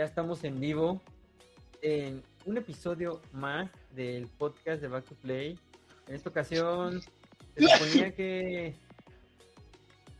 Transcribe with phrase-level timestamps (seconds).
[0.00, 0.98] ya estamos en vivo
[1.82, 5.58] en un episodio más del podcast de Back to Play.
[6.08, 7.02] En esta ocasión
[7.54, 8.74] se suponía que...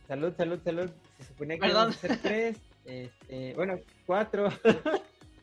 [0.07, 0.91] Salud, salud, salud.
[1.17, 4.49] Se suponía que íbamos a ser tres, este, bueno, cuatro,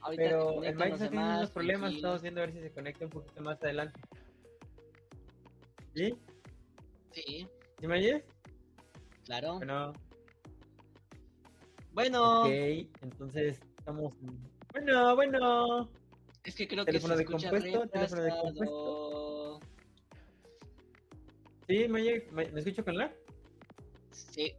[0.02, 1.80] Ahorita pero el Mike está teniendo unos problemas.
[1.80, 1.98] tranquilo.
[1.98, 4.00] Estamos viendo a ver si se conecta un poquito más adelante.
[5.96, 6.14] ¿Sí?
[7.10, 7.48] Sí,
[7.80, 8.22] ¿Sí me oyes?
[9.24, 9.56] claro.
[9.56, 9.92] Bueno,
[11.92, 12.50] Bueno, ok,
[13.02, 14.12] entonces estamos...
[14.72, 15.88] Bueno, bueno.
[16.44, 19.60] es que creo teléfono que de se escucha compuesto, teléfono de retrasado.
[21.66, 21.88] ¿Sí?
[21.88, 22.28] ¿Me, oye?
[22.32, 23.12] ¿Me, me escucho con lag?
[24.12, 24.52] Sí,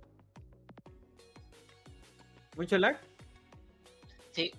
[2.58, 3.00] ¿Mucho lag?
[4.32, 4.52] sí.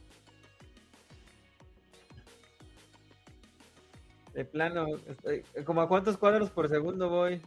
[4.32, 7.42] De plano, estoy- ¿como a cuántos cuadros por segundo voy?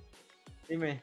[0.67, 1.02] Dime.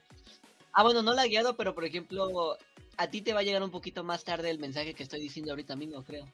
[0.72, 2.56] Ah, bueno, no la he guiado, pero por ejemplo,
[3.00, 5.52] a ti te va a llegar un poquito más tarde el mensaje que estoy diciendo
[5.52, 6.26] ahorita mismo, creo.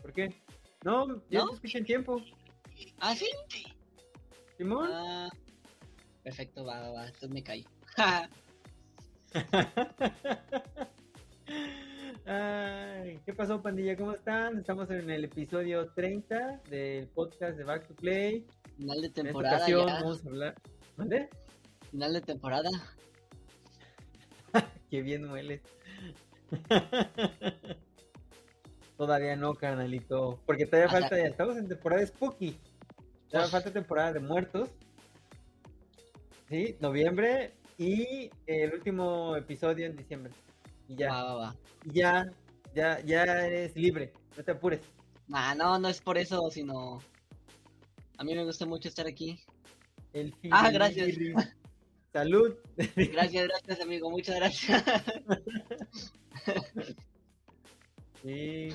[0.00, 0.34] ¿Por qué?
[0.82, 1.48] No, yo ¿No?
[1.48, 2.22] te escucho en tiempo.
[2.98, 3.28] ¿Ah, sí?
[4.56, 4.88] ¿Simón?
[4.90, 5.28] Ah,
[6.22, 7.04] perfecto, va, va, va.
[7.06, 7.66] Entonces me caí.
[12.24, 13.94] Ay, ¿Qué pasó, pandilla?
[13.94, 14.56] ¿Cómo están?
[14.58, 18.46] Estamos en el episodio 30 del podcast de Back to Play.
[18.78, 19.94] Final de En esta temporada ocasión ya.
[19.94, 20.54] vamos a hablar...
[20.96, 21.28] ¿Dónde?
[21.90, 22.70] Final de temporada.
[24.90, 25.60] Qué bien hueles.
[28.96, 30.40] todavía no, carnalito.
[30.46, 31.00] Porque todavía Ajá.
[31.00, 32.58] falta, ya estamos en temporada de Spooky.
[33.28, 33.52] Todavía Uf.
[33.52, 34.70] falta temporada de muertos.
[36.48, 37.52] Sí, noviembre.
[37.76, 40.32] Y el último episodio en diciembre.
[40.88, 41.56] Y ya, Va, va, va.
[41.84, 42.24] y ya,
[42.74, 44.12] ya, ya eres libre.
[44.36, 44.80] No te apures.
[45.32, 47.00] Ah, no, no es por eso, sino.
[48.16, 49.38] A mí me gusta mucho estar aquí.
[50.12, 51.16] El Ah, gracias.
[52.12, 52.56] Salud.
[52.76, 54.10] Gracias, gracias, amigo.
[54.10, 54.84] Muchas gracias.
[58.22, 58.70] Sí.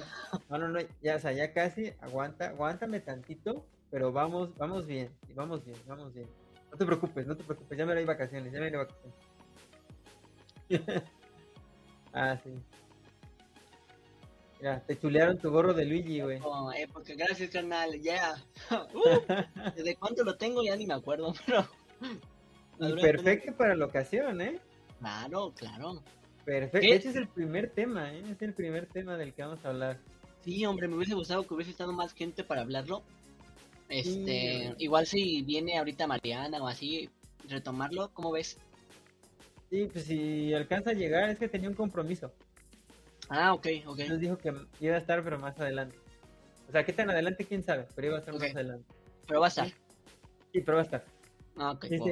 [0.50, 5.10] No, no, no, ya, o sea, ya casi, aguanta, aguántame tantito, pero vamos, vamos bien,
[5.36, 6.28] vamos bien, vamos bien.
[6.72, 9.16] No te preocupes, no te preocupes, ya me voy vacaciones, ya me de vacaciones.
[12.14, 12.52] ah, sí.
[14.60, 16.40] Mira, te chulearon tu gorro de Luigi, güey.
[16.42, 18.00] Oh, eh, porque gracias, carnal.
[18.02, 18.36] Ya.
[18.94, 19.20] Uh,
[19.76, 20.64] ¿Desde cuánto lo tengo?
[20.64, 21.68] Ya ni me acuerdo, pero.
[22.90, 24.60] Y perfecto para la ocasión, ¿eh?
[25.00, 26.02] Claro, claro.
[26.46, 26.80] Perfecto.
[26.80, 26.96] ¿Qué?
[26.96, 28.24] Ese es el primer tema, ¿eh?
[28.30, 30.00] Es el primer tema del que vamos a hablar.
[30.42, 33.04] Sí, hombre, me hubiese gustado que hubiese estado más gente para hablarlo.
[33.90, 34.74] Este, Sí.
[34.80, 37.10] igual si viene ahorita Mariana o así,
[37.48, 38.58] retomarlo, ¿cómo ves?
[39.70, 42.32] Sí, pues si alcanza a llegar, es que tenía un compromiso.
[43.30, 44.00] Ah, ok, ok.
[44.10, 45.98] Nos dijo que iba a estar, pero más adelante.
[46.68, 48.86] O sea, qué tan adelante, quién sabe, pero iba a estar más adelante.
[49.28, 49.68] Pero va a estar.
[49.68, 51.06] Sí, pero va a estar.
[51.56, 51.86] Ah, ok.
[51.90, 52.08] wow.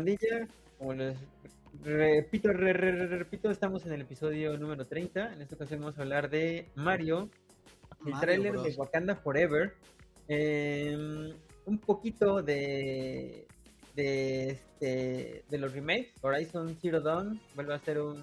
[0.00, 0.46] Pandilla,
[0.78, 1.16] como les
[1.82, 5.32] repito, re- re- re- repito, estamos en el episodio número 30.
[5.32, 7.30] En esta ocasión vamos a hablar de Mario,
[8.04, 8.64] el Mario tráiler Bros.
[8.64, 9.72] de Wakanda Forever.
[10.28, 11.32] eh,
[11.64, 13.46] un poquito de
[13.94, 16.12] de este de los remakes.
[16.20, 18.22] Horizon Zero Dawn vuelve a ser un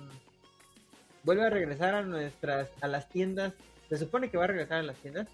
[1.23, 3.55] vuelve a regresar a nuestras a las tiendas.
[3.89, 5.27] Se supone que va a regresar a las tiendas.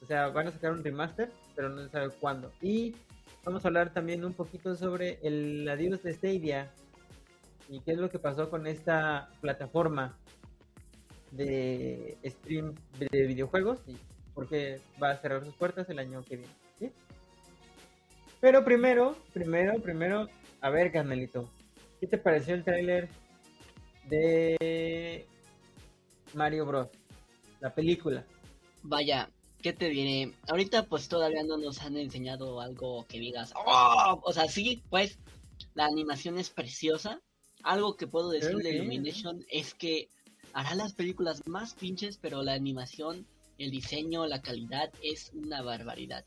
[0.00, 2.52] O sea, van a sacar un remaster, pero no se sabe cuándo.
[2.62, 2.94] Y
[3.44, 6.70] vamos a hablar también un poquito sobre el adiós de Stadia
[7.68, 10.18] y qué es lo que pasó con esta plataforma
[11.30, 13.96] de stream de videojuegos y
[14.34, 16.92] por qué va a cerrar sus puertas el año que viene.
[18.40, 20.26] Pero primero, primero, primero,
[20.62, 21.50] a ver, Carmelito,
[22.00, 23.08] ¿qué te pareció el tráiler
[24.08, 25.26] de
[26.34, 26.88] Mario Bros?
[27.60, 28.24] La película.
[28.82, 29.28] Vaya,
[29.60, 30.32] ¿qué te diré?
[30.48, 35.18] Ahorita pues todavía no nos han enseñado algo que digas, "Oh", o sea, sí, pues
[35.74, 37.20] la animación es preciosa.
[37.62, 40.08] Algo que puedo decir de Illumination es que
[40.52, 43.26] hará las películas más pinches, pero la animación,
[43.58, 46.24] el diseño, la calidad es una barbaridad.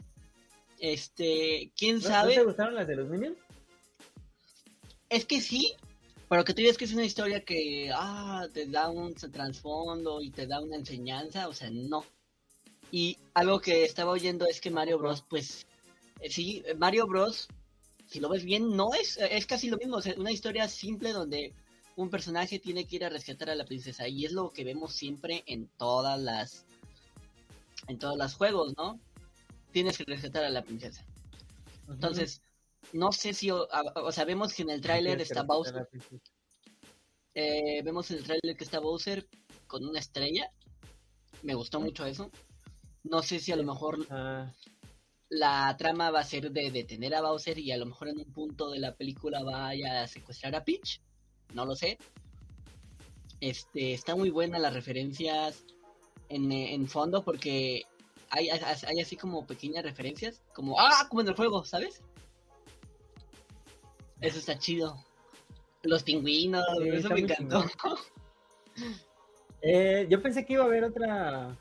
[0.80, 3.38] Este, quién ¿No, ¿no sabe, te gustaron las de los Minions?
[5.10, 5.74] es que sí,
[6.28, 10.32] pero que tú digas que es una historia que ah, te da un trasfondo y
[10.32, 12.04] te da una enseñanza, o sea, no.
[12.94, 15.66] Y algo que estaba oyendo es que Mario Bros, pues,
[16.22, 17.48] eh, sí, eh, Mario Bros,
[18.06, 20.68] si lo ves bien, no es, eh, es casi lo mismo, o sea, una historia
[20.68, 21.56] simple donde
[21.96, 24.94] un personaje tiene que ir a rescatar a la princesa y es lo que vemos
[24.94, 26.68] siempre en todas las,
[27.88, 29.00] en todos los juegos, ¿no?
[29.72, 31.04] Tienes que rescatar a la princesa.
[31.90, 32.44] Entonces,
[32.92, 35.90] no sé si, o, o sea, vemos que en el tráiler está Bowser,
[37.34, 39.28] eh, vemos en el tráiler que está Bowser
[39.66, 40.52] con una estrella.
[41.42, 42.30] Me gustó mucho eso.
[43.04, 44.52] No sé si a lo mejor Ah,
[45.30, 48.32] la trama va a ser de detener a Bowser y a lo mejor en un
[48.32, 51.02] punto de la película vaya a secuestrar a Peach.
[51.54, 51.98] No lo sé.
[53.40, 55.66] Este, está muy buena las referencias.
[56.30, 57.84] en, en fondo porque
[58.30, 62.02] hay, hay, hay así como pequeñas referencias, como, ah, como en el juego, ¿sabes?
[64.22, 64.96] Eso está chido.
[65.84, 67.66] Los pingüinos, Sí, eso me encantó.
[69.66, 71.58] Eh, yo pensé que iba a haber otra.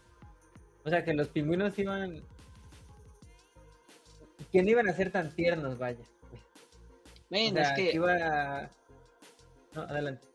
[0.85, 2.23] O sea, que los pingüinos iban.
[4.51, 6.05] Que no iban a ser tan tiernos, vaya.
[6.31, 6.37] O
[7.31, 8.71] Bueno, sea, es que, iba a...
[9.75, 10.27] No, adelante.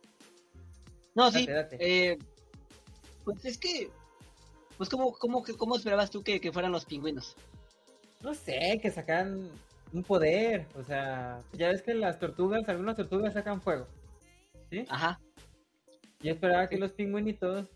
[1.13, 2.17] no, sí, date, eh,
[3.23, 3.91] pues es que,
[4.77, 7.35] pues cómo, cómo, cómo esperabas tú que, que fueran los pingüinos?
[8.23, 9.51] No sé, que sacan
[9.93, 10.65] un poder.
[10.75, 13.87] O sea, ya ves que las tortugas, algunas tortugas sacan fuego.
[14.71, 14.85] ¿Sí?
[14.89, 15.19] Ajá,
[16.19, 17.67] Yo esperaba que los pingüinitos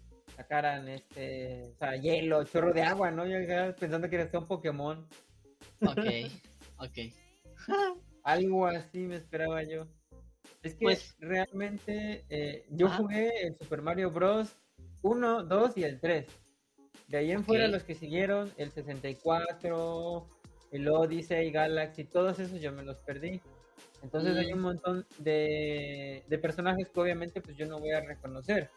[0.41, 1.71] sacaran este.
[1.73, 3.25] O sea, hielo, chorro de agua, ¿no?
[3.25, 3.37] Yo
[3.75, 5.07] pensando que era un Pokémon.
[5.81, 6.05] ok,
[6.77, 6.97] ok.
[8.23, 9.87] Algo así me esperaba yo.
[10.63, 12.97] Es que Pues- realmente eh, yo Ajá.
[12.97, 14.55] jugué el Super Mario Bros.
[15.03, 16.27] 1, 2 y el 3.
[17.07, 20.27] De ahí en fuera los que siguieron, el 64,
[20.71, 23.41] el Odyssey, Galaxy, todos esos yo me los perdí.
[24.03, 28.69] Entonces hay un montón de, de personajes que obviamente pues yo no voy a reconocer.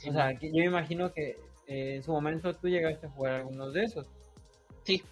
[0.00, 3.10] Sí, O sea, que yo me imagino que eh, en su momento tú llegaste a
[3.10, 4.06] jugar algunos de esos.
[4.84, 5.02] sí,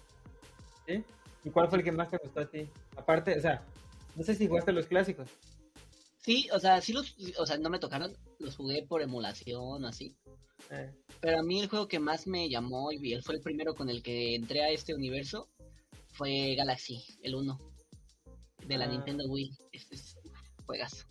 [0.87, 1.03] ¿Sí?
[1.43, 2.67] ¿Y cuál fue el que más te gustó a ti?
[2.97, 3.63] Aparte, o sea,
[4.15, 5.29] no sé si jugaste los clásicos.
[6.17, 10.15] sí, o sea, sí los, o sea, no me tocaron, los jugué por emulación, así.
[10.71, 10.91] Eh,
[11.21, 13.89] Pero a mí el juego que más me llamó y él fue el primero con
[13.89, 15.47] el que entré a este universo
[16.13, 17.59] fue Galaxy, el 1
[18.65, 18.89] de la Ah.
[18.89, 19.51] Nintendo Wii.
[19.71, 20.17] Este es
[20.65, 21.05] juegazo.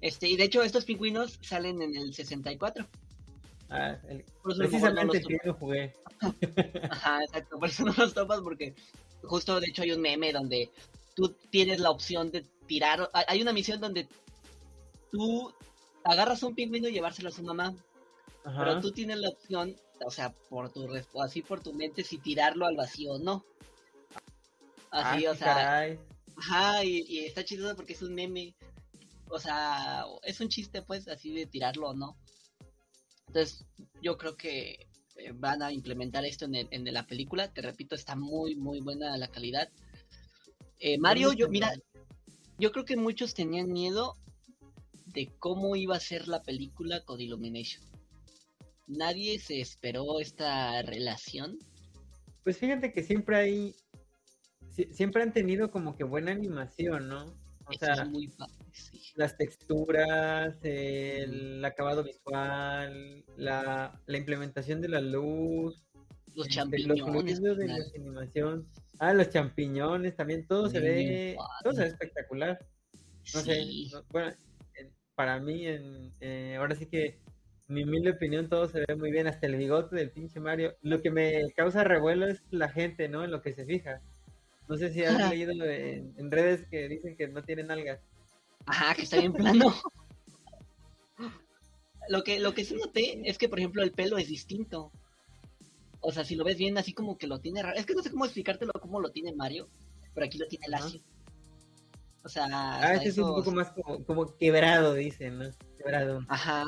[0.00, 2.86] Este, y de hecho estos pingüinos salen en el 64.
[3.70, 5.94] Ah, el- no precisamente el que yo jugué.
[6.90, 8.74] Ajá, exacto, por eso no los topas porque
[9.22, 10.70] justo de hecho hay un meme donde
[11.14, 14.08] tú tienes la opción de tirar, hay- una misión donde
[15.10, 15.52] tú
[16.04, 17.74] agarras un pingüino y llevárselo a su mamá,
[18.44, 18.58] Ajá.
[18.64, 20.88] pero tú tienes la opción, o sea, por tu
[21.22, 23.44] así por tu mente si tirarlo al vacío o no.
[24.90, 25.98] Así, Ah, o sea, caray.
[26.36, 28.54] ajá, y, y está chistoso porque es un meme,
[29.28, 32.16] o sea, es un chiste pues así de tirarlo o no.
[33.34, 33.66] Entonces,
[34.00, 34.86] yo creo que
[35.16, 39.26] eh, van a implementar esto en, la película, te repito, está muy, muy buena la
[39.26, 39.68] calidad.
[40.78, 41.72] Eh, Mario, yo, mira,
[42.58, 44.16] yo creo que muchos tenían miedo
[45.06, 47.82] de cómo iba a ser la película con Illumination.
[48.86, 51.58] Nadie se esperó esta relación.
[52.44, 53.74] Pues fíjate que siempre hay.
[54.70, 57.34] si- siempre han tenido como que buena animación, ¿no?
[57.66, 59.00] O sea, es muy padre, sí.
[59.16, 65.82] las texturas, el acabado visual, la, la implementación de la luz,
[66.34, 67.40] Los este, champiñones.
[67.40, 68.68] los de la animación.
[68.98, 72.58] Ah, los champiñones, también todo se ve, todo se ve espectacular.
[73.34, 73.90] No sé, Sí.
[73.92, 74.32] no- bueno,
[74.76, 77.18] en- para mí, en, eh, ahora sí que,
[77.66, 80.76] mi humilde opinión, todo se ve muy bien, hasta el bigote del pinche Mario.
[80.82, 83.24] Lo que me causa revuelo es la gente, ¿no?
[83.24, 84.02] En lo que se fija.
[84.68, 88.00] No sé si has leído en, en redes que dicen que no tienen algas.
[88.66, 89.74] Ajá, que está bien plano.
[92.08, 94.92] Lo que, lo que sí noté es que, por ejemplo, el pelo es distinto.
[96.00, 97.76] O sea, si lo ves bien, así como que lo tiene raro.
[97.78, 99.68] Es que no sé cómo explicártelo cómo lo tiene Mario,
[100.14, 101.00] pero aquí lo tiene lacio.
[102.22, 105.50] O sea, Ah, este es un poco más como, como quebrado, dicen, ¿no?
[105.78, 106.20] Quebrado.
[106.28, 106.64] Ajá.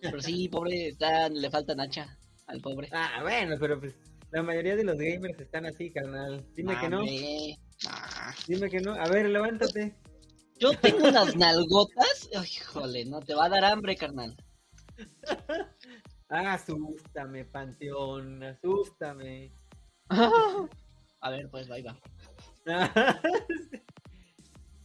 [0.00, 2.88] Pero sí, pobre, está, le falta nacha al pobre.
[2.92, 3.94] Ah, bueno, pero pues
[4.32, 6.44] la mayoría de los gamers están así, carnal.
[6.54, 7.02] Dime que no.
[7.86, 8.34] Ah.
[8.48, 8.94] dime que no.
[8.94, 9.94] A ver, levántate.
[10.58, 12.30] Yo tengo unas nalgotas.
[12.32, 14.34] Híjole, no te va a dar hambre, carnal.
[16.28, 19.52] Asústame, Panteón, asústame.
[20.08, 21.98] A ver, pues, ahí va.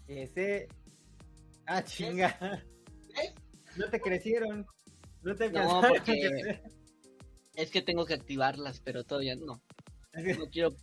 [0.08, 0.68] Ese.
[1.66, 2.38] Ah, chinga.
[2.42, 3.34] ¿Eh?
[3.78, 4.66] No te crecieron.
[5.22, 6.62] No te No, porque-.
[7.58, 9.62] Es que tengo que activarlas, pero todavía no.
[10.14, 10.76] No quiero,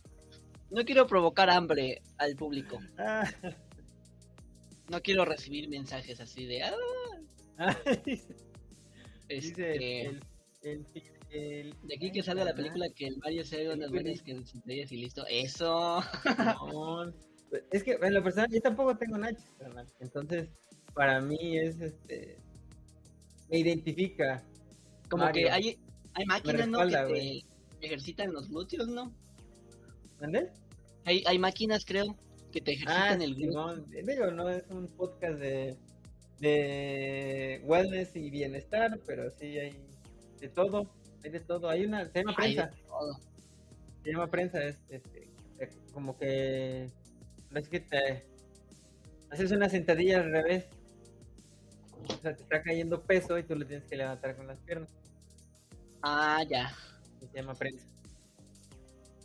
[0.69, 2.79] no quiero provocar hambre al público.
[2.97, 3.27] Ah,
[4.89, 6.61] No quiero recibir mensajes así de.
[6.63, 6.73] "Ah,
[7.57, 8.35] ah, dice
[9.29, 10.21] este, el,
[10.61, 10.85] el,
[11.31, 14.33] el- de aquí que salga la película que el Mario se haga unas buenas que
[14.33, 15.25] estrellas y listo.
[15.27, 16.03] Eso.
[17.71, 19.45] Es que en lo personal yo tampoco tengo nachos.
[19.99, 20.49] Entonces,
[20.93, 22.37] para mí es este.
[23.49, 24.43] Me identifica.
[25.09, 25.47] Como Mario.
[25.47, 25.79] que hay,
[26.15, 26.79] hay máquinas, ¿no?
[26.87, 27.43] Que
[27.79, 29.13] te ejercitan los glúteos, ¿no?
[30.19, 30.49] ¿Dónde?
[31.03, 32.17] Hay, hay máquinas, creo,
[32.51, 33.75] que te Ah, ejercitan el glúteo.
[33.75, 33.85] Simón.
[34.05, 35.77] Digo, no es un podcast de,
[36.39, 39.75] de wellness y bienestar, pero sí hay
[40.39, 40.89] de todo.
[41.23, 41.69] Hay de todo.
[41.69, 42.09] Hay una.
[42.09, 42.71] Se llama Hay prensa.
[44.03, 44.63] Se llama prensa.
[44.63, 45.29] Es este,
[45.59, 46.89] eh, como que.
[47.51, 48.25] No es que te.
[49.31, 50.65] Haces una sentadilla al revés.
[52.07, 54.89] O sea, te está cayendo peso y tú lo tienes que levantar con las piernas.
[56.07, 56.71] Ah, ya.
[57.19, 57.87] se llama prensa.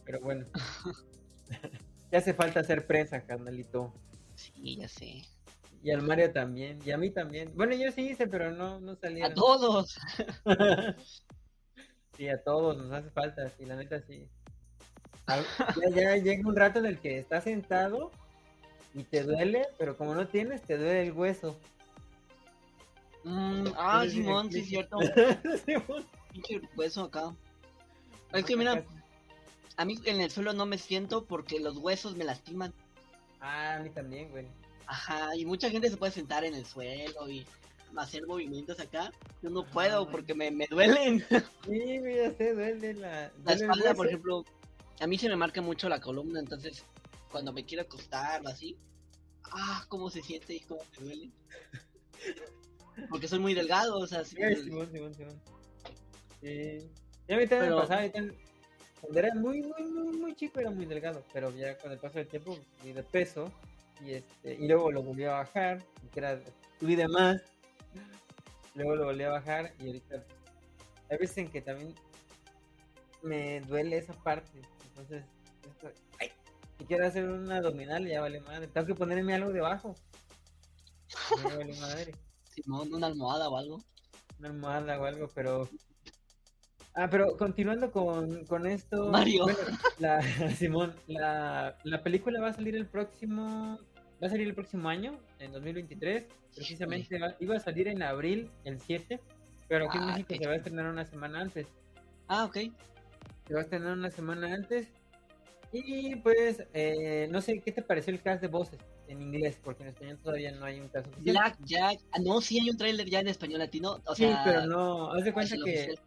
[0.06, 0.46] Pero bueno.
[2.10, 3.92] ya hace falta hacer prensa, carnalito.
[4.34, 5.22] Sí, ya sé.
[5.82, 7.52] Y al Mario también, y a mí también.
[7.54, 9.30] Bueno, yo sí hice, pero no, no salieron.
[9.30, 9.98] A todos.
[12.16, 14.26] sí, a todos nos hace falta, sí, la neta sí.
[15.26, 18.10] Ya, ya llega un rato en el que estás sentado
[18.94, 21.58] y te duele, pero como no tienes, te duele el hueso.
[23.24, 24.96] Mm, ah, Simón, sí, es cierto.
[26.32, 27.34] Pinche hueso acá.
[28.32, 28.84] Es que mira,
[29.76, 32.72] a mí en el suelo no me siento porque los huesos me lastiman.
[33.40, 34.46] Ah, a mí también, güey.
[34.86, 37.46] Ajá, y mucha gente se puede sentar en el suelo y
[37.96, 39.12] hacer movimientos acá.
[39.42, 41.24] Yo no puedo porque me, me duelen.
[41.64, 43.32] Sí, ya sé, duele la...
[43.44, 44.44] La espalda, por ejemplo,
[45.00, 46.84] a mí se me marca mucho la columna, entonces
[47.30, 48.76] cuando me quiero acostar o así,
[49.52, 51.30] ah, cómo se siente y cómo me duele.
[53.10, 54.56] Porque soy muy delgado, o sea, sí me Ay,
[56.40, 56.90] Sí.
[57.28, 58.38] Y a mí también Pero- me pasaba, también-
[59.00, 62.18] cuando era muy, muy, muy, muy chico era muy delgado, pero ya con el paso
[62.18, 63.50] del tiempo subí de peso
[64.04, 66.40] y este y luego lo volví a bajar, y que era,
[66.78, 67.40] subí de más,
[68.74, 70.24] luego lo volví a bajar y ahorita
[71.10, 71.94] hay veces en que también
[73.22, 75.24] me duele esa parte, entonces
[75.66, 76.30] esto- ay,
[76.78, 79.94] si quiero hacer una abdominal ya vale madre, tengo que ponerme algo debajo.
[81.42, 82.14] Ya vale madre
[82.54, 83.80] Simón, una almohada o algo.
[84.38, 85.68] una almohada o algo, pero...
[87.02, 89.06] Ah, pero continuando con, con esto...
[89.10, 89.44] Mario.
[89.44, 89.58] bueno,
[89.98, 90.20] la,
[90.56, 93.78] Simón, la, la película va a salir el próximo...
[94.22, 96.26] Va a salir el próximo año, en 2023.
[96.54, 99.18] Precisamente va- iba a salir en abril, el 7,
[99.66, 101.68] pero aquí en Ah, México qué se va a estrenar una semana antes.
[102.28, 102.56] Ah, ok.
[103.46, 104.88] Se va a estrenar una semana antes.
[105.72, 108.78] Y pues, eh, no sé, ¿qué te pareció el cast de voces
[109.08, 109.58] en inglés?
[109.64, 111.36] Porque en español todavía no hay un cast oficial.
[111.36, 112.00] Black Jack.
[112.12, 114.02] Ah, no, sí hay un tráiler ya en español latino.
[114.04, 115.62] O sí, pero no, haz de cuenta que...
[115.62, 115.98] oficial.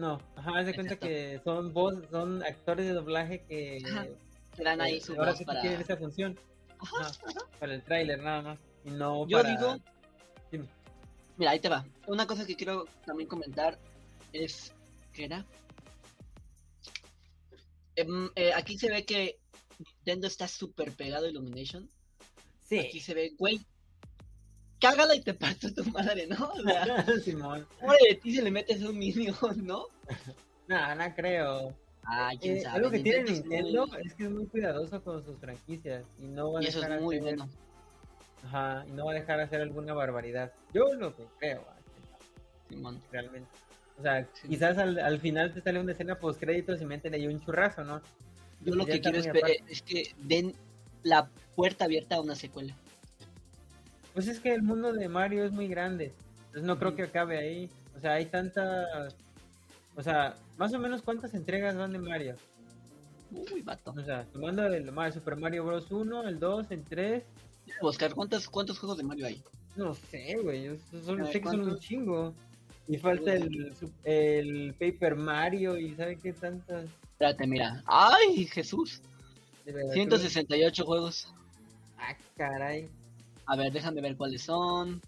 [0.00, 1.06] No, ajá, haz de cuenta Exacto.
[1.06, 4.06] que son voz, son actores de doblaje que Ajá,
[4.56, 5.60] que dan ahí eh, su ahora voz para.
[5.60, 6.38] tienen esa función.
[6.78, 7.12] Ajá,
[7.58, 8.58] para el tráiler nada más.
[8.84, 9.50] Y no Yo para...
[9.50, 9.78] digo-
[10.50, 10.66] Dime.
[11.36, 11.84] Mira, ahí te va.
[12.06, 13.78] Una cosa que quiero también comentar
[14.32, 14.72] es.
[15.12, 15.44] ¿Qué era?
[17.96, 19.38] Em, eh, aquí se ve que
[19.78, 21.88] Nintendo está súper pegado a Illumination.
[22.64, 23.00] Aquí Sí.
[23.00, 23.60] se ve, güey.
[24.80, 26.50] Cágala y te parto tu madre, ¿no?
[26.52, 26.84] O sea,
[27.24, 27.66] Simón.
[27.80, 29.86] pobre de ti se le metes un minion, ¿no?
[30.68, 31.74] No, no creo.
[32.04, 32.76] Ah, quién Eh, sabe.
[32.76, 36.26] algo que tiene es muy- Nintendo es que es muy cuidadoso con sus franquicias y
[36.26, 37.48] no va a Y eso dejar es muy hacer- bueno.
[38.46, 40.50] Ajá, y no va a dejar hacer alguna barbaridad.
[40.72, 41.76] Yo lo que creo, ah,
[42.70, 43.02] Simón.
[43.12, 43.50] realmente.
[43.98, 44.48] O sea, Sí.
[44.48, 47.84] quizás al, al final te sale una escena post créditos y meten ahí un churrazo,
[47.84, 48.00] ¿no?
[48.62, 50.54] Yo lo que quiero es que den
[51.02, 52.74] la puerta abierta a una secuela.
[54.14, 56.12] Pues es que el mundo de Mario es muy grande.
[56.46, 57.70] Entonces no creo que acabe ahí.
[57.96, 59.14] O sea, hay tantas.
[59.96, 62.36] O sea, más o menos cuántas entregas van de Mario.
[63.30, 63.94] Uy, vato.
[63.96, 65.90] O sea, tomando el Super Mario Bros.
[65.90, 67.22] 1, el 2, el 3.
[67.66, 69.42] Voy a buscar cuántos, cuántos juegos de Mario hay.
[69.76, 70.64] No sé, güey.
[70.64, 70.76] yo
[71.26, 72.34] sé que son un chingo.
[72.88, 76.86] Y falta el, el Paper Mario y ¿sabe qué tantas?
[77.12, 77.84] Espérate, mira.
[77.86, 79.00] ¡Ay, Jesús!
[79.64, 81.32] De verdad, 168 juegos.
[81.98, 82.88] Ah, caray.
[83.50, 85.00] A ver, déjame ver cuáles son.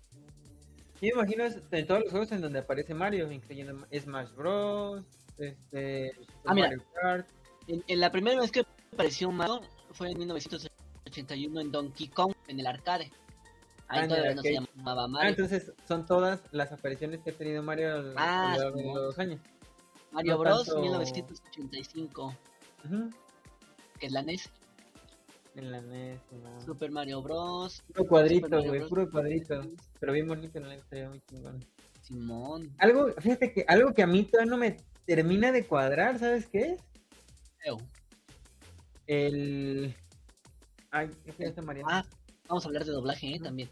[1.01, 5.05] Yo me imagino es- en todos los juegos en donde aparece Mario, incluyendo Smash Bros.
[5.39, 6.11] Este,
[6.45, 6.69] Ah, mira.
[6.71, 7.29] Mario Kart.
[7.69, 9.61] En, en la primera vez que apareció Mario
[9.93, 13.13] fue en 1981 en Donkey Kong, en el arcade.
[13.89, 15.31] Ah, Ahí el todavía no se llamaba Ah, Mario.
[15.31, 19.19] entonces son todas las apariciones que ha tenido Mario a lo Ah, largo de los
[19.21, 19.41] años.
[20.11, 20.65] Mario no Bros.
[20.67, 22.35] tanto- 1985,
[22.87, 23.11] Ujú.
[24.01, 24.51] que es la NES.
[25.55, 26.61] En la NES, no.
[26.65, 27.83] Super Mario Bros.
[27.95, 29.61] Puro cuadrito, güey, puro cuadrito.
[30.01, 31.65] Pero bien bonito, la neta, estaría muy chingón.
[32.03, 32.75] Simón.
[32.79, 36.73] Algo, fíjate que algo que a mí todavía no me termina de cuadrar, ¿sabes qué
[36.73, 36.81] es?
[39.07, 39.95] El...
[40.91, 41.89] Ay, ¿qué Mariana?
[41.91, 42.05] Ah,
[42.49, 43.41] vamos a hablar de doblaje, ¿eh?
[43.41, 43.69] También.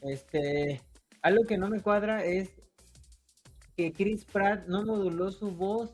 [0.00, 0.80] Este,
[1.22, 2.50] algo que no me cuadra es
[3.76, 5.92] que Chris Pratt no moduló su voz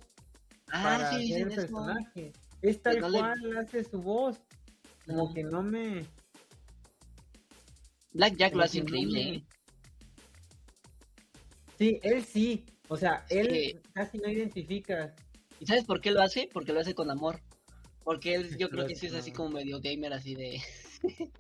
[0.70, 1.60] Ah, para sí, hacer dicen el eso.
[1.60, 2.32] personaje.
[2.60, 4.40] Es tal le- cual hace su voz.
[5.08, 6.04] Como que no me...
[8.12, 9.44] Black Jack lo hace increíble, ¿eh?
[11.78, 12.66] Sí, él sí.
[12.88, 15.14] O sea, Es él que- casi no identifica.
[15.60, 16.48] ¿Y sabes por qué lo hace?
[16.52, 17.40] Porque lo hace con amor.
[18.04, 20.60] Porque él, yo creo que sí es así como medio gamer, así de.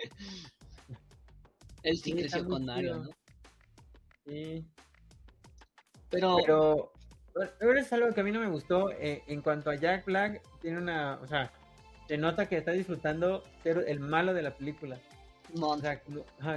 [1.82, 2.96] él sí Sí, creció con Mario.
[2.98, 3.10] ¿no?
[4.26, 4.64] Sí.
[6.10, 6.92] Pero, Pero,
[7.58, 8.90] pero es algo que a mí no me gustó.
[8.92, 11.18] eh, en cuanto a Jack Black, tiene una.
[11.20, 11.52] O sea,
[12.08, 14.98] se nota que está disfrutando ser el malo de la película.
[15.54, 16.00] no, O sea,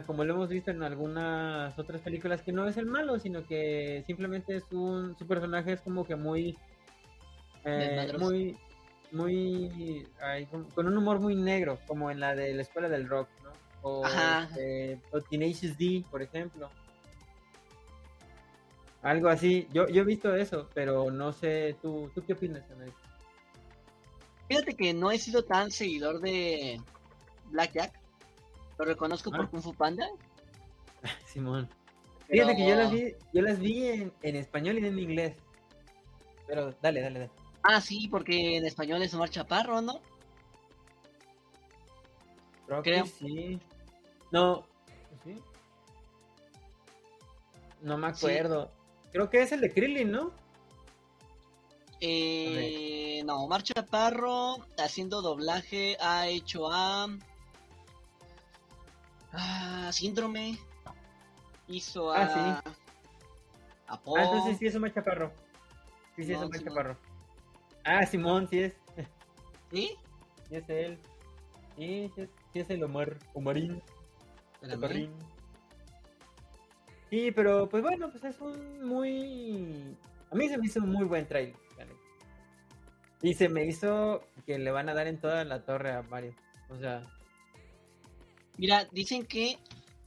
[0.07, 4.01] como, lo hemos visto en algunas otras películas, que no es el malo, sino que
[4.07, 5.15] simplemente es un.
[5.19, 6.57] Su personaje es como que muy.
[7.65, 8.57] Eh, muy,
[9.11, 13.07] muy, ay, con, con un humor muy negro, como en la de la escuela del
[13.07, 13.51] rock, ¿no?
[13.83, 14.43] O, Ajá.
[14.43, 16.69] este, o D, por ejemplo.
[19.01, 19.67] Algo así.
[19.73, 22.91] Yo, yo he visto eso, pero no sé, ¿tú, ¿tú qué opinas, Anaí?
[24.51, 26.81] Fíjate que no he sido tan seguidor de
[27.51, 27.97] Blackjack.
[28.77, 29.47] Lo reconozco por Ah.
[29.49, 30.05] Kung Fu Panda.
[31.25, 31.69] Simón.
[32.27, 35.37] pero- Fíjate que yo las vi, yo las vi en, en español y en inglés.
[36.47, 37.31] Pero dale, dale, dale.
[37.63, 40.01] Ah, sí, porque en español es Omar Chaparro, ¿no?
[42.67, 43.03] Creo Creo.
[43.05, 43.59] que sí.
[44.31, 44.65] No.
[45.23, 45.35] ¿sí?
[47.81, 48.25] No me Sí.
[48.25, 48.69] acuerdo.
[49.11, 50.31] Creo que es el de Krillin, ¿no?
[52.03, 57.07] Eh, no, Omar Chaparro haciendo doblaje ha hecho a.
[59.31, 60.57] Ah, Síndrome.
[61.67, 62.23] Hizo a.
[62.23, 62.63] Ah,
[63.87, 64.17] A Po.
[64.17, 65.31] Ah, entonces sí es Omar Chaparro.
[66.15, 66.73] Sí, sí es Omar Simón.
[66.73, 66.97] Chaparro.
[67.83, 68.73] Ah, Simón, sí es.
[69.71, 69.95] ¿Sí?
[70.49, 70.99] Sí es él.
[71.77, 73.17] Sí, sí es, sí es el Omar.
[73.33, 73.81] Omarín.
[74.67, 75.13] Chaparrín.
[77.11, 79.95] Sí, pero pues bueno, pues es un muy...
[80.31, 81.55] A mí se me hizo un muy buen trailer.
[83.21, 86.33] Y se me hizo que le van a dar en toda la torre a Mario.
[86.69, 87.03] O sea,
[88.57, 89.57] Mira, dicen que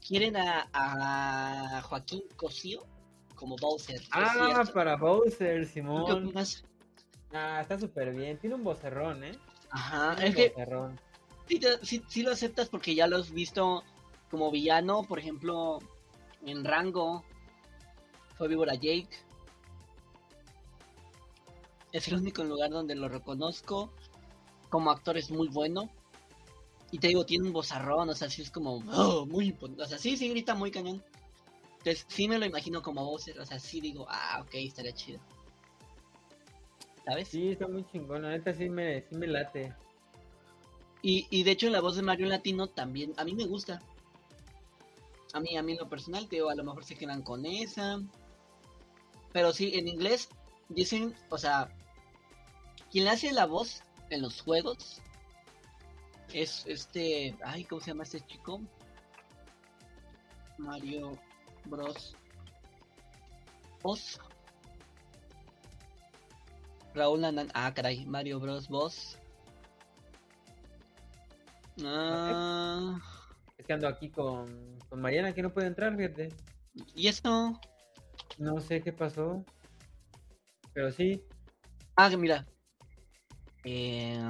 [0.06, 2.84] quieren a, a Joaquín Cosío
[3.34, 3.96] como Bowser.
[3.96, 4.72] ¿Es ah, cierto?
[4.72, 6.10] para Bowser, ¿Tú qué Simón.
[6.10, 6.64] opinas?
[7.32, 8.38] Ah, está súper bien.
[8.38, 9.36] Tiene un vocerrón, ¿eh?
[9.70, 11.00] Ajá, Tiene es un que vocerrón.
[11.48, 13.82] sí, sí- sí lo aceptas porque ya lo has visto
[14.30, 15.78] como villano, por ejemplo,
[16.46, 17.24] en Rango,
[18.36, 19.08] fue Víbora Jake.
[21.94, 23.88] Es el único lugar donde lo reconozco.
[24.68, 25.88] Como actor es muy bueno.
[26.90, 29.84] Y te digo, tiene un bozarrón, o sea, sí es como oh, muy imponente.
[29.84, 31.04] O sea, sí, sí grita muy cañón.
[31.78, 33.38] Entonces, sí me lo imagino como Bowser.
[33.38, 35.20] O sea, sí digo, ah, ok, estaría chido.
[37.04, 37.28] ¿Sabes?
[37.28, 38.22] Sí, está muy chingón.
[38.22, 39.72] La neta sí me, sí me late.
[41.00, 43.80] Y, y de hecho la voz de Mario latino también, a mí me gusta.
[45.32, 47.46] A mí, a mí en lo personal, te digo, a lo mejor se quedan con
[47.46, 48.02] esa.
[49.32, 50.28] Pero sí, en inglés
[50.68, 51.70] dicen, o sea,
[52.94, 55.02] quien le hace la voz en los juegos
[56.32, 58.60] es este, ay, ¿cómo se llama este chico?
[60.58, 61.18] Mario
[61.64, 62.14] Bros.
[63.82, 64.20] Voz.
[66.94, 68.68] Raúl Nanan, ah, caray, Mario Bros.
[68.68, 69.18] Voz.
[71.84, 72.96] Ah,
[73.58, 76.28] Es que ando aquí con, con Mariana que no puede entrar, fíjate.
[76.94, 77.58] ¿Y eso?
[78.38, 79.44] No sé qué pasó.
[80.72, 81.20] Pero sí.
[81.96, 82.46] Ah, mira.
[83.64, 84.20] Eh,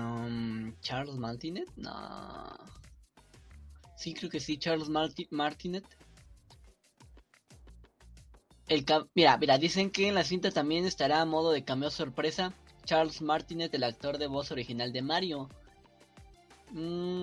[0.80, 2.56] Charles Martinet, no.
[3.96, 5.84] Sí, creo que sí, Charles Marti- Martinet.
[8.68, 12.54] El mira, mira, dicen que en la cinta también estará a modo de cameo sorpresa
[12.84, 15.48] Charles Martinet, el actor de voz original de Mario.
[16.70, 17.14] Mm,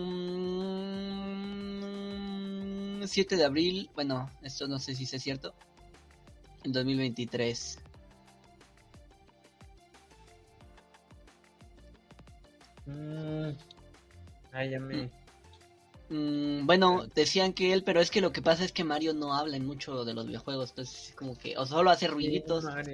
[3.05, 5.53] 7 de abril, bueno, esto no sé si es cierto.
[6.63, 7.79] En 2023.
[12.85, 13.49] Mm,
[14.51, 15.09] Ay, ya me.
[16.09, 19.33] Mm, bueno, decían que él, pero es que lo que pasa es que Mario no
[19.33, 22.65] habla en mucho de los videojuegos, entonces como que, o solo hace ruiditos.
[22.65, 22.91] Sí.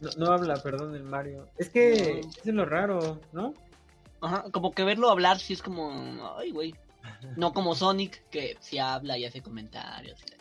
[0.00, 1.46] No, no habla, perdón, el Mario.
[1.58, 2.30] Es que No.
[2.44, 3.52] es lo raro, ¿no?
[4.20, 6.74] Ajá, como que verlo hablar sí es como, ay, güey.
[7.36, 10.18] No como Sonic, que sí habla y hace comentarios.
[10.26, 10.36] y la.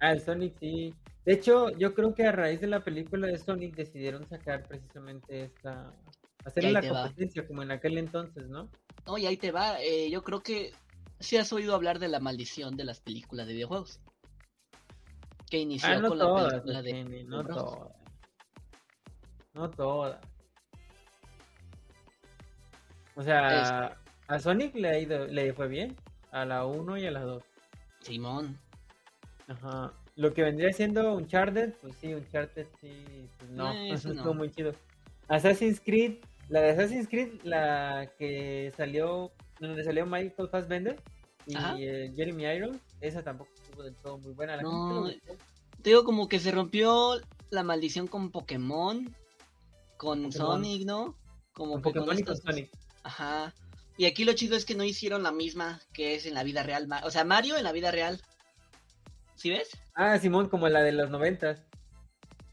[0.00, 0.94] Ah, el Sonic sí.
[1.24, 5.42] De hecho, yo creo que a raíz de la película de Sonic decidieron sacar precisamente
[5.44, 5.92] esta.
[6.44, 7.02] Hacerle ahí la va.
[7.02, 8.68] competencia como en aquel entonces, ¿no?
[9.06, 10.72] No, y ahí te va, eh, yo creo que
[11.18, 14.00] sí has oído hablar de la maldición de las películas de videojuegos.
[15.50, 17.24] Que inició Ah, no con la película de...
[17.24, 17.92] No todas.
[19.52, 20.18] No todas.
[23.16, 23.98] O sea,
[24.28, 25.96] a Sonic le, ha ido, le fue bien.
[26.30, 27.42] A la 1 y a la 2.
[28.00, 28.56] Simón.
[29.48, 29.92] Ajá.
[30.16, 34.50] Lo que vendría siendo Uncharted, pues sí, Uncharted sí, pues no, Eh, eso estuvo muy
[34.50, 34.72] chido.
[35.28, 36.18] Assassin's Creed,
[36.50, 41.00] la de Assassin's Creed, la que salió, donde salió Michael Fassbender
[41.46, 44.56] y eh, Jeremy Irons, esa tampoco estuvo del todo muy buena.
[44.56, 45.36] La No, gente.
[45.82, 49.04] Te digo como que se rompió la maldición con Pokémon,
[49.96, 50.32] con Pokémon.
[50.32, 51.16] Sonic, ¿no?
[51.52, 52.70] Como Con que con Pokémon y con Sonic.
[53.04, 53.54] Ajá.
[53.96, 56.62] Y aquí lo chido es que no hicieron la misma que es en la vida
[56.62, 56.88] real.
[57.04, 58.20] O sea, Mario en la vida real.
[59.36, 59.70] ¿Sí ves?
[59.94, 61.62] Ah, Simón, como la de los noventas.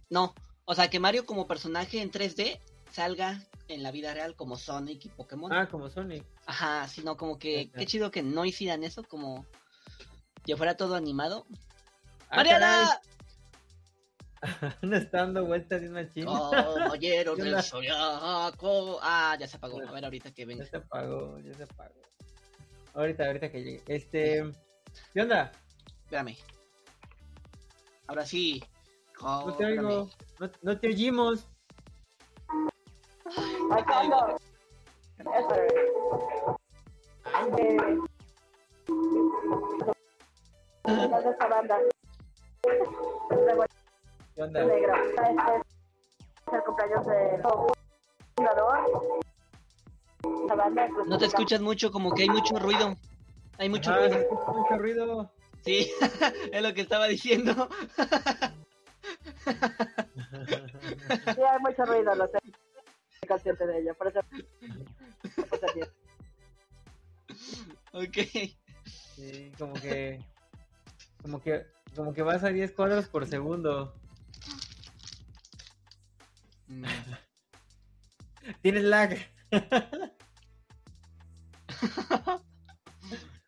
[0.10, 0.36] No.
[0.66, 2.60] O sea, que Mario como personaje en 3D
[2.98, 5.54] salga en la vida real como Sonic y Pokémon.
[5.54, 6.26] Ah, como Sonic.
[6.48, 9.46] Ajá, sino como que qué chido que no hicieran eso, como
[10.44, 11.46] que fuera todo animado.
[12.32, 13.00] Ah, ¡Mariana!
[14.82, 16.50] no está dando vueltas de una china.
[16.52, 18.98] Caballeros del Zodiaco.
[19.04, 19.80] Ah, ya se apagó.
[19.88, 20.64] A ver, ahorita que venga.
[20.64, 22.02] Ya se apagó, ya se apagó.
[22.96, 23.84] Ahorita, ahorita que llegue.
[23.86, 24.52] Este.
[25.14, 25.52] ¿Qué onda?
[26.06, 26.36] Espérame.
[28.08, 28.64] Ahora sí.
[29.22, 30.10] No te oigo.
[30.40, 31.48] No, no te oímos.
[33.72, 34.38] Acá ando.
[35.20, 35.56] Eso.
[40.86, 41.78] De esta banda.
[44.36, 44.64] ¿Qué onda?
[44.64, 44.94] Negro.
[45.06, 47.42] Este es el cumpleaños del
[48.36, 48.78] fundador.
[50.48, 52.96] La banda, pues, No te escuchas mucho, como que hay mucho ruido.
[53.58, 54.30] Hay mucho se ruido.
[54.54, 55.32] mucho ruido.
[55.66, 55.92] Sí,
[56.52, 57.68] es lo que estaba diciendo.
[59.48, 62.40] Sí, hay mucho ruido, lo sé.
[63.28, 64.20] Consciente de ello, por eso.
[67.94, 68.18] ok.
[69.16, 70.20] Sí, como que.
[71.22, 71.66] Como que.
[71.96, 73.94] Como que vas a 10 cuadros por segundo.
[76.68, 76.84] Mm,
[78.62, 79.18] Tienes lag.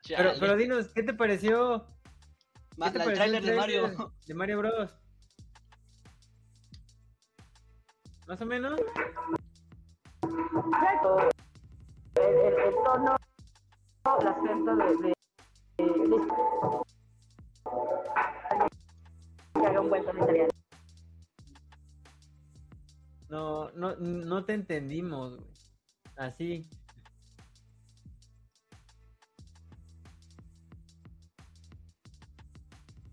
[0.07, 1.85] Pero, pero dinos, ¿qué te pareció?
[2.71, 4.13] ¿Qué te el pareció tráiler de Mario.
[4.25, 4.91] De Mario Bros.
[8.25, 8.79] Más o menos.
[10.51, 13.15] El, el, el tono,
[14.19, 15.13] el acento de, de-
[15.77, 16.27] de-
[19.53, 20.49] que haga un buen tono italiano.
[23.29, 25.49] No, no, no te entendimos, güey.
[26.17, 26.67] Así.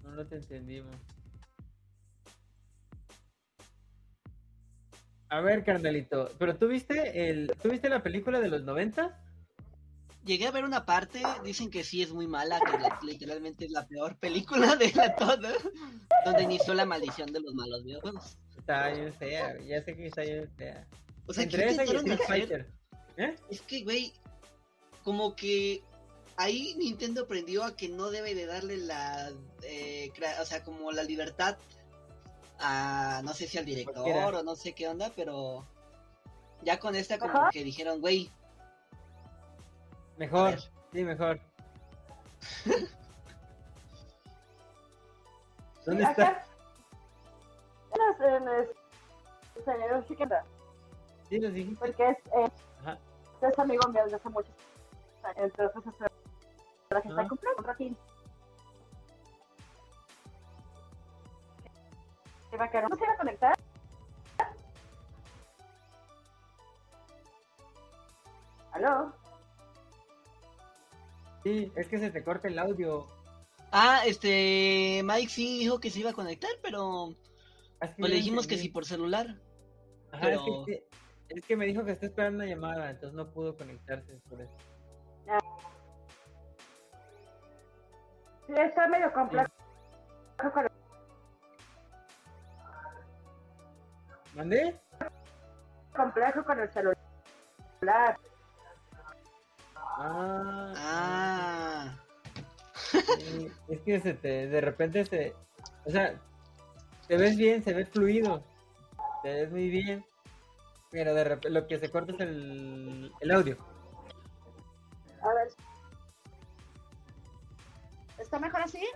[0.03, 0.97] No, no te entendimos.
[5.29, 9.23] A ver, carnalito, pero tú viste el, ¿tú viste la película de los 90?
[10.25, 13.87] Llegué a ver una parte, dicen que sí es muy mala, que literalmente es la
[13.87, 15.53] peor película de la toda,
[16.25, 18.37] donde inició la maldición de los malos videojuegos.
[18.57, 20.87] Está bien fea, ya sé que está bien fea.
[21.27, 22.17] O sea, ¿qué Entre esa y?
[22.27, 22.67] Fighter.
[23.17, 23.37] ¿Eh?
[23.51, 24.13] Es que, güey,
[25.03, 25.83] como que
[26.37, 29.31] ahí Nintendo aprendió a que no debe de darle la,
[29.63, 31.57] eh, o sea, como la libertad
[32.59, 34.39] a, no sé si al director Cualquiera.
[34.39, 35.65] o no sé qué onda, pero
[36.63, 37.51] ya con esta como Ajá.
[37.51, 38.31] que dijeron, güey,
[40.17, 40.59] Mejor,
[40.93, 41.39] sí, mejor.
[45.85, 46.45] ¿Dónde Acá,
[47.93, 48.37] está?
[48.37, 48.69] en el-
[51.29, 51.79] Sí, nos dijiste.
[51.79, 52.51] porque es, eh,
[52.83, 52.99] Ajá.
[53.43, 54.55] es amigo mío desde hace muchos
[55.23, 55.37] años.
[55.59, 56.01] Entonces, es
[56.91, 57.29] la que está Ah.
[57.29, 57.97] cumpliendo un ratín.
[62.51, 62.89] ¿Qué bacano.
[62.89, 63.55] ¿No se iba a conectar?
[68.73, 69.13] ¿Aló?
[71.43, 73.07] Sí, es que se te corta el audio.
[73.73, 77.11] ah, este, Mike sí dijo que se iba a conectar, pero
[77.81, 79.27] que pues le dijimos que sí por celular.
[80.13, 80.85] Ajá, pero- es, que,
[81.29, 84.53] es que me dijo que está esperando una llamada, entonces no pudo conectarse por eso.
[88.47, 89.49] Sí, está medio complejo.
[90.39, 90.67] con-
[94.37, 94.79] ¿Mandé?
[95.95, 96.97] complejo con el celular.
[99.75, 101.97] Ah, Ah,
[103.19, 105.35] sí, es que se te, de repente se,
[105.87, 106.21] o sea,
[107.09, 108.43] te ves bien, se ve fluido,
[109.23, 110.05] te ves muy bien,
[110.91, 113.57] pero de repente lo que se corta es el, el audio.
[115.23, 115.49] A ver.
[118.19, 118.87] ¿Está mejor así?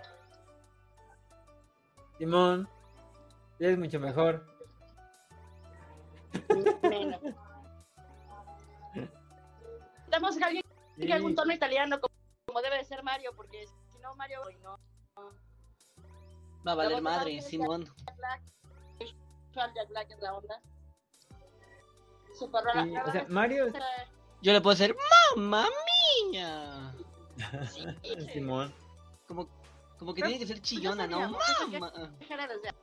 [2.19, 2.69] Simón,
[3.57, 4.50] es mucho mejor.
[10.11, 10.63] Damos que alguien
[10.97, 12.13] Sí, que algún tono italiano como,
[12.45, 14.77] como debe de ser Mario, porque si no Mario no
[16.67, 17.85] va a valer madre, Simón.
[18.05, 18.41] Jack Black,
[19.49, 20.61] usual Jack Black es la onda.
[22.37, 22.83] Super rara.
[22.83, 23.65] sí, La o sea, verdad Mario,
[24.41, 24.95] Yo le puedo hacer,
[25.35, 25.67] ¡Mamma
[26.31, 26.93] mía!
[27.71, 27.85] sí,
[28.33, 28.73] Simón,
[29.27, 29.47] Como,
[29.97, 31.37] como que tiene que ser chillona, ¿no?
[31.69, 32.75] desde-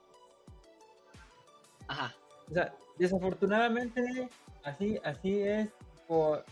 [1.89, 2.15] Ajá.
[2.51, 4.29] o sea, desafortunadamente
[4.65, 5.69] así, así es
[6.07, 6.45] por,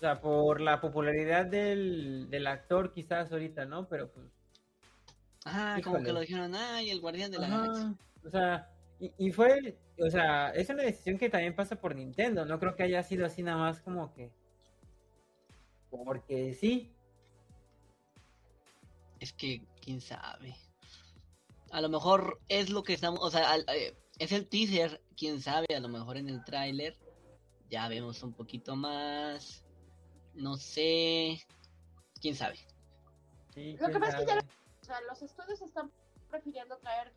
[0.00, 3.86] o sea, por la popularidad del, del actor quizás ahorita, ¿no?
[3.86, 4.28] Pero pues
[5.44, 7.94] Ajá, como que lo dijeron, ay, el guardián de la Ajá, galaxia.
[8.24, 12.44] O sea, y, y fue, o sea, es una decisión que también pasa por Nintendo,
[12.46, 14.32] no creo que haya sido así nada más como que,
[15.90, 16.96] porque sí,
[19.20, 20.56] Es que, quién sabe.
[21.70, 25.40] A lo mejor es lo que estamos, o sea, al- eh, es el teaser, quién
[25.40, 26.98] sabe, a lo mejor en el tráiler
[27.70, 29.64] ya vemos un poquito más.
[30.34, 31.44] No sé,
[32.20, 32.58] quién sabe.
[33.54, 34.40] sí, Lo que pasa es que ya.
[34.80, 35.90] O sea, los estudios están
[36.30, 37.12] prefiriendo traer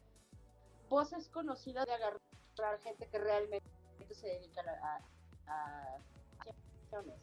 [0.89, 3.65] voz es conocida de agarrar gente que realmente
[4.12, 4.99] se dedica a,
[5.47, 5.97] a, a
[6.82, 7.19] acciones.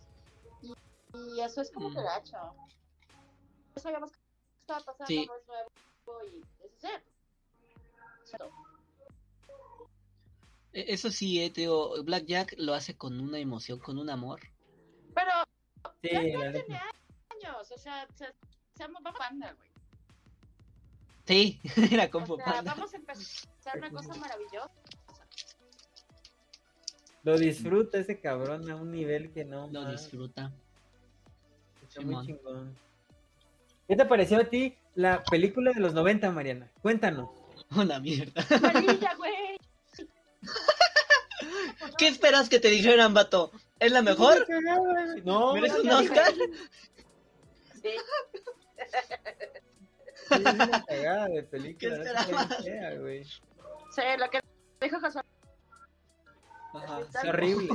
[0.63, 0.75] Y,
[1.15, 1.95] y eso es como Mm.
[1.95, 2.37] que gacho.
[3.77, 4.19] No sabíamos que
[4.63, 5.27] estaba pasando, Sí.
[5.27, 5.71] no es nuevo
[6.33, 7.03] y es ser.
[10.73, 14.41] E- Eso sí, eh, Teo, Blackjack lo hace con una emoción, con un amor.
[16.03, 16.81] Sí, ya tiene
[17.31, 18.27] años, o sea, se,
[18.75, 19.71] seamos vamos a banda, güey.
[21.27, 21.61] Sí,
[21.93, 22.75] era O como sea, panda.
[22.75, 24.71] vamos a empezar una cosa maravillosa.
[27.23, 29.69] Lo disfruta ese cabrón a un nivel que no.
[29.71, 30.03] Lo más.
[30.03, 30.51] disfruta.
[31.87, 32.75] Está muy chingón.
[33.87, 36.71] ¿Qué te pareció a ti la película de los 90, Mariana?
[36.81, 37.29] Cuéntanos.
[37.77, 38.43] Una mierda.
[38.57, 39.59] Amarilla, güey.
[41.99, 43.53] ¿Qué esperas que te dijeran, vato?
[43.81, 44.47] ¿Es la mejor?
[45.25, 46.33] No, ¿Merece no, un Oscar?
[47.83, 47.91] Sí.
[50.29, 51.97] sí, es una cagada de película.
[52.27, 53.25] ¿Qué no sé güey.
[53.25, 54.41] Sí, lo que
[54.83, 55.23] dijo Josué.
[56.75, 57.01] Ajá.
[57.01, 57.69] está horrible.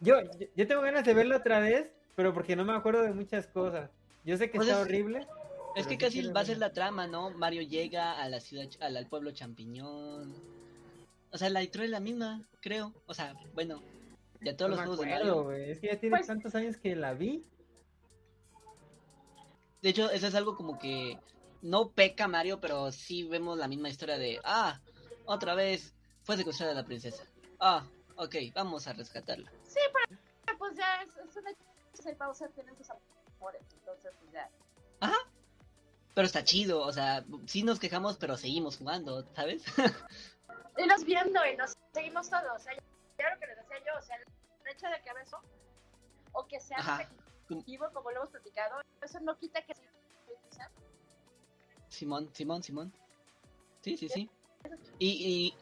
[0.00, 0.16] Yo,
[0.54, 3.90] yo, tengo ganas de verla otra vez, pero porque no me acuerdo de muchas cosas.
[4.24, 5.26] Yo sé que Pues está es- horrible.
[5.74, 7.30] Es que casi va a ser la trama, ¿no?
[7.30, 10.32] Mario llega a la ciudad, al, al pueblo champiñón.
[11.32, 12.92] O sea, la intro es la misma, creo.
[13.06, 13.82] O sea, bueno,
[14.44, 15.52] de todos No los juegos de Mario.
[15.52, 17.44] Es que ya tiene Pues- tantos años que la vi.
[19.82, 21.18] De hecho, eso es algo como que
[21.62, 24.80] no peca Mario, pero sí vemos la misma historia de, ah,
[25.26, 27.24] otra vez fue secuestrada la princesa.
[27.60, 29.50] Ah, ok, vamos a rescatarla.
[29.64, 29.80] Sí,
[30.46, 31.50] pero pues ya es, es una
[31.92, 34.50] se pausa tienen sus amores, entonces pues ya.
[36.14, 39.64] Pero está chido, o sea, sí nos quejamos, pero seguimos jugando, ¿sabes?
[40.76, 42.72] Y nos viendo y nos seguimos todos, o sea,
[43.18, 45.34] ya lo que les decía yo, o sea, el hecho de que a veces
[46.32, 46.78] o que sea
[47.48, 49.90] repetitivo como lo hemos platicado, eso no quita que sea
[51.88, 52.92] Simón, Simón, Simón.
[53.80, 54.28] Sí, sí, sí.
[54.98, 55.54] Y, y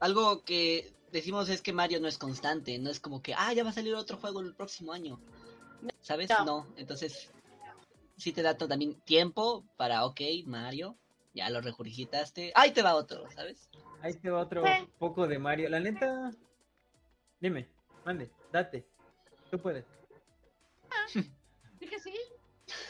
[0.00, 3.62] algo que decimos es que Mario no es constante, no es como que, ah, ya
[3.62, 5.20] va a salir otro juego el próximo año.
[6.00, 6.30] ¿Sabes?
[6.30, 6.44] No.
[6.44, 7.30] No, entonces
[8.16, 10.96] sí te da también tiempo para, ok, Mario,
[11.34, 13.70] ya lo regurgitaste, ahí te va otro, ¿sabes?
[14.02, 14.64] Ahí te va otro
[14.98, 15.68] poco de Mario.
[15.68, 16.32] La neta.
[17.40, 17.68] Dime,
[18.04, 18.84] mande, date.
[19.50, 19.84] Tú puedes.
[21.80, 22.12] Dije sí,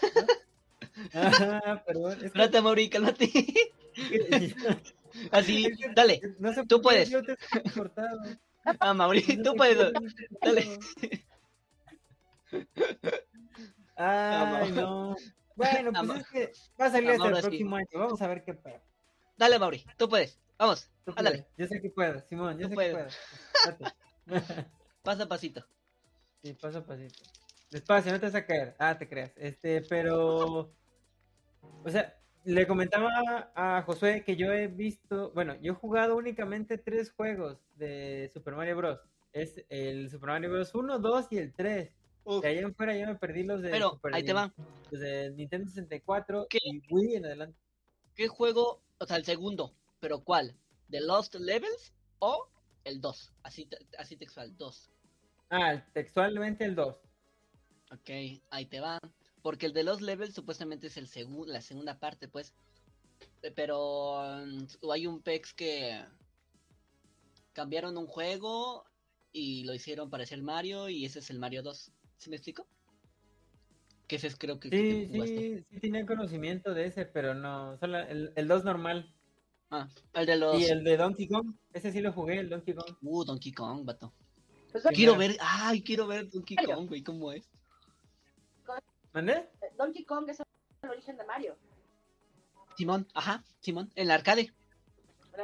[1.14, 2.12] Ah, perdón.
[2.12, 3.30] Es que- Espérate, Mauri, cálmate.
[5.30, 6.20] Así, dale.
[6.38, 7.08] No sé Tú puedes.
[7.10, 8.18] yo te he cortado.
[8.80, 9.92] Ah, Mauri, No tú puedes.
[10.40, 10.78] Dale.
[13.96, 15.16] Ay, no.
[15.56, 17.86] Bueno, pues es que va a salir hasta el próximo año.
[17.94, 18.80] Vamos a ver qué pedo.
[19.36, 20.38] Dale, Mauri, tú puedes.
[20.58, 21.56] Vamos, Tú ándale, puedes.
[21.56, 23.16] Yo sé que puedo, Simón, yo Tú sé puedes.
[23.64, 23.92] que puedo.
[24.28, 24.66] Date.
[25.02, 25.64] paso a pasito.
[26.42, 27.22] Sí, paso a pasito.
[27.70, 28.74] Despacio, no te vas a caer.
[28.78, 29.32] Ah, te creas.
[29.36, 30.72] Este, pero.
[31.84, 35.32] O sea, le comentaba a Josué que yo he visto.
[35.32, 39.00] Bueno, yo he jugado únicamente tres juegos de Super Mario Bros.
[39.32, 40.74] Es el Super Mario Bros.
[40.74, 41.92] 1, 2 y el 3.
[42.42, 43.70] De ahí en fuera ya me perdí los de.
[43.70, 44.52] Pero Super ahí te va.
[44.90, 46.58] Los de Nintendo 64 ¿Qué?
[46.62, 47.58] y Wii en adelante.
[48.14, 48.82] ¿Qué juego?
[48.98, 49.74] O sea, el segundo.
[50.00, 50.54] ¿Pero cuál?
[50.90, 52.48] ¿The Lost Levels o
[52.88, 53.32] el 2?
[53.42, 54.90] Así, así textual, 2.
[55.50, 56.96] Ah, textualmente el 2.
[57.92, 58.10] Ok,
[58.50, 58.98] ahí te va.
[59.42, 62.52] Porque el de Lost Levels supuestamente es el segun- la segunda parte, pues.
[63.42, 66.04] Eh, Pero mm, hay un pex que
[67.52, 68.84] cambiaron un juego
[69.32, 71.92] y lo hicieron parecer Mario y ese es el Mario 2.
[72.18, 72.66] ¿Sí me explico?
[74.06, 77.76] Que ese es creo que, Sí, sí, sí tenía conocimiento de ese, pero no.
[77.78, 79.14] Solo el, el 2 normal.
[79.70, 80.58] Ah, el de los...
[80.60, 82.96] Y el de Donkey Kong, ese sí lo jugué, el Donkey Kong.
[83.02, 84.12] Uh, Donkey Kong, vato.
[84.72, 86.74] pues Quiero ver, ay, quiero ver Donkey Mario.
[86.76, 87.50] Kong, güey, ¿cómo es?
[89.12, 89.48] ¿Mandé?
[89.76, 90.40] Donkey Kong es
[90.82, 91.56] el origen de Mario.
[92.76, 94.52] Simón, ajá, Simón, en el arcade.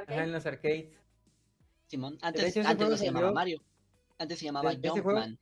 [0.08, 0.88] Ajá, en los arcades.
[1.86, 3.62] Simón, antes, hecho, antes no se llamaba salió- Mario.
[4.18, 4.72] Antes se llamaba.
[4.82, 5.38] Jumpman.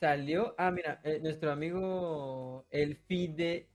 [0.00, 3.68] Salió, ah, mira, eh, nuestro amigo el Fide,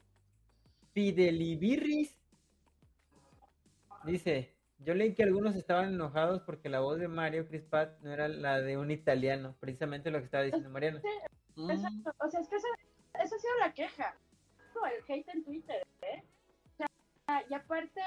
[0.93, 2.15] Fidelibirris
[4.05, 8.11] dice, yo leí que algunos estaban enojados porque la voz de Mario Chris Pratt no
[8.11, 11.01] era la de un italiano, precisamente lo que estaba diciendo Mariana.
[11.55, 12.11] Mm, Exacto.
[12.19, 12.67] O sea, es que esa,
[13.21, 14.15] esa ha sido la queja.
[14.97, 16.23] El hate en Twitter, ¿eh?
[16.73, 18.01] O sea, y aparte,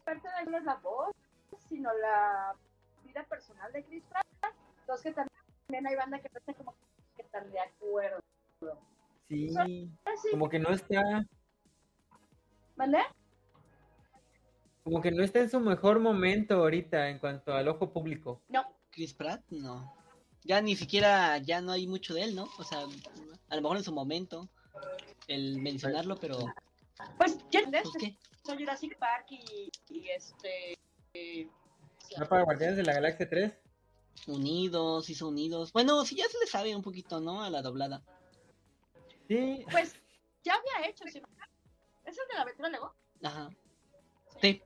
[0.00, 1.12] aparte de no es la voz,
[1.68, 2.54] sino la
[3.04, 4.54] vida personal de Chris Pratt.
[4.80, 5.22] Entonces que
[5.68, 6.74] también hay banda que no está como
[7.16, 8.20] que están de acuerdo.
[9.28, 11.26] Sí, Así, como que no está,
[12.76, 12.98] ¿Vale?
[14.86, 18.40] Como que no está en su mejor momento ahorita en cuanto al ojo público.
[18.48, 18.64] No.
[18.92, 19.92] Chris Pratt, no.
[20.44, 22.48] Ya ni siquiera, ya no hay mucho de él, ¿no?
[22.56, 22.84] O sea,
[23.48, 24.48] a lo mejor en su momento,
[25.26, 26.38] el mencionarlo, pero
[27.18, 28.16] Pues ya pues entendés, qué.
[28.44, 30.78] soy Jurassic Park y y este.
[31.14, 31.48] eh,
[32.22, 33.52] ¿Va para Guardianes de la Galaxia 3?
[34.28, 35.72] Unidos, hizo unidos.
[35.72, 37.42] Bueno, sí ya se le sabe un poquito, ¿no?
[37.42, 38.04] A la doblada.
[39.26, 39.64] Sí.
[39.68, 39.96] Pues
[40.44, 41.02] ya había hecho.
[41.12, 41.20] ¿sí?
[42.04, 42.94] ¿Es el de la aventura Lego?
[43.24, 43.50] Ajá.
[44.40, 44.52] Sí.
[44.52, 44.62] Sí,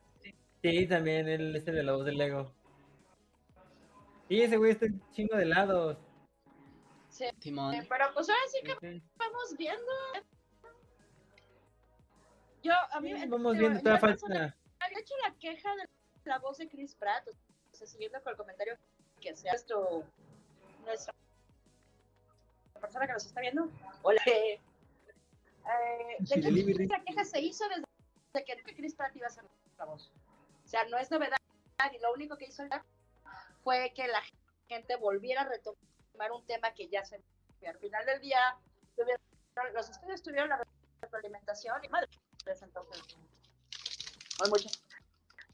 [0.88, 2.52] también él es el de la voz del Lego.
[4.28, 5.98] Sí, ese güey está chingo de lados.
[7.08, 7.24] Sí.
[7.40, 7.74] Simón.
[7.74, 9.02] Eh, Pero pues ahora sí que Sí.
[9.16, 9.92] vamos viendo.
[12.62, 13.12] Yo, a mí.
[13.26, 14.26] Vamos digo, viendo, no falta.
[14.80, 15.88] había hecho la queja de
[16.24, 17.26] la voz de Chris Pratt.
[17.72, 18.76] O sea, siguiendo con el comentario
[19.20, 20.04] que sea nuestro.
[20.84, 21.14] Nuestra
[22.74, 23.68] la persona que nos está viendo.
[24.02, 24.22] Hola.
[24.26, 24.60] Eh,
[26.20, 26.34] de Sí,
[26.70, 29.44] hecho, la queja se hizo desde que Chris Pratt iba a ser
[29.78, 30.10] la voz.
[30.70, 31.36] O sea, no es novedad.
[31.92, 32.62] Y lo único que hizo
[33.64, 34.22] fue que la
[34.68, 37.20] gente volviera a retomar un tema que ya se.
[37.66, 38.38] al final del día,
[38.96, 40.62] tuvieron- los estudios tuvieron la
[41.02, 42.06] retroalimentación y madre.
[42.44, 43.02] pues, Entonces,
[44.38, 44.68] no hay mucho.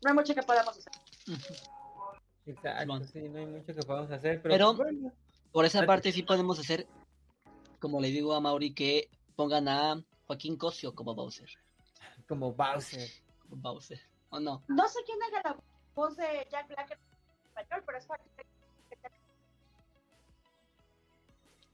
[0.03, 0.93] No hay mucho que podamos hacer.
[2.45, 5.13] Exacto, sí, no hay mucho que podamos hacer, pero, Pero- bueno.
[5.51, 5.87] Por esa Vale.
[5.87, 6.87] parte sí podemos hacer,
[7.81, 11.49] como le digo a Mauri, que pongan a Joaquín Cosio como Bowser.
[12.29, 13.09] Como Bowser.
[13.49, 14.01] Como Bowser.
[14.37, 14.63] ¿O no?
[14.69, 15.57] No sé quién haga la
[15.95, 16.99] voz de Jack Black en
[17.49, 18.27] español, pero es fácil.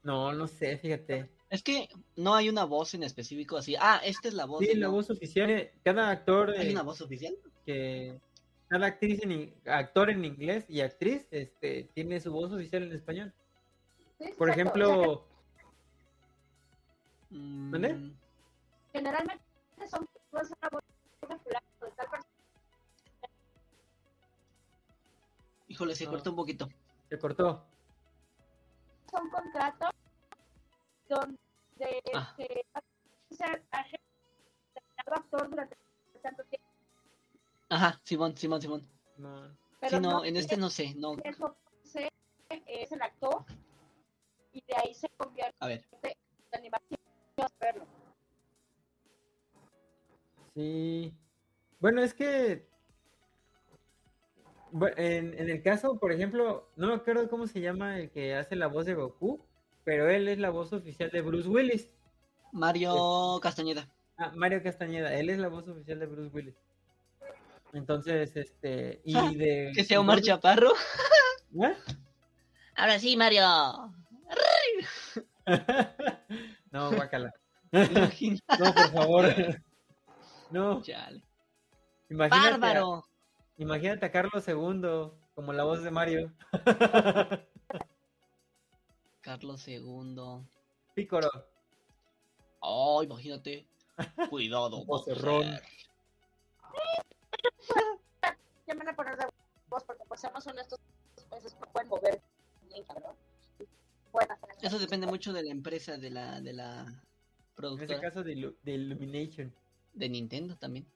[0.03, 1.29] No, no sé, fíjate.
[1.49, 3.75] Es que no hay una voz en específico así.
[3.77, 4.59] Ah, esta es la voz.
[4.61, 7.35] Sí, de- la voz oficial, cada actor, ¿Hay eh, una voz oficial?
[7.65, 8.21] que
[8.69, 13.33] cada actriz en actor en inglés y actriz este tiene su voz oficial en español.
[14.19, 15.27] Sí, Por ejemplo,
[17.29, 18.15] Mm, ¿Mande?
[18.93, 19.43] generalmente
[19.89, 20.79] son voz de fulano,
[21.21, 21.27] de
[21.95, 22.23] tal persona.
[25.73, 26.11] Híjole, se No.
[26.11, 26.69] cortó un poquito.
[27.09, 27.65] se cortó.
[29.11, 29.89] son contratos
[31.07, 32.35] donde Ah.
[33.71, 34.01] agente
[34.75, 34.81] de
[35.15, 35.77] actor durante
[36.23, 36.67] tanto tiempo.
[37.69, 38.87] Ajá, Simón, Simón, Simón.
[39.17, 39.55] No.
[39.79, 41.15] Pero sí, no, no en este no sé, no.
[41.83, 42.11] se-
[42.67, 43.45] es el actor
[44.51, 46.13] y de ahí se convierte A ver, en
[46.59, 46.99] animación.
[47.59, 47.85] Verlo.
[50.55, 51.13] Sí.
[51.79, 52.67] Bueno, es que
[54.97, 58.55] en, en el caso, por ejemplo, no me acuerdo cómo se llama el que hace
[58.55, 59.45] la voz de Goku,
[59.83, 61.89] pero él es la voz oficial de Bruce Willis.
[62.51, 63.89] Mario Castañeda.
[64.17, 66.55] Ah, Mario Castañeda, él es la voz oficial de Bruce Willis.
[67.73, 70.71] Entonces, este, y Ah, de Que sea Omar Chaparro.
[71.61, 71.73] ¿Ah?
[72.75, 73.43] Ahora sí, Mario.
[76.71, 77.31] no, guácala.
[77.71, 78.41] ¿Te imaginas?
[78.59, 79.25] No, por favor.
[80.51, 81.23] No, Chale.
[82.09, 82.49] imagínate.
[82.59, 83.03] Bárbaro.
[83.57, 86.33] Imagínate a Carlos II como la voz de Mario.
[89.21, 90.15] Carlos II.
[90.95, 91.29] Pícoro.
[92.59, 93.67] Oh, imagínate.
[94.29, 95.45] Cuidado, Vocerrón.
[98.65, 99.25] Ya me van a poner de
[99.67, 100.79] voz porque pues seamos honestos,
[101.29, 102.21] pues pueden mover
[102.69, 103.13] bien, cabrón.
[104.11, 107.01] Pueden hacer Eso depende mucho de la empresa, de la, de la En este
[107.55, 107.99] productora.
[107.99, 109.53] caso de, de Illumination.
[109.93, 110.87] De Nintendo también.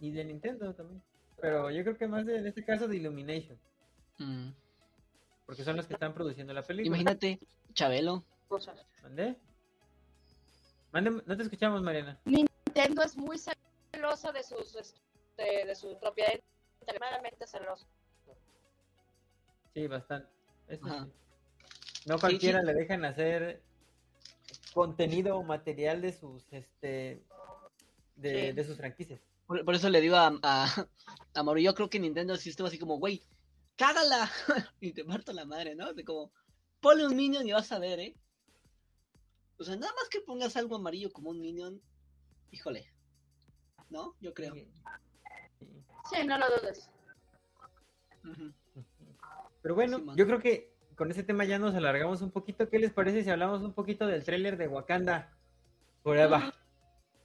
[0.00, 1.02] Y de Nintendo también.
[1.42, 3.58] Pero yo creo que más de, en este caso de Illumination.
[4.18, 4.50] Mm.
[5.44, 6.86] Porque son los que están produciendo la película.
[6.86, 7.40] Imagínate,
[7.74, 8.22] Chabelo.
[9.02, 9.36] ¿Mandé?
[10.92, 12.16] Mande- no te escuchamos, Mariana.
[12.24, 13.38] Nintendo es muy
[13.92, 16.32] celoso de sus este, de su propiedad
[16.80, 17.86] extremadamente celoso.
[19.74, 20.28] Sí, bastante.
[20.68, 21.04] Eso Ajá.
[21.06, 21.10] sí.
[22.06, 22.66] No cualquiera sí.
[22.66, 23.62] le dejan hacer
[24.74, 27.20] contenido o material de sus este
[28.14, 28.52] de, Sí.
[28.52, 29.20] de sus franquicias.
[29.52, 30.64] Por, por eso le digo a, a,
[31.34, 33.22] a yo creo que Nintendo sí estuvo así como, güey,
[33.76, 34.30] cágala.
[34.80, 35.92] y te parto la madre, ¿no?
[35.92, 36.32] De como,
[36.80, 38.16] ponle un minion y vas a ver, ¿eh?
[39.58, 41.82] O sea, nada más que pongas algo amarillo como un minion,
[42.50, 42.90] híjole.
[43.90, 44.16] ¿No?
[44.20, 44.54] Yo creo.
[44.54, 46.26] Sí.
[46.26, 46.88] No lo dudes.
[49.60, 52.70] Pero bueno, Sí, yo creo que con ese tema ya nos alargamos un poquito.
[52.70, 55.36] ¿Qué les parece si hablamos un poquito del tráiler de Wakanda?
[56.02, 56.54] Forever.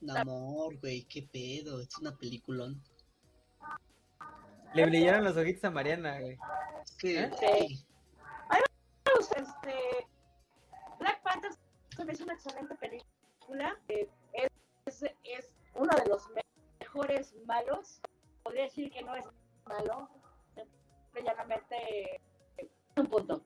[0.02, 2.82] Namor, güey, qué pedo, es una peliculón.
[4.74, 6.38] Le brillaron los ojitos a Mariana, güey.
[7.00, 7.16] Sí.
[7.18, 7.32] ¿Eh?
[7.40, 7.86] Sí.
[9.36, 10.08] Este,
[11.00, 11.52] Black Panther
[12.12, 13.78] hizo una excelente película.
[13.88, 14.10] Eh,
[14.86, 16.42] es, es uno de los me-
[16.80, 18.00] mejores malos.
[18.44, 19.26] Podría decir que no es
[19.66, 20.10] malo.
[20.54, 21.76] Simple y llanamente
[22.58, 23.44] eh, un punto.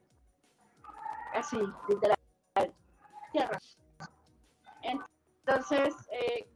[1.34, 2.18] Así, literal.
[3.32, 3.58] Tierra.
[4.82, 5.11] Entonces,
[6.12, 6.48] eh,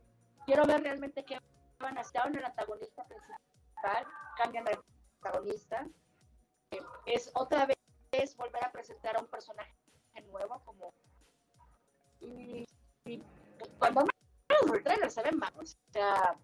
[0.45, 1.39] quiero ver realmente qué
[1.79, 4.07] van a estar en el antagonista principal.
[4.37, 4.79] Cambian de
[5.19, 5.87] protagonista.
[6.71, 9.73] Eh, es otra vez volver a presentar a un personaje
[10.31, 10.93] nuevo como
[12.21, 12.65] y,
[13.05, 13.21] y
[13.77, 16.37] cuando menos el trailer se ve mal o sea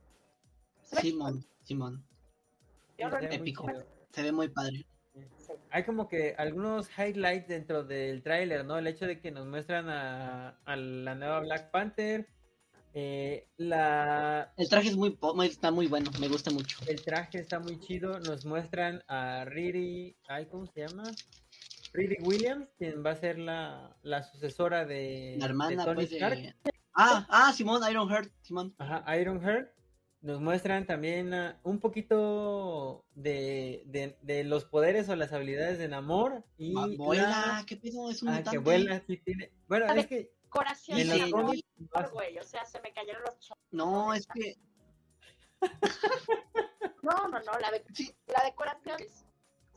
[0.84, 2.06] se ve Simón, Simón.
[2.98, 3.66] se ve muy Épico.
[4.12, 4.86] Se ve muy padre.
[5.70, 8.78] Hay como que algunos highlights dentro del tráiler, ¿no?
[8.78, 12.28] El hecho de que nos muestran a, a la nueva Black Panther,
[12.94, 16.78] eh, la, El traje es muy, está muy bueno, me gusta mucho.
[16.88, 21.04] el traje está muy chido, nos muestran a Riri, ay, ¿cómo se llama?
[21.94, 26.12] Riri Williams, quien va a ser la, la sucesora de, La de hermana, Tony pues,
[26.14, 26.38] Stark.
[26.38, 26.56] de...
[26.94, 28.74] Ah, ah, Simón, Ironheart, Simón.
[28.78, 29.70] Ajá, Ironheart.
[30.22, 31.34] Nos muestran también
[31.64, 36.96] un poquito de, de, de los poderes o las habilidades de Namor y Ah, la-
[36.98, 38.10] Vuela, ¿qué pedo?
[38.12, 39.52] Es un ah, que vuela, sí tiene.
[39.68, 40.08] Bueno, A es ver.
[40.08, 40.32] que
[40.76, 42.38] Sí, los de amor, güey.
[42.38, 43.58] O sea, se me cayeron los chos.
[43.72, 44.56] No, es que
[47.02, 47.60] No, no, no.
[47.60, 48.14] La, de- Sí.
[48.28, 49.26] la decoración es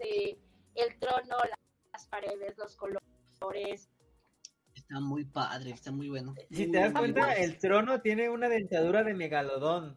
[0.01, 0.39] sí,
[0.75, 1.59] el trono, la-
[1.93, 3.89] las paredes, los colores.
[4.75, 6.35] está muy padre, está muy bueno.
[6.51, 7.35] si Muy, te das cuenta, bueno.
[7.43, 9.97] el trono tiene una dentadura de megalodón.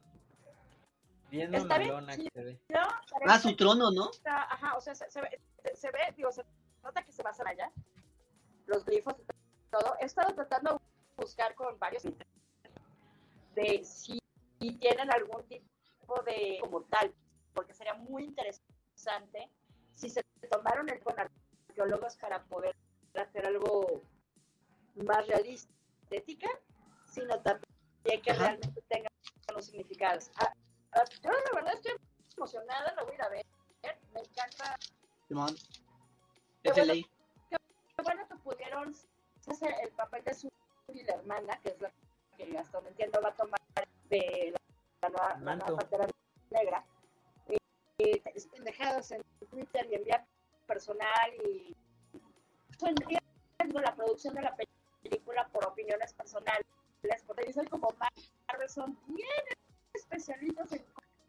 [1.30, 2.62] Bien Está bien que se ve.
[2.70, 2.80] No,
[3.28, 4.12] Ah, su trono, ¿no?
[4.12, 6.44] está- ajá, o sea, se, se ve, se- se ve, digo, se
[6.84, 7.72] nota que se basan allá.
[8.68, 9.16] Los glifos
[9.70, 9.96] todo.
[10.00, 12.04] He estado tratando de buscar con varios
[13.56, 14.20] de si
[14.80, 17.14] tienen algún tipo de como tal,
[17.54, 19.50] porque sería muy interesante
[19.94, 22.76] si se tomaron el con arqueólogos para poder
[23.16, 24.02] hacer algo
[24.96, 25.72] más realista,
[26.04, 26.48] estética,
[27.06, 28.44] sino también que Ajá.
[28.48, 29.10] realmente tenga
[29.54, 30.30] los significados.
[30.38, 30.54] Ah,
[30.94, 31.94] ah, yo la verdad estoy
[32.36, 33.46] emocionada, lo voy a ir a ver.
[34.14, 34.78] Me encanta.
[35.28, 35.56] Simón.
[36.64, 36.94] Qué Es bueno.
[36.94, 37.06] ley.
[37.50, 37.58] Qué
[38.04, 38.96] bueno que pudieron
[39.52, 40.50] hacer el papel de su
[40.94, 41.92] y la hermana, que es la
[42.38, 43.60] que hasta donde entiendo va a tomar
[44.10, 44.54] de
[45.02, 46.08] la, nueva, la nueva pantera
[46.52, 46.86] negra.
[47.98, 50.26] Es pendejadas en Twitter y enviar
[50.68, 51.76] personal y
[52.70, 52.94] estoy
[53.58, 54.56] viendo la producción de la
[55.04, 56.66] película por opiniones personales,
[57.26, 59.28] porque yo soy como Marvel, son bien
[59.94, 60.86] especialistas en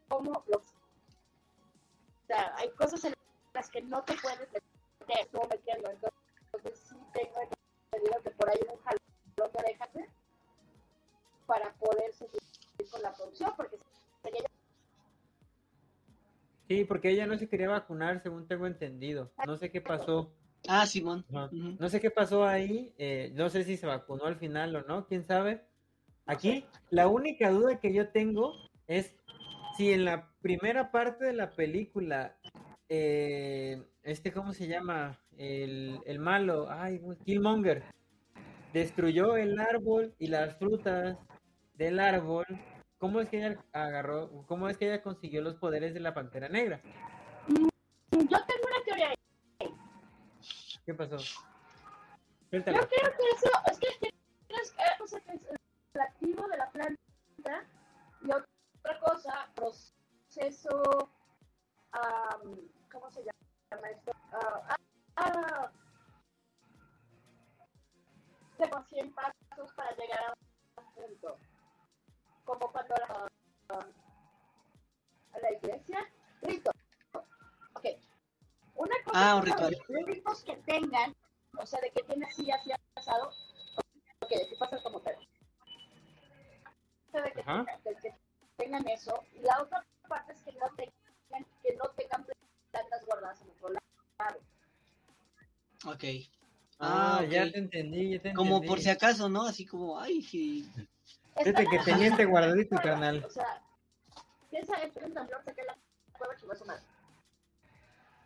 [0.07, 0.61] cómo los...
[0.61, 3.15] O sea, hay cosas en
[3.53, 4.63] las que no te puedes meter,
[5.33, 7.39] no metiendo, entonces sí tengo
[7.99, 8.99] entendido que por ahí un jalón
[9.35, 10.09] de orejas ¿eh?
[11.45, 12.41] para poder seguir
[12.91, 13.77] con la producción, porque
[14.23, 14.43] sería
[16.67, 19.31] Sí, porque ella no se quería vacunar, según tengo entendido.
[19.47, 20.31] No sé qué pasó.
[20.67, 21.25] Ah, Simón.
[21.29, 21.45] Ajá.
[21.45, 21.77] Ujú.
[21.79, 25.07] No sé qué pasó ahí, eh, no sé si se vacunó al final o no,
[25.07, 25.63] quién sabe.
[26.27, 28.53] Aquí, la única duda que yo tengo
[28.85, 29.15] es
[29.77, 32.37] si en la primera parte de la película,
[32.89, 35.19] eh, este, ¿cómo se llama?
[35.37, 37.83] El, el malo, ay, Killmonger,
[38.73, 41.17] destruyó el árbol y las frutas
[41.75, 42.45] del árbol.
[42.97, 46.49] ¿Cómo es que ella agarró, cómo es que ella consiguió los poderes de la Pantera
[46.49, 46.81] Negra?
[47.47, 47.67] Yo
[48.11, 49.73] tengo una teoría ahí.
[50.85, 51.17] ¿Qué pasó?
[52.51, 53.87] Yo creo que eso es que
[55.33, 55.47] es
[55.93, 56.97] el activo de la planta
[58.21, 61.09] y otra cosa, proceso,
[61.91, 62.57] am,
[62.91, 64.11] ¿cómo se llama esto?
[64.31, 64.75] Ah,
[65.17, 65.71] ah,
[68.57, 71.37] tengo 100 pasos para llegar a un punto.
[72.43, 73.27] Como cuando la,
[75.33, 76.11] a la iglesia,
[76.41, 76.71] rito.
[77.73, 77.85] Ok.
[78.75, 79.77] Una cosa Ah, un ritual.
[79.87, 81.15] los ritos que tengan,
[81.57, 83.31] o sea, de que tiene así, así pasado,
[84.21, 85.15] ok, que pasa como tal.
[87.13, 88.15] De que, tengan, de que
[88.57, 89.23] tengan eso.
[89.33, 92.25] Y la otra parte es que no tengan, que no tengan
[92.71, 94.39] plantas guardadas en otro lado.
[95.85, 96.03] Ok.
[96.81, 97.51] Ah, Ah, ya ok.
[97.51, 98.67] te entendí, ya te Como entendí.
[98.67, 99.43] por si acaso, ¿no?
[99.45, 100.69] Así como, ay, sí.
[101.37, 103.23] Fíjate que tenía este guardadito, carnal.
[103.25, 103.61] O sea,
[104.49, 105.77] piensa esto, un temblor, saqué la
[106.17, 106.79] cueva que va a sonar.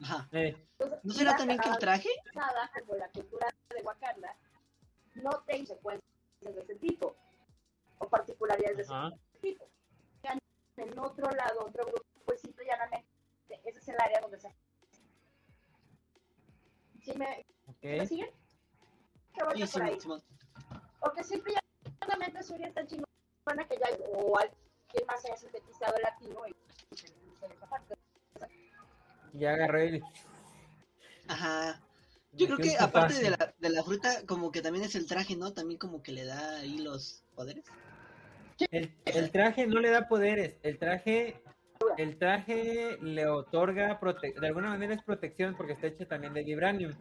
[0.03, 0.27] Ajá.
[0.33, 2.09] Eh, Entonces, ¿No será también que el traje?
[2.35, 4.35] nada como la cultura de Wakanda
[5.15, 6.03] no tiene secuencias
[6.41, 7.15] de ese tipo
[7.99, 9.11] o particularidades de ese ajá.
[9.41, 9.67] tipo.
[10.23, 10.37] Ya
[10.77, 13.07] En otro lado, otro grupo, pues simple y llanamente,
[13.63, 14.49] ese es el área donde se.
[17.01, 17.45] ¿Sí me,
[18.07, 18.29] siguen?
[19.33, 19.67] Sí, por ahí.
[19.67, 20.23] Simón, Simón.
[20.99, 26.03] Porque simple y llanamente Suri está chingona que ya o alguien más haya sintetizado el
[26.03, 27.03] latino y y.
[29.33, 30.03] Ya agarré el...
[31.27, 31.81] Ajá.
[32.33, 35.35] Yo creo que aparte de la, de la fruta, como que también es el traje,
[35.35, 35.53] ¿no?
[35.53, 37.63] También como que le da ahí los poderes.
[38.71, 41.42] El, el traje no le da poderes, el traje,
[41.97, 46.43] el traje le otorga, prote- de alguna manera es protección porque está hecho también de
[46.43, 46.91] vibranium.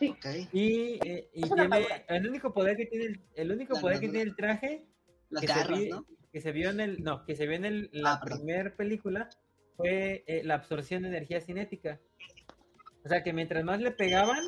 [0.00, 0.26] Ok.
[0.52, 4.08] Y, eh, y tiene, el único poder que tiene el, el único La poder que
[4.08, 4.84] tiene el traje
[5.30, 6.06] Las que se, vi- ¿no?
[6.32, 9.28] que se vio en el, no, que se vio en el, la Ah, primera película
[9.76, 12.00] fue eh, la absorción de energía cinética.
[13.04, 14.40] O sea que mientras más le pegaban,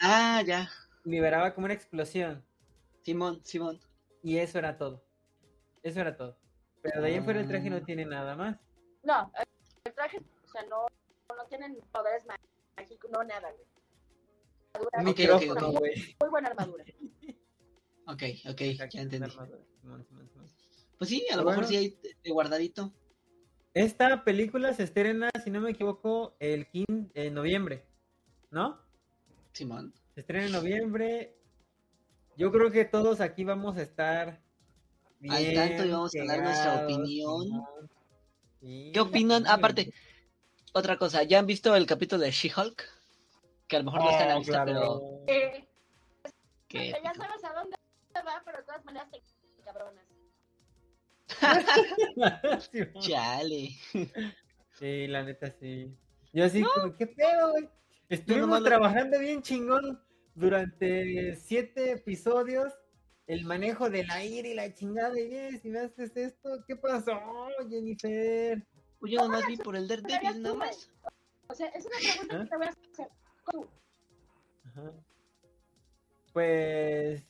[0.00, 0.68] Ah, ya.
[1.04, 2.44] liberaba como una explosión.
[3.02, 3.78] Simón, Simón.
[4.22, 5.04] Y eso era todo.
[5.82, 6.38] Eso era todo.
[6.82, 7.82] Pero de ahí en fuera el traje no Ah.
[7.84, 8.56] tiene nada más.
[9.04, 9.30] No,
[9.84, 10.86] el traje, o sea, no,
[11.36, 12.24] no tienen poderes
[12.76, 13.64] mágicos, no nada, güey.
[14.74, 15.78] Armadura, Un Ok, ok, micrófono, ok.
[15.78, 16.16] güey.
[16.20, 16.84] Muy buena armadura.
[18.06, 19.30] Ok, ok, ya una entendí.
[20.98, 21.60] Pues sí, a lo Bueno.
[21.62, 22.92] mejor sí hay de guardadito.
[23.72, 27.86] Esta película se estrena, si no me equivoco, el 15 de noviembre,
[28.50, 28.78] ¿no?
[29.52, 29.94] Simón.
[30.14, 31.34] Se estrena en noviembre.
[32.36, 34.42] Yo creo que todos aquí vamos a estar
[35.18, 37.42] bien Al tanto y vamos a dar nuestra opinión.
[37.42, 37.90] Simón.
[38.92, 39.44] ¿Qué opinan?
[39.44, 39.48] sí.
[39.50, 39.92] Aparte,
[40.72, 42.82] otra cosa, ¿ya han visto el capítulo de She-Hulk?
[43.68, 45.24] Que a lo mejor no está en la Oh, lista, claro.
[45.26, 45.68] Eh,
[46.68, 46.84] pero...
[47.02, 47.76] ya que- sabes a dónde
[48.16, 49.20] va, pero de todas maneras te
[49.62, 50.04] cabronas.
[53.00, 53.70] Chale.
[54.78, 55.96] Sí, la neta sí.
[56.32, 57.68] Yo así como, ¿qué pedo, güey?
[58.08, 60.02] Estuvimos trabajando bien chingón
[60.34, 62.72] durante siete episodios.
[63.26, 67.18] El manejo del aire y la chingada de "Eh, si me haces esto, ¿qué pasó,
[67.70, 68.62] Jennifer?
[69.00, 70.90] Pues yo nomás vi por el Daredevil, nada más.
[71.48, 72.42] O sea, es una pregunta ¿Ah?
[72.44, 73.08] que te voy a hacer.
[73.50, 73.68] ¿Tú
[74.66, 74.92] Ajá.
[76.32, 77.22] Pues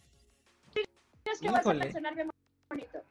[1.22, 2.30] crees que vas a mencionar bien
[2.70, 3.02] bonito?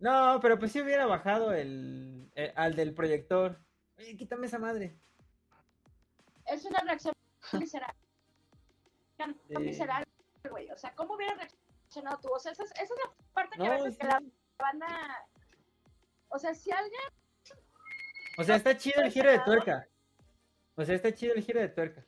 [0.00, 3.58] no, pero pues si hubiera bajado el, eh, al del proyector.
[3.98, 4.96] Oye, quítame esa madre.
[6.46, 7.14] Es una reacción
[7.60, 7.94] visceral.
[9.48, 9.54] Sí.
[9.58, 10.04] Visceral,
[10.48, 10.70] güey.
[10.70, 12.28] O sea, ¿cómo hubiera reaccionado tú?
[12.32, 14.22] O sea, esa es, esa es la parte que No, a veces que la
[14.58, 15.26] banda...
[16.28, 17.00] O sea, si alguien...
[18.38, 19.86] O sea, está chido el giro de tuerca.
[20.76, 22.04] O sea, está chido el giro de tuerca.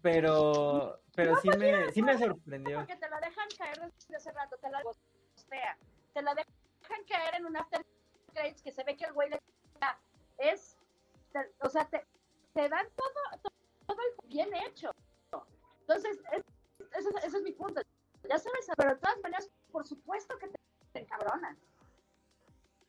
[0.00, 2.78] Pero, pero sí me, sí me sorprendió.
[2.78, 5.78] Porque te la dejan caer desde hace rato, te la postea.
[6.14, 7.84] Te la dejan caer en un after
[8.32, 9.40] credits que se ve que el güey le...
[10.38, 10.76] Es...
[11.32, 12.06] te- o sea, te,
[12.54, 13.54] te dan todo, todo,
[13.86, 14.90] todo bien hecho.
[15.80, 16.44] Entonces, es-
[16.98, 17.80] ese, es- ese es mi punto.
[18.28, 20.58] Ya sabes, pero de todas maneras, por supuesto que te,
[20.92, 21.58] te encabronan.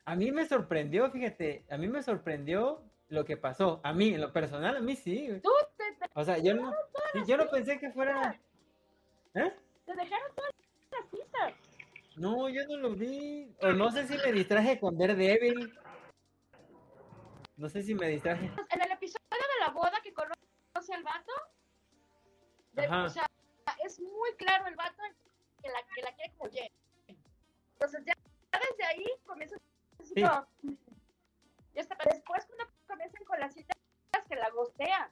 [0.06, 3.80] A mí me sorprendió, fíjate, a mí me sorprendió lo que pasó.
[3.84, 5.40] A mí, en lo personal, a mí sí.
[5.42, 6.74] Tú te, te, O sea, yo no,
[7.26, 8.40] yo no pensé que fuera.
[9.36, 9.54] ¿Eh?
[9.86, 10.52] te dejaron todas
[10.92, 11.54] las pistas.
[12.18, 13.56] No, yo no lo vi.
[13.62, 15.74] O no sé si me distraje con Daredevil.
[17.58, 18.46] No sé si me distraje.
[18.70, 21.32] En el episodio de la boda que conoce al vato,
[22.74, 23.26] de- o sea,
[23.86, 25.02] es muy claro el vato
[25.62, 26.72] que la, que la quiere como Jen.
[27.74, 28.14] Entonces ya,
[28.52, 29.60] ya desde ahí comienzas
[30.00, 30.22] así Sí.
[30.22, 30.48] como-
[31.74, 33.78] y hasta después cuando comienzan con las citas
[34.30, 35.12] que la gostea.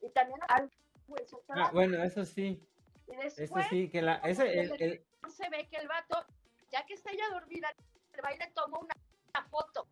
[0.00, 0.70] Y también al
[1.06, 2.60] güey, su Ah, bueno, eso sí.
[3.06, 4.16] y Eso después sí, que la.
[4.16, 6.24] Ese, el, el- se ve que el vato,
[6.70, 7.72] ya que está ella dormida,
[8.12, 8.94] el baile tomó una,
[9.34, 9.86] una foto.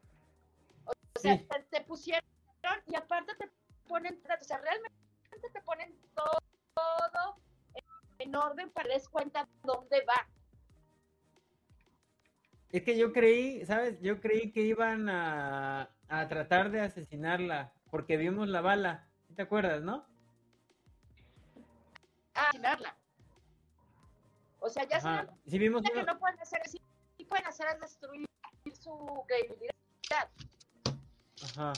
[0.87, 1.47] O sea, Sí.
[1.49, 2.23] te, te pusieron
[2.87, 3.51] y aparte te
[3.87, 4.97] ponen, o sea, realmente
[5.53, 6.39] te ponen todo,
[6.75, 7.39] todo
[8.19, 10.29] en orden para des cuenta dónde va.
[12.71, 14.01] Es que yo creí, ¿sabes?
[14.01, 19.09] Yo creí que iban a, a tratar de asesinarla porque vimos la bala.
[19.29, 20.07] ¿Sí ¿Te acuerdas, no?
[22.35, 22.97] a asesinarla.
[24.61, 26.81] O sea, ya saben vimos que no pueden hacer así,
[27.29, 28.27] pueden hacer es destruir
[28.73, 29.75] su credibilidad.
[31.45, 31.73] Ajá.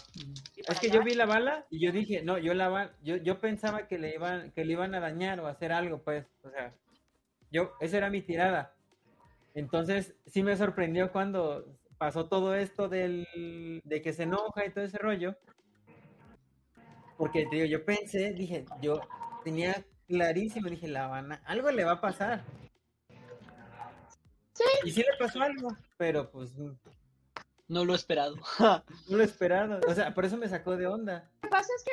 [0.57, 3.17] Es que allá yo vi la bala y yo dije, no, yo la va, yo,
[3.17, 6.51] yo pensaba que le iban, que le iban a dañar o hacer algo, pues, o
[6.51, 6.73] sea,
[7.51, 8.75] yo, esa era mi tirada.
[9.55, 11.65] Entonces, sí me sorprendió cuando
[11.99, 13.27] pasó todo esto del,
[13.85, 15.37] de que se enoja y todo ese rollo.
[17.17, 19.01] Porque te digo, yo pensé, dije, yo
[19.43, 22.45] tenía clarísimo, dije, la van a- algo le va a pasar.
[24.53, 24.65] Sí.
[24.85, 26.55] Y sí le pasó algo, pero pues
[27.69, 28.37] no No lo he esperado.
[29.09, 29.81] lo esperaba.
[29.89, 31.31] O sea, por eso me sacó de onda.
[31.43, 31.93] Lo que pasa es que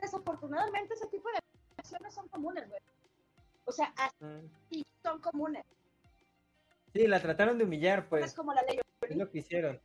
[0.00, 1.38] desafortunadamente ese tipo de
[1.76, 2.80] acciones son comunes, güey.
[3.64, 5.64] O sea, así son comunes.
[6.92, 8.34] Sí, la trataron de humillar, es pues.
[8.34, 8.78] como la ley.
[9.02, 9.80] Es lo que hicieron.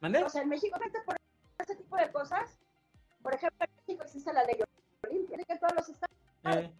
[0.00, 0.22] ¿Mande?
[0.24, 1.16] O sea, en México, gente, por
[1.58, 2.58] ese tipo de cosas,
[3.22, 4.56] por ejemplo, en México existe la ley
[5.08, 6.72] Olimpia, que todos los estados, Eh,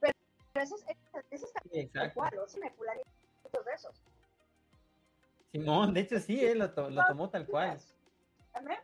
[0.00, 0.14] pero
[0.54, 0.84] eso es,
[1.30, 2.14] eso es sí, tal exacto.
[2.14, 4.02] cual, o sea, me fulanitos de esos.
[5.54, 7.78] Simón, de hecho sí, eh, lo, to- lo tomó tal cual.
[8.52, 8.80] ¿También?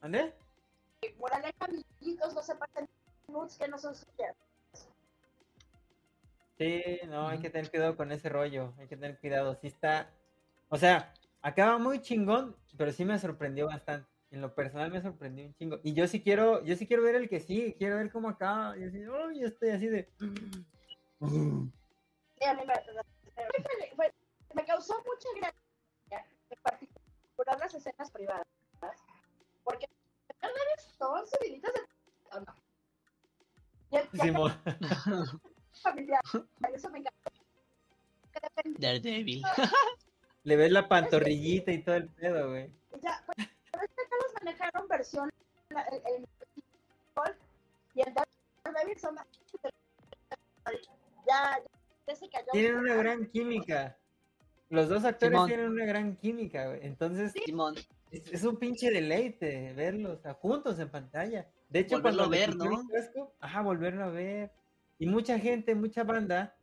[0.00, 0.32] ¿Mande?
[1.18, 2.88] Moraleja, amiguitos, no se pasen
[3.26, 4.34] nudes que no son suyas.
[6.56, 8.72] Sí, no, hay que tener cuidado con ese rollo.
[8.78, 9.58] Hay que tener cuidado.
[9.60, 10.10] Sí está.
[10.70, 11.12] O sea,
[11.42, 14.08] acaba muy chingón, pero sí me sorprendió bastante.
[14.30, 15.80] En lo personal me sorprendió un chingo.
[15.82, 18.74] Y yo sí quiero, yo sí quiero ver el que sí, quiero ver cómo acaba.
[18.78, 20.08] Y así, "Ay, yo estoy así de.
[22.40, 22.74] Y a mí me,
[23.98, 24.12] me-
[27.78, 28.46] escenas privadas,
[29.64, 29.86] porque
[30.40, 30.54] verdad
[30.98, 31.80] son subiditas de
[32.30, 32.54] tono.
[33.90, 34.52] Y el y el Simón.
[35.82, 36.20] familiar,
[36.74, 37.30] eso me encanta.
[38.78, 39.42] Daredevil.
[40.44, 42.70] Le ves la pantorrillita y todo el pedo, güey.
[43.02, 45.30] Ya, pues, pero es que acá los manejaron versión
[45.70, 46.28] el, el
[47.94, 49.26] y el Daredevil son más-
[51.26, 51.60] ya,
[52.06, 52.46] ya se cayó.
[52.52, 53.97] Tienen una gran química.
[54.70, 55.48] Los dos actores Simón.
[55.48, 56.80] tienen una gran química, güey.
[56.82, 57.74] Entonces, Simón.
[58.10, 61.48] es, es un pinche deleite verlos a- juntos en pantalla.
[61.70, 62.80] De hecho, Volverlo cuando a ver, le quitó ¿no?
[62.80, 64.50] el casco, ajá, volverlo a ver.
[64.98, 66.54] Y mucha gente, mucha banda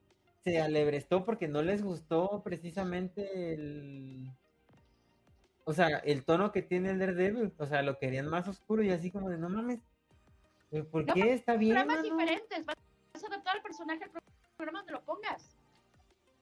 [0.43, 4.31] se alebrestó porque no les gustó precisamente el.
[5.63, 7.53] O sea, el tono que tiene el Daredevil.
[7.57, 9.79] O sea, lo querían más oscuro y así como de no mames.
[10.91, 11.73] ¿Por No, qué está bien?
[11.75, 12.65] programas mano?" diferentes.
[12.67, 14.11] Vas a adaptar al personaje al
[14.57, 15.54] programa donde lo pongas.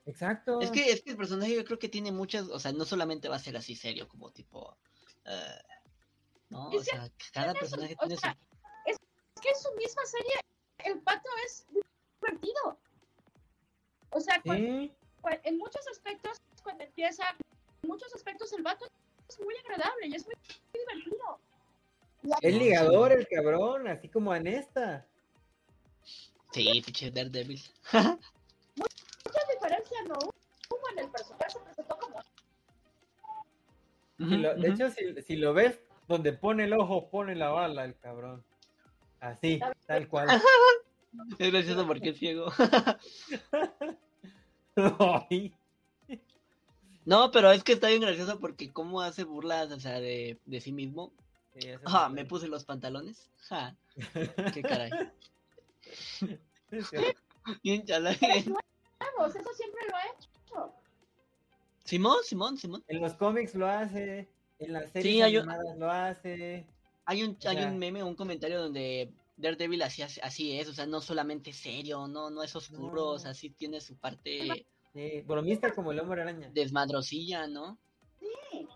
[0.05, 0.59] Exacto.
[0.61, 3.29] Es que, es que el personaje yo creo que tiene muchas, o sea, no solamente
[3.29, 4.77] va a ser así serio, como tipo...
[5.25, 5.61] eh,
[6.49, 8.91] no, o sea, que cada personaje o tiene sea, su...
[8.91, 8.97] Es
[9.41, 10.33] que en su misma serie,
[10.85, 11.65] el pato es
[12.21, 12.79] divertido.
[14.11, 17.23] O sea, en muchos aspectos, cuando empieza,
[17.81, 18.85] en muchos aspectos el vato
[19.27, 21.39] es muy agradable y es muy, muy divertido.
[22.41, 25.05] Es ligador el cabrón, así como en esta.
[26.51, 27.61] Sí, pinche Daredevil.
[29.33, 30.15] Mucha diferencia no
[30.69, 32.19] hubo en el personaje, se presentó como
[34.17, 37.97] lo- de hecho, si, si lo ves donde pone el ojo, pone la bala el
[37.97, 38.43] cabrón.
[39.19, 40.29] Así, tal cual.
[41.39, 42.51] Es gracioso porque es ciego.
[47.05, 50.61] No, pero es que está bien gracioso porque cómo hace burlas, o sea, de, de
[50.61, 51.11] sí mismo.
[51.59, 53.29] sí, Ah, me puse los pantalones.
[53.49, 53.75] Ja,
[54.53, 54.91] qué caray.
[57.63, 58.15] Bien chalán.
[59.27, 60.73] Eso siempre lo ha hecho.
[61.85, 62.83] Simón, Simón, Simón.
[62.87, 65.47] En los cómics lo hace, en las series Sí, hay un-
[65.79, 66.65] lo hace.
[67.05, 70.85] Hay un, O hay un meme, un comentario donde Daredevil así, así es, o sea,
[70.85, 73.35] no solamente serio, no, no es oscuro, o sea, No.
[73.35, 76.49] sí tiene su parte Sí, bromista como el hombre araña.
[76.53, 77.77] desmadrosilla, ¿no?
[78.19, 78.67] Sí.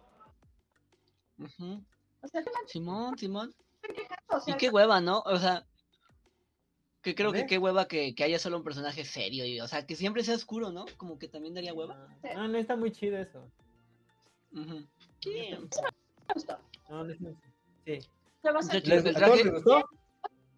[2.21, 3.53] O sea, no Simón, Simón.
[4.29, 5.19] O sea, Y qué hueva, ¿no?
[5.25, 5.65] O sea,
[7.07, 9.85] que creo que qué hueva que, que haya solo un personaje serio, y, o sea,
[9.87, 10.85] que siempre sea oscuro, ¿no?
[10.97, 12.09] Como que también daría hueva.
[12.35, 13.49] No, no está muy chido eso.
[14.51, 14.79] Ujú.
[14.79, 14.87] No
[15.21, 15.37] Sí.
[15.39, 15.91] está muy-
[16.27, 16.59] me gustó.
[16.89, 17.53] No, no está muy chido.
[17.85, 18.09] Sí.
[18.41, 19.85] Te vas a- De hecho, ¿Les, el ¿a todos traje-?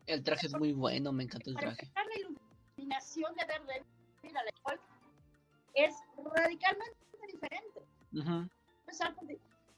[0.08, 1.92] El traje es muy bueno, me encanta el traje.
[1.94, 2.04] la
[2.76, 4.82] iluminación de Daredevil a la Hulk
[5.76, 5.94] es
[6.34, 6.98] radicalmente
[7.32, 7.80] diferente.
[8.12, 8.50] Ujú.
[8.82, 9.28] empezar por,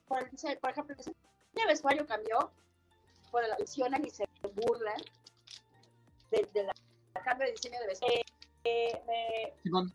[0.08, 0.96] por, el dise- por ejemplo,
[1.54, 2.50] el vestuario cambió,
[3.30, 4.96] por la mencionan y se burlan
[6.32, 6.72] de, de la,
[7.14, 8.20] la cambio de diseño de vestuario.
[8.64, 9.92] Eh, eh, Simón.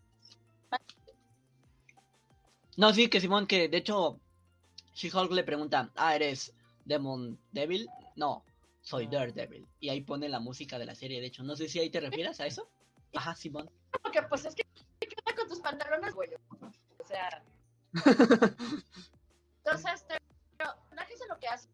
[2.76, 4.20] No, sí, que Simón, que de hecho,
[4.94, 6.52] She-Hulk le pregunta, ah, ¿eres
[6.84, 7.88] Demon Devil?
[8.16, 8.44] No,
[8.82, 9.10] soy Ah.
[9.12, 9.66] Daredevil.
[9.80, 11.42] Y ahí pone la música de la serie, de hecho.
[11.42, 12.68] No sé si ahí te refieres a eso.
[13.14, 13.68] Ajá, Simón.
[14.02, 14.62] porque pues es que
[15.00, 16.30] ¿qué onda con tus pantalones, güey?
[17.00, 17.42] O sea.
[19.64, 20.18] Entonces, te-
[20.56, 21.68] pero personajes en lo que hace,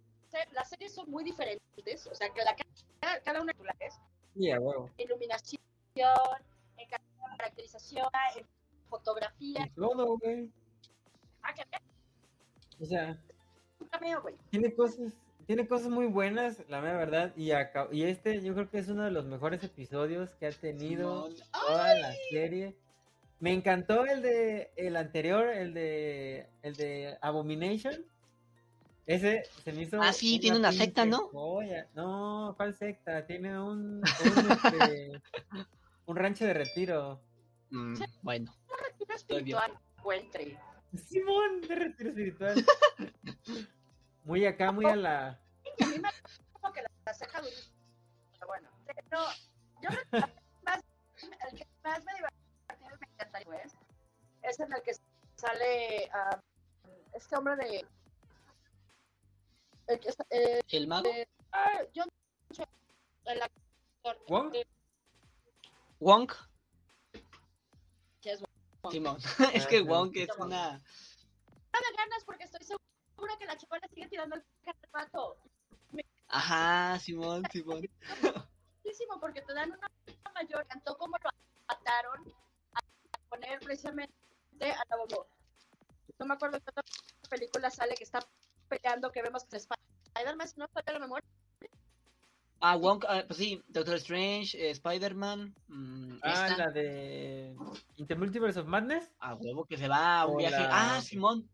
[0.53, 2.57] las series son muy diferentes, o sea, que la,
[3.01, 4.01] cada, cada una de las
[4.35, 4.51] Sí,
[4.99, 5.61] iluminación,
[6.77, 6.89] en
[7.39, 8.47] caracterización, en
[8.89, 10.51] fotografía, Todo, güey.
[11.43, 11.55] ah,
[12.81, 13.19] O sea,
[13.91, 15.13] cameo, tiene cosas,
[15.47, 17.33] tiene cosas muy buenas, la mera verdad.
[17.37, 20.53] Y, acá, y este yo creo que es uno de los mejores episodios que ha
[20.53, 21.49] tenido Simón.
[21.53, 22.77] toda la serie.
[23.41, 28.05] Me encantó el de el anterior, el de el de Abomination.
[29.07, 30.01] Ese se me hizo.
[30.01, 31.29] Ah, sí, tiene una secta, ¿no?
[31.29, 31.89] joya.
[31.95, 33.27] No, ¿cuál secta?
[33.27, 35.23] Tiene un un, este,
[36.07, 37.21] un rancho de retiro.
[37.71, 39.59] Mm, bueno, retiro Estoy bien.
[39.59, 40.59] espiritual encuentre.
[40.95, 42.65] Simón, de retiro espiritual.
[44.25, 45.29] Muy acá, muy a la.
[45.29, 46.09] A mí me
[46.53, 47.43] como que la, ceja.
[47.43, 48.71] Pero bueno,
[49.11, 49.27] no,
[49.83, 50.19] yo creo que
[50.65, 50.81] más,
[51.51, 53.77] el que más me divertido me encantaría pues,
[54.43, 54.93] es en el que
[55.37, 56.41] sale ah,
[57.13, 57.87] este hombre de
[59.87, 61.09] el que está, eh, ¿el mago?
[61.53, 62.09] ah, John
[62.53, 62.65] Cho-
[63.27, 64.55] el actor ¿Wong?
[64.55, 64.67] eh,
[66.01, 66.33] Wonk.
[68.21, 68.93] que es Wong.
[68.93, 69.17] Simón.
[69.55, 69.83] es Ah, que sí.
[69.83, 70.79] Wonk es una...
[70.79, 74.45] De ganas porque estoy segura que la chavala sigue tirando el
[74.91, 75.37] pato.
[76.29, 77.83] Ajá, Simón, Simón.
[78.85, 79.89] muchísimo porque te dan una
[80.35, 81.31] mayor, tanto como lo
[81.69, 82.33] mataron
[82.75, 82.81] a
[83.29, 84.13] poner precisamente
[84.61, 85.27] a la bobo.
[86.19, 86.83] No me acuerdo de otra
[87.29, 88.21] película sale que está
[88.69, 89.69] peleando, que vemos que es
[90.15, 91.27] Spider-Man, si no falla la memoria.
[92.61, 95.55] Ah, Wonk, ah, pues sí, Doctor Strange, eh, Spider-Man.
[95.69, 96.57] mm, Ah, esta.
[96.57, 97.55] la de
[97.97, 99.11] Intermultiverse of Madness.
[99.21, 100.57] A huevo que se va a un viaje.
[100.71, 101.47] Ah, Simón.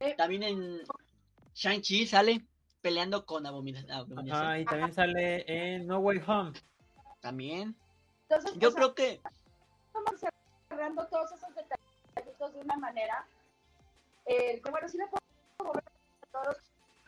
[0.00, 0.14] Eh.
[0.16, 0.82] También en
[1.54, 2.44] Shang-Chi sale
[2.82, 4.36] peleando con Abomina- Abominación.
[4.36, 6.52] Ajá, y también sale en No Way Home.
[7.20, 7.74] También.
[8.28, 9.20] Entonces, Yo sea, creo que.
[9.86, 10.20] estamos
[10.68, 13.26] cerrando todos esos detallitos de una manera
[14.26, 15.20] El que bueno, sí le puedo
[15.72, 15.90] mover a
[16.34, 16.56] todos,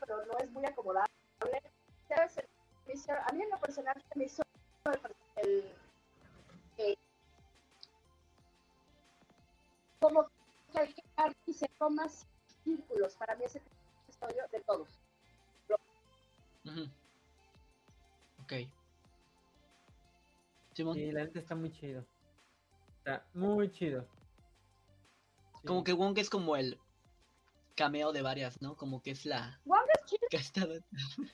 [0.01, 1.11] pero no es muy acomodable.
[2.09, 2.37] ¿Sabes?
[2.87, 4.43] Me hizo- A mí en lo personal me hizo
[5.37, 5.65] el,
[6.79, 6.99] el-
[10.01, 10.27] como
[10.73, 11.03] que el que
[11.47, 12.07] y se toma
[12.63, 13.15] círculos.
[13.17, 13.61] Para mí ese
[14.07, 14.89] episodio de todos.
[16.65, 16.89] Ujú.
[18.43, 18.53] Ok.
[20.75, 22.05] Simón, Y la neta está muy chido.
[22.99, 24.07] Está muy chido.
[25.63, 25.67] Sí.
[25.67, 26.79] como que Wong es como el
[27.77, 28.77] cameo de varias, ¿no?
[28.77, 30.75] Como que es la Wong es chido que ha estado.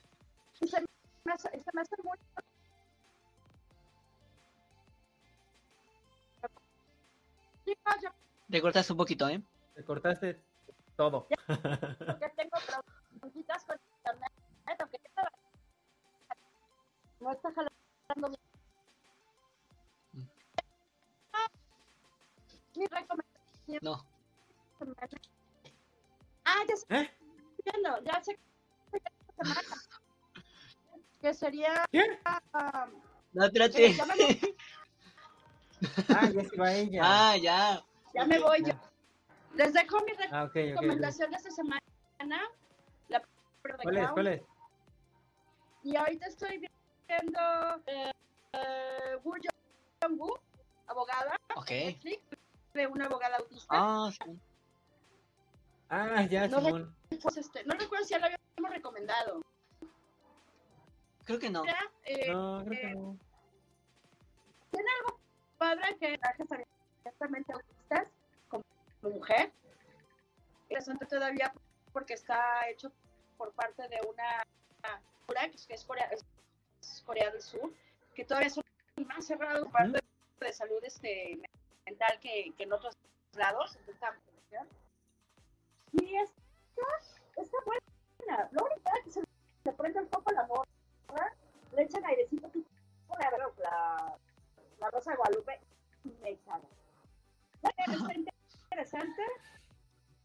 [0.61, 0.81] y se
[1.25, 2.19] me hace, se me hace muy
[8.51, 9.43] Te cortas un poquito, ¿eh?
[9.75, 10.43] Te cortaste
[10.97, 11.27] todo.
[11.27, 12.57] porque tengo
[13.21, 14.33] bronquitas con internet,
[14.81, 15.31] aunque ya estaba-
[17.21, 18.41] no está jalando bien.
[20.13, 20.29] Mm.
[22.79, 24.05] Mi recomendación No.
[26.45, 27.11] Ah, ya sé, ¿Eh?
[27.65, 28.39] viendo, ya sé
[31.21, 32.19] que sería ¿Qué?
[32.25, 32.89] ah,
[33.33, 33.87] No, espérate.
[33.87, 34.57] Eh, ya me voy.
[36.09, 37.01] Ah, ya se va ella.
[37.03, 37.83] ah, ya.
[38.15, 38.73] ya me voy yo.
[39.57, 40.55] Les dejo mi Ah, ok, ok.
[40.55, 40.55] ok.
[40.55, 41.81] recomendación de esta semana.
[43.09, 43.21] La
[43.83, 44.11] ¿Cuál es?
[44.13, 44.43] ¿Cuál es?
[45.83, 46.59] Y ahorita estoy
[47.09, 47.41] viendo
[47.87, 48.13] eh,
[48.53, 49.35] eh, Woo
[50.01, 50.39] Jong-woo,
[50.87, 51.71] abogada, Ok.
[51.71, 52.23] Netflix,
[52.75, 53.67] de una abogada autista.
[53.71, 54.39] Ah, sí.
[55.95, 56.97] Ah, ya, No, Simón.
[57.21, 59.43] Pues, este, no recuerdo si ya lo habíamos recomendado.
[61.27, 61.65] creo que no.
[61.65, 63.19] Era, eh, No, creo que eh, no.
[65.59, 68.09] padre que trajes abiertamente autistas
[68.49, 68.65] como
[69.03, 69.53] mujer.
[70.71, 71.53] El asunto todavía
[71.93, 72.91] porque está hecho
[73.37, 74.43] por parte de una
[75.27, 76.09] cultura que es Corea,
[76.81, 77.71] es Corea del Sur,
[78.15, 78.65] que todavía son
[79.07, 80.01] más cerrados por parte
[80.41, 81.39] de salud este,
[81.85, 82.97] mental que, que en otros
[83.35, 83.77] lados.
[83.77, 84.03] Entonces.
[85.93, 86.43] Y esta
[87.37, 88.49] está buena.
[88.53, 89.21] Lo único es que se
[89.65, 91.35] le prende el foco a la morra,
[91.73, 92.69] le echan airecito tipo
[93.19, 94.19] la, la,
[94.79, 95.61] la Rosa de Guadalupe
[96.23, 96.69] me caga.
[97.61, 99.23] Bueno, está interesante.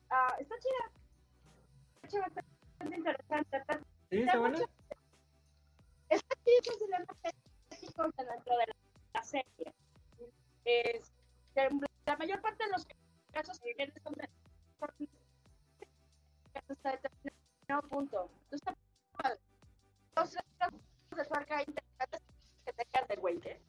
[0.10, 0.92] Ah, está chida.
[2.04, 3.58] Está bastante interesante.
[3.58, 4.20] Está ¿Sí?
[4.20, 4.58] ¿Está buena?
[6.10, 6.36] Está
[8.24, 8.66] dentro de
[9.14, 9.74] la serie.
[10.66, 11.12] Es,
[12.06, 12.88] la mayor parte de los
[13.32, 14.30] casos que vienen son de
[16.70, 18.30] hasta determinado punto.
[18.44, 18.76] Entonces, está
[19.12, 19.40] padre.
[20.16, 20.72] Dos tres
[21.16, 22.22] de tuerca interesantes
[22.66, 23.62] que te güey, ¿eh?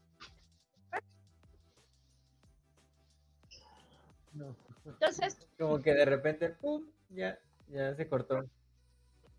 [4.32, 4.56] No.
[4.84, 6.84] Entonces, Como que de repente, ¡pum!
[7.10, 8.44] Ya, ya se cortó.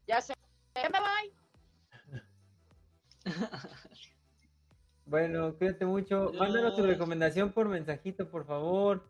[0.08, 0.34] ya sé,
[0.76, 1.34] ya me voy.
[5.06, 6.32] Bueno, cuídate mucho.
[6.38, 9.10] Mándanos tu recomendación por mensajito, por favor.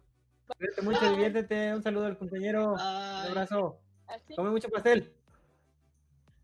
[0.57, 1.73] Cuídate mucho, diviértete.
[1.75, 2.73] Un saludo al compañero.
[2.73, 3.81] Un Ay, abrazo.
[4.09, 4.35] Así.
[4.35, 5.13] Come mucho pastel.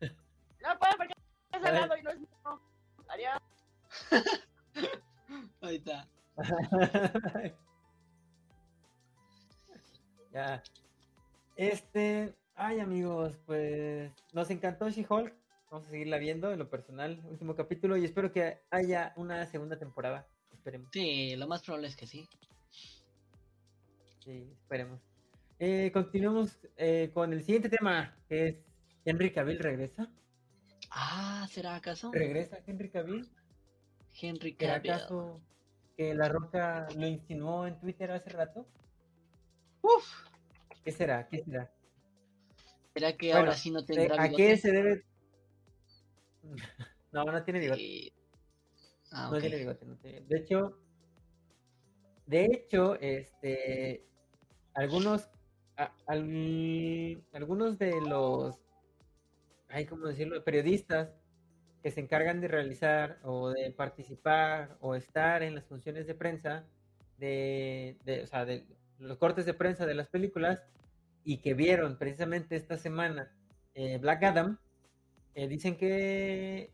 [0.01, 1.13] No puedo porque
[1.51, 1.69] es Ay.
[1.69, 2.61] helado y no es mío.
[3.07, 3.39] Adiós.
[5.61, 6.07] ahí está.
[10.31, 10.63] ya.
[11.55, 15.33] Este, ay amigos, pues nos encantó She-Hulk.
[15.71, 19.77] Vamos a seguirla viendo en lo personal, último capítulo y espero que haya una segunda
[19.77, 20.27] temporada.
[20.51, 20.89] Esperemos.
[20.91, 22.27] Sí, lo más probable es que sí.
[24.19, 25.14] Sí, esperemos.
[25.59, 28.55] Eh, continuamos eh, con el siguiente tema, que es
[29.05, 30.11] Henry Cavill regresa.
[30.91, 32.11] Ah, ¿será acaso?
[32.11, 33.29] ¿Regresa Henry Cavill?
[34.21, 34.91] Henry ¿Será Cavill.
[34.91, 35.41] acaso
[35.95, 38.67] que La Roca lo insinuó en Twitter hace rato?
[39.81, 40.25] Uf.
[40.83, 41.27] ¿Qué será?
[41.27, 41.71] ¿Qué será?
[42.93, 45.03] ¿Será que Bueno, ahora sí no Eh, tendrá ¿A qué se debe?
[47.11, 48.11] No, no tiene bigote.
[49.11, 50.77] Ah, No tiene bigote, no tiene- De hecho,
[52.25, 54.05] de hecho, este,
[54.73, 55.29] algunos,
[55.77, 58.55] a- al- algunos de los,
[59.69, 60.43] ay, ¿cómo decirlo?
[60.43, 61.09] Periodistas
[61.83, 66.65] que se encargan de realizar o de participar o estar en las funciones de prensa
[67.17, 68.65] de, de, o sea, de
[68.99, 70.63] los cortes de prensa de las películas
[71.23, 73.31] y que vieron precisamente esta semana
[73.73, 74.57] eh, Black Adam,
[75.35, 76.71] eh, dicen que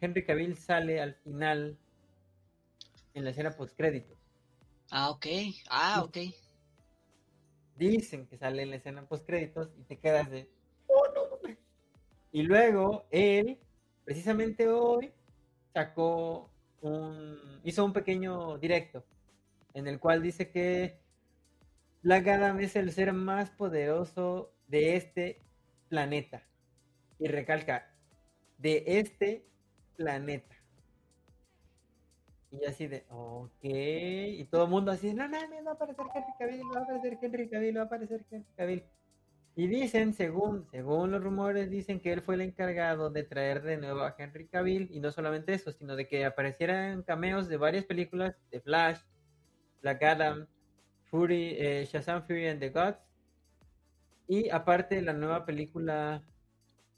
[0.00, 1.76] Henry Cavill sale al final
[3.14, 4.18] en la escena post créditos.
[4.90, 5.26] Ah, ok.
[5.70, 6.18] Ah, ok.
[7.76, 10.48] Dicen que sale en la escena post créditos y te quedas de
[10.86, 11.26] "Oh, no".
[12.32, 13.58] Y luego él,
[14.04, 15.12] precisamente hoy,
[15.72, 16.50] sacó
[16.80, 19.04] un hizo un pequeño directo
[19.74, 20.98] en el cual dice que
[22.02, 25.42] Black Adam es el ser más poderoso de este
[25.88, 26.46] planeta.
[27.18, 27.94] Y recalca,
[28.58, 29.46] de este
[29.96, 30.55] planeta.
[32.50, 33.64] Y yo así de, ok.
[33.64, 37.18] Y todo el mundo así, no mames, va a aparecer Henry Cavill, va a aparecer
[37.20, 38.84] Henry Cavill, va a aparecer Henry Cavill.
[39.58, 43.78] Y dicen, según, según los rumores, dicen que él fue el encargado de traer de
[43.78, 47.84] nuevo a Henry Cavill, y no solamente eso, sino de que aparecieran cameos de varias
[47.86, 48.98] películas, de Flash,
[49.80, 50.46] Black Adam,
[51.10, 52.98] Fury, eh, Shazam Fury and the Gods,
[54.28, 56.22] y aparte la nueva película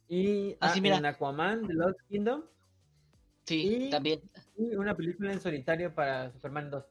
[0.08, 0.96] y Ah, sí, ah, mira.
[0.96, 2.42] en Aquaman, The Lost Kingdom,
[3.48, 4.20] Sí, Y- también.
[4.58, 6.84] y una película en solitario para Superman 2.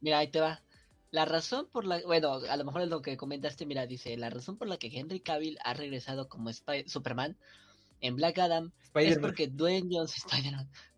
[0.00, 0.62] Mira, ahí te va.
[1.10, 4.30] La razón por la, bueno, a lo mejor es lo que comentaste, mira, dice, la
[4.30, 7.36] razón por la que Henry Cavill ha regresado como Spy- Superman
[8.00, 10.30] en Black Adam es porque Dwayne Johnson,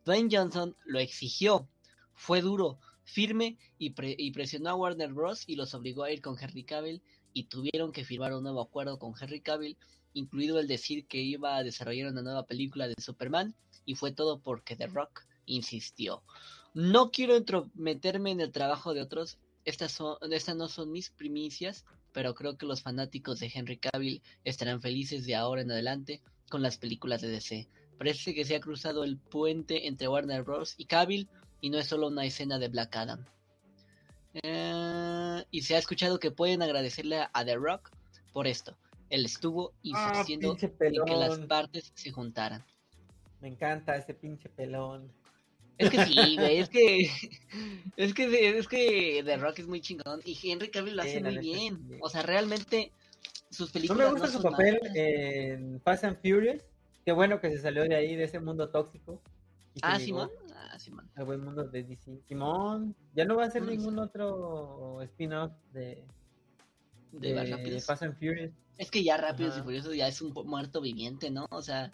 [0.05, 1.69] Dwayne Johnson lo exigió,
[2.15, 5.43] fue duro, firme y, pre- y presionó a Warner Bros.
[5.49, 8.99] y los obligó a ir con Henry Cavill y tuvieron que firmar un nuevo acuerdo
[9.01, 9.77] con Henry Cavill,
[10.13, 13.53] incluido el decir que iba a desarrollar una nueva película de Superman
[13.85, 16.23] y fue todo porque The Rock insistió.
[16.75, 21.85] No quiero entrometerme en el trabajo de otros, estas, son, estas no son mis primicias,
[22.13, 26.63] pero creo que los fanáticos de Henry Cavill estarán felices de ahora en adelante con
[26.63, 27.69] las películas de DC.
[27.99, 30.75] Parece que se ha cruzado el puente entre Warner Bros.
[30.79, 31.29] y Cavill
[31.61, 33.25] y no es solo una escena de Black Adam.
[34.35, 37.91] Eh, y se ha escuchado que pueden agradecerle a, The Rock
[38.33, 38.77] por esto.
[39.11, 42.65] Él estuvo Ah, insistiendo pinche en que las partes se juntaran.
[43.41, 45.11] Me encanta ese pinche pelón.
[45.77, 47.09] Es que sí, güey, es que
[47.97, 51.39] es que es que The Rock es muy chingón y Henry Cavill lo hace muy
[51.39, 51.99] bien.
[52.01, 52.93] O sea, realmente
[53.51, 54.97] sus No películas me gusta su papel malas.
[54.97, 56.63] en Fast and Furious.
[57.05, 59.21] Qué bueno que se salió de ahí, de ese mundo tóxico.
[59.83, 60.31] Ah, Simón.
[60.55, 61.11] Ah, Simón.
[61.17, 62.21] Al buen mundo de DC.
[62.29, 63.67] Simón, ya no va a hacer Mm.
[63.71, 66.05] ningún otro spin-off de,
[67.13, 67.81] De.
[67.81, 68.53] Fast and Furious.
[68.79, 69.63] Es que ya Rápidos y.
[69.63, 71.47] Furiosos ya es un muerto viviente, ¿no?
[71.51, 71.93] O sea,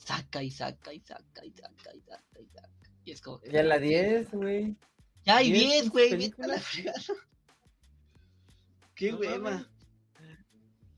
[0.00, 2.68] saca y saca y saca y saca y saca y saca.
[3.04, 3.40] Y es como.
[3.44, 4.76] Ya la 10, güey.
[5.24, 6.16] Ya hay 10 10, güey.
[6.16, 6.98] vete a la fregada.
[8.94, 9.66] Qué No hueva.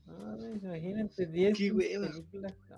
[0.05, 2.07] No, imagínate, 10 Qué hueva.
[2.07, 2.53] películas.
[2.69, 2.77] No,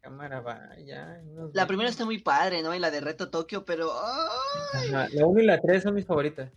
[0.00, 1.20] cámara va, ya.
[1.24, 1.66] unos La 20.
[1.66, 2.74] primera está muy padre, ¿no?
[2.74, 3.92] Y la de Reto Tokio, pero.
[3.94, 4.88] ¡ay!
[4.90, 6.50] Ajá, La 1 y la 3 son mis favoritas.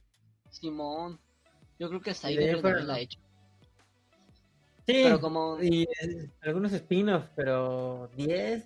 [0.50, 1.20] Simón.
[1.80, 3.20] Yo creo que hasta ahí de ahí deben fuera, haberla hecho.
[4.88, 5.62] Sí, Pero como.
[5.62, 8.64] y eh, algunos spin-offs, pero 10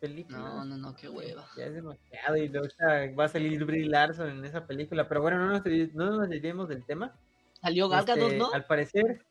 [0.00, 0.40] películas.
[0.40, 1.46] No, no, no, qué hueva.
[1.56, 2.36] Ya es demasiado.
[2.36, 2.68] Y luego
[3.18, 5.08] va a salir Brie Larson en esa película.
[5.08, 5.62] Pero bueno, no nos,
[5.94, 7.14] no nos desviemos del tema.
[7.60, 8.52] Salió Gal Gadot, Este, ¿no?
[8.52, 9.22] Al parecer.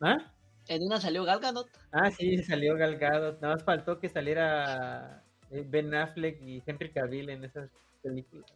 [0.00, 0.18] ¿Ah?
[0.68, 1.68] En una salió Gal Gadot.
[1.92, 3.40] Ah, sí, salió Gal Gadot.
[3.40, 7.70] Nada más faltó que saliera eh, Ben Affleck y Henry Cavill en esas
[8.02, 8.50] películas.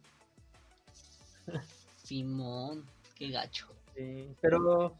[2.03, 3.67] Simón, qué gacho.
[3.95, 4.95] Sí, pero,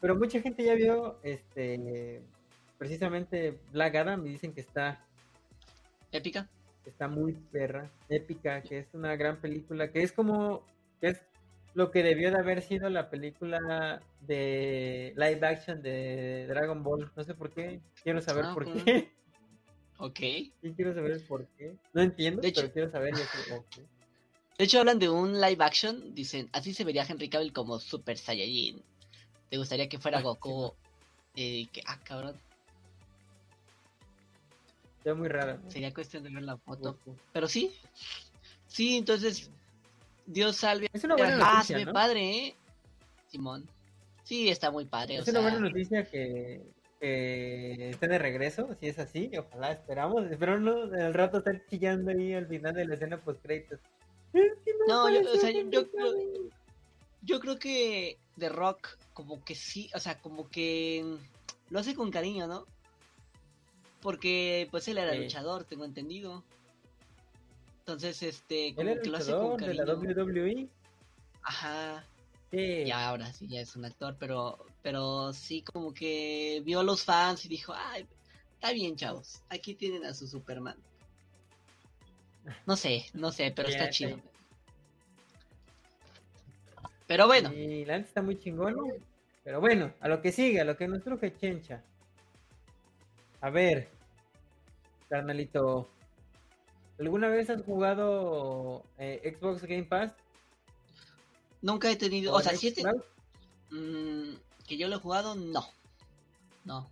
[0.00, 2.22] pero mucha gente ya vio este
[2.78, 5.04] precisamente Black Adam y dicen que está,
[6.16, 6.48] Épica.
[6.84, 10.62] está muy perra, épica, que es una gran película, que es como,
[11.00, 11.20] que es
[11.74, 17.10] lo que debió de haber sido la película de live action de Dragon Ball.
[17.16, 19.10] No sé por qué, quiero saber Ah, por qué.
[19.98, 20.18] Ok.
[20.18, 21.74] Sí, quiero saber por qué.
[21.92, 23.14] No entiendo, De hecho- pero quiero saber.
[23.16, 23.86] y así, ok.
[24.58, 26.14] De hecho, hablan de un live action.
[26.14, 28.82] Dicen, así se vería Henry Cavill como Super Saiyajin.
[29.50, 30.72] ¿Te gustaría que fuera Ah, Goku?
[31.34, 32.36] Eh, que, ah, cabrón.
[35.06, 35.60] Está muy rara.
[35.62, 35.70] ¿no?
[35.70, 36.98] Sería cuestión de ver la foto.
[37.32, 37.72] Pero sí.
[38.66, 39.52] Sí, entonces.
[40.26, 40.88] Dios salve.
[40.92, 42.56] Es una buena ah, noticia, padre, ¿eh?
[43.28, 43.68] Simón.
[44.24, 45.18] Sí, está muy padre.
[45.18, 46.60] Es o una sea, buena noticia que,
[46.98, 50.28] que esté de regreso, si es así, ojalá esperamos.
[50.28, 53.78] Espero no al rato estar chillando ahí al final de la escena post créditos.
[54.88, 56.12] No, yo, o sea, yo, yo creo,
[57.22, 61.04] yo creo que The Rock, como que sí, o sea, como que
[61.70, 62.66] lo hace con cariño, ¿no?
[64.00, 66.44] Porque pues él era luchador, tengo entendido.
[67.80, 70.24] Entonces, este, como que lo hace con luchador de la cariño.
[70.24, 70.68] WWE.
[71.42, 72.04] Ajá.
[72.50, 72.84] Sí.
[72.86, 77.04] Ya ahora sí, ya es un actor, pero, pero sí como que vio a los
[77.04, 78.06] fans y dijo, ay,
[78.54, 80.76] está bien, chavos, aquí tienen a su Superman.
[82.66, 84.18] No sé, no sé, pero está chido.
[87.06, 88.76] Pero bueno, Y la neta está muy chingón.
[89.44, 91.82] Pero bueno, a lo que sigue, a lo que nos truje Chencha.
[93.40, 93.88] A ver,
[95.08, 95.88] carnalito.
[96.98, 100.12] ¿Alguna vez has jugado eh, Xbox Game Pass?
[101.62, 103.04] nunca he tenido, o sea, en sí he te- Xbox,
[103.70, 104.34] mm,
[104.68, 105.64] que yo lo he jugado, no.
[106.64, 106.88] No.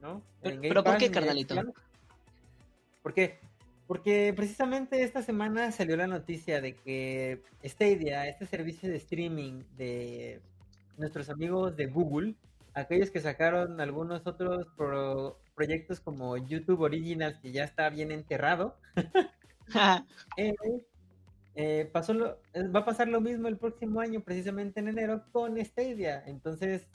[0.00, 0.22] ¿no?
[0.42, 1.54] Pero- ¿por qué, carnalito?
[3.02, 3.38] ¿Por qué?
[3.86, 10.40] Porque precisamente esta semana salió la noticia de que Stadia, este servicio de streaming de
[10.96, 12.34] nuestros amigos de Google,
[12.74, 18.76] aquellos que sacaron algunos otros pro- proyectos como YouTube Originals, que ya está bien enterrado,
[20.36, 20.52] eh,
[21.54, 25.24] eh, pasó lo- eh, va a pasar lo mismo el próximo año, precisamente en enero,
[25.32, 26.22] con Stadia.
[26.26, 26.86] Entonces,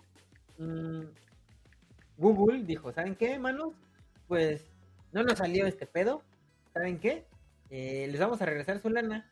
[0.58, 1.02] mm,
[2.18, 3.74] Google dijo, ¿saben qué, manos?
[4.28, 4.66] Pues
[5.12, 6.24] no nos salió este pedo.
[6.74, 7.26] ¿Saben qué?
[7.70, 9.30] Eh, les vamos a regresar su lana.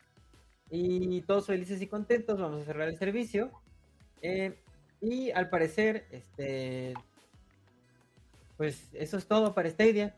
[0.69, 3.51] Y todos felices y contentos, vamos a cerrar el servicio.
[4.21, 4.59] Eh,
[5.01, 6.93] y al parecer, este,
[8.57, 10.15] pues eso es todo para Stadia.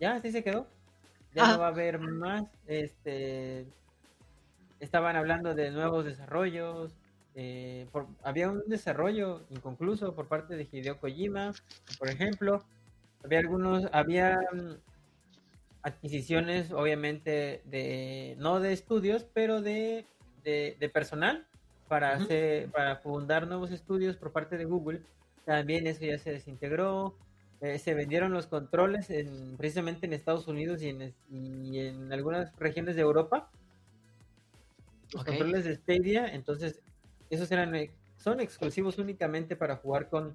[0.00, 0.66] Ya, así se quedó.
[1.34, 1.52] Ya Ah.
[1.52, 2.44] no va a haber más.
[2.66, 3.66] Este,
[4.80, 6.94] estaban hablando de nuevos desarrollos.
[7.34, 11.52] eh, por- había un desarrollo inconcluso por parte de Hideo Kojima,
[11.98, 12.62] por ejemplo.
[13.24, 14.72] Había algunos, había mm,
[15.82, 20.04] adquisiciones, obviamente, de no de estudios, pero de,
[20.44, 21.46] de, de personal
[21.88, 25.00] para hacer, para fundar nuevos estudios por parte de Google.
[25.46, 27.16] También eso ya se desintegró.
[27.62, 32.12] Eh, se vendieron los controles en, precisamente en Estados Unidos y en, es- y en
[32.12, 33.48] algunas regiones de Europa.
[35.14, 36.80] Los controles de Stadia, entonces
[37.30, 40.34] esos eran ex- son exclusivos únicamente para jugar con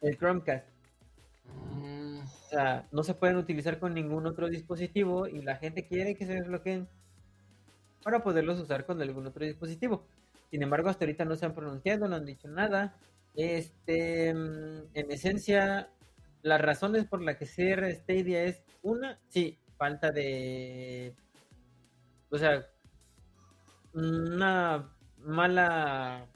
[0.00, 0.66] el Chromecast.
[1.72, 6.16] Mm, O sea, no se pueden utilizar con ningún otro dispositivo y la gente quiere
[6.16, 6.88] que se desbloqueen
[8.02, 10.04] para poderlos usar con algún otro dispositivo.
[10.50, 12.96] Sin embargo, hasta ahorita no se han pronunciado, no han dicho nada.
[13.34, 15.90] Este, mm, en esencia,
[16.46, 21.12] las razones por las que cierra Stadia es una, sí, falta de,
[22.30, 22.64] o sea,
[23.92, 26.28] una mala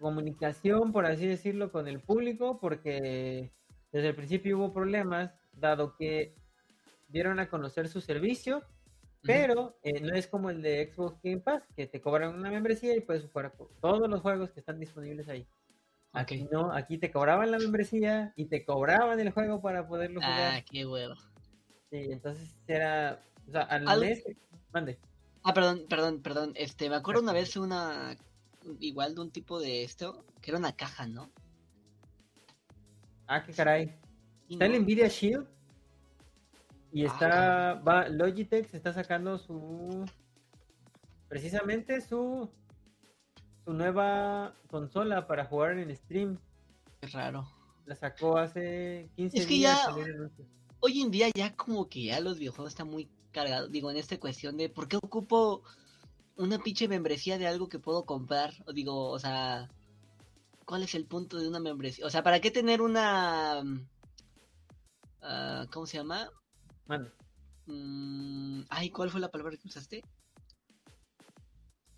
[0.00, 3.52] comunicación, por así decirlo, con el público, porque
[3.92, 6.34] desde el principio hubo problemas, dado que
[7.06, 8.64] dieron a conocer su servicio,
[9.22, 12.96] pero eh, no es como el de Xbox Game Pass, que te cobran una membresía
[12.96, 15.46] y puedes jugar todos los juegos que están disponibles ahí.
[16.12, 20.26] Aquí no, aquí te cobraban la membresía y te cobraban el juego para poderlo Ah,
[20.26, 20.64] jugar.
[20.64, 21.14] qué huevo.
[21.90, 24.22] Sí, entonces era, o sea, al Al- mes,
[24.72, 24.98] mande.
[25.44, 26.52] Ah, perdón, perdón, perdón.
[26.56, 28.16] Este, me acuerdo una vez una.
[28.80, 31.30] Igual de un tipo de esto, que era una caja, ¿no?
[33.26, 33.94] Ah, qué caray.
[34.50, 34.82] Está el.
[34.82, 35.46] Nvidia Shield
[36.92, 40.04] y Ah, está, va, Logitech se está sacando su,
[41.28, 42.50] precisamente su,
[43.68, 46.38] su nueva consola para jugar en stream.
[47.02, 47.46] Qué raro.
[47.84, 49.78] La sacó hace 15 Es que días.
[49.94, 50.30] ya-.
[50.80, 53.70] Hoy en día ya como que ya los videojuegos están muy cargados.
[53.70, 55.64] Digo, en esta cuestión de ¿por qué ocupo
[56.36, 58.54] una pinche membresía de algo que puedo comprar?
[58.66, 59.68] O digo, o sea,
[60.64, 62.06] ¿cuál es el punto de una membresía?
[62.06, 63.62] O sea, ¿para qué tener una...
[63.62, 63.86] mm,
[65.20, 66.30] ah, ¿Cómo se llama?
[66.86, 67.12] Mande.
[67.66, 70.02] Mm, ay, ¿cuál fue la palabra que usaste?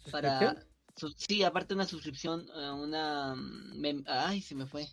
[0.03, 0.57] ¿Suscripción?
[0.57, 0.70] Para...
[1.09, 3.35] sí, aparte una suscripción, una...
[3.35, 4.87] mm, ay, se me fue.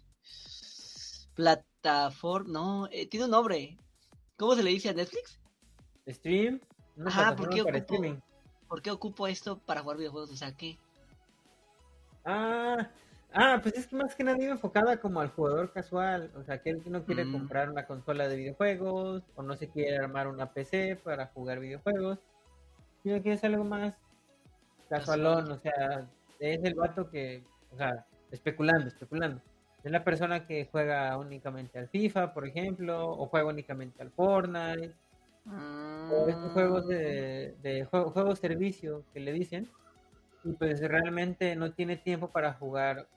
[1.36, 2.50] Plataforma...
[2.52, 3.78] No, eh, tiene un nombre.
[4.38, 5.40] ¿Cómo se le dice a Netflix?
[6.08, 6.62] Stream.
[6.96, 7.94] Una Ajá, ¿por qué para ocupo?
[7.96, 8.20] streaming.
[8.68, 10.32] ¿Por qué ocupo esto para jugar videojuegos?
[10.32, 10.78] O sea, ¿qué?
[12.26, 12.90] Ah,
[13.34, 16.62] ah, pues es que más que nada iba enfocada como al jugador casual, o sea,
[16.62, 17.32] que no quiere Mm.
[17.32, 22.20] comprar una consola de videojuegos o no se quiere armar una PC para jugar videojuegos,
[23.04, 23.96] sino que es algo más
[24.90, 26.08] casualón, o sea,
[26.40, 29.42] es el vato que, o sea, especulando, especulando.
[29.84, 34.94] Es la persona que juega únicamente al FIFA, por ejemplo, o juega únicamente al Fortnite,
[36.10, 39.70] o estos juegos de, de jue- juegos servicio que le dicen,
[40.44, 43.08] y pues realmente no tiene tiempo para jugar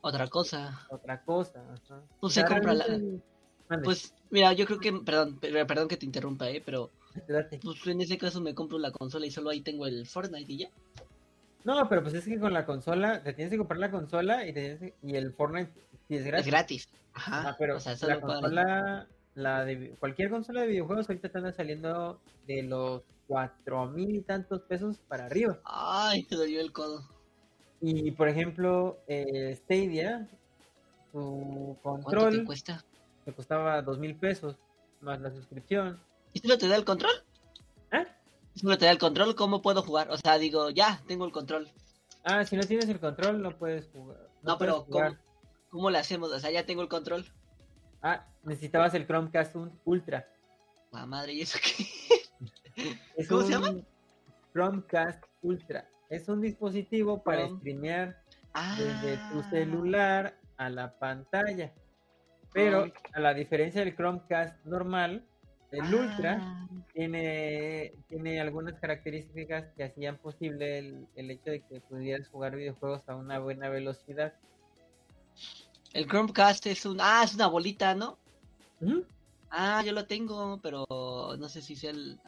[0.00, 0.86] Otra cosa.
[0.90, 1.60] otra cosa.
[1.60, 2.02] ajá.
[2.20, 2.86] Pues O se sea, compra la-
[3.84, 6.90] Pues, mira, yo creo que, perdón, per- perdón que te interrumpa, eh, pero
[7.62, 10.58] pues en ese caso me compro la consola y solo ahí tengo el Fortnite y
[10.58, 10.70] ya.
[11.64, 14.52] No, pero pues es que con la consola, te tienes que comprar la consola y,
[14.52, 15.72] te tienes que- y el Fortnite
[16.08, 16.46] es Es gratis.
[16.46, 16.88] gratis.
[17.14, 17.50] Ajá.
[17.50, 21.52] Ah, pero o sea, la consola, la de cualquier consola de videojuegos ahorita te anda
[21.52, 25.58] saliendo de los cuatro mil y tantos pesos para arriba.
[25.64, 27.02] Ay, me dolió el codo.
[27.80, 30.28] Y por ejemplo, eh, Stadia,
[31.12, 32.84] su ¿Cuánto te control cuesta?
[33.24, 34.56] te costaba dos mil pesos
[35.00, 36.00] más la suscripción.
[36.32, 37.12] ¿Y solo te da el control?
[38.58, 38.60] ¿Ah?
[38.60, 39.36] ¿Y solo te da el control?
[39.36, 40.10] ¿Cómo puedo jugar?
[40.10, 41.70] O sea, digo, ya, tengo el control.
[42.24, 44.18] Ah, si no tienes el control no puedes jugar.
[44.42, 45.08] No, puedes pero jugar.
[45.16, 45.20] ¿cómo,
[45.70, 46.32] ¿cómo le hacemos?
[46.32, 47.24] O sea, ya tengo el control.
[48.02, 49.54] Ah, necesitabas el Chromecast
[49.84, 50.28] Ultra.
[50.92, 51.84] La madre, ¿y eso qué?
[53.16, 53.74] Es ¿Cómo se llama?
[54.52, 55.88] Chromecast Ultra.
[56.10, 57.58] Es un dispositivo para Chrome.
[57.58, 58.22] streamear
[58.54, 58.76] Ah.
[58.78, 61.72] desde tu celular a la pantalla.
[62.52, 65.24] Pero a la diferencia del Chromecast normal,
[65.70, 71.80] el Ultra Ah, tiene, tiene algunas características que hacían posible el, el hecho de que
[71.80, 74.34] pudieras jugar videojuegos a una buena velocidad.
[75.92, 76.98] El Chromecast es un...
[77.00, 78.18] Ah, es una bolita, ¿no?
[79.50, 80.86] Ah, yo lo tengo, pero
[81.38, 82.18] no sé si sea el...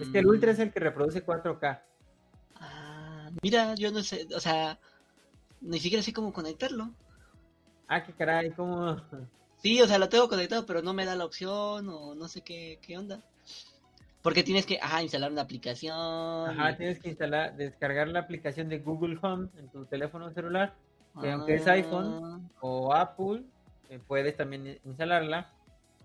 [0.00, 1.80] Es que el Ultra es el que reproduce 4K.
[2.56, 4.78] Ah, mira, yo no sé, o sea,
[5.60, 6.92] ni siquiera sé cómo conectarlo.
[7.88, 8.96] Ah, qué caray, ¿cómo?
[9.62, 12.40] Sí, o sea, lo tengo conectado, pero no me da la opción o no sé
[12.40, 13.20] qué, qué onda.
[14.22, 15.96] Porque tienes que, ajá, instalar una aplicación.
[16.50, 20.74] Ajá, tienes que instalar, descargar la aplicación de Google Home en tu teléfono celular,
[21.20, 23.42] que aunque es iPhone o Apple,
[23.88, 25.50] eh, puedes también instalarla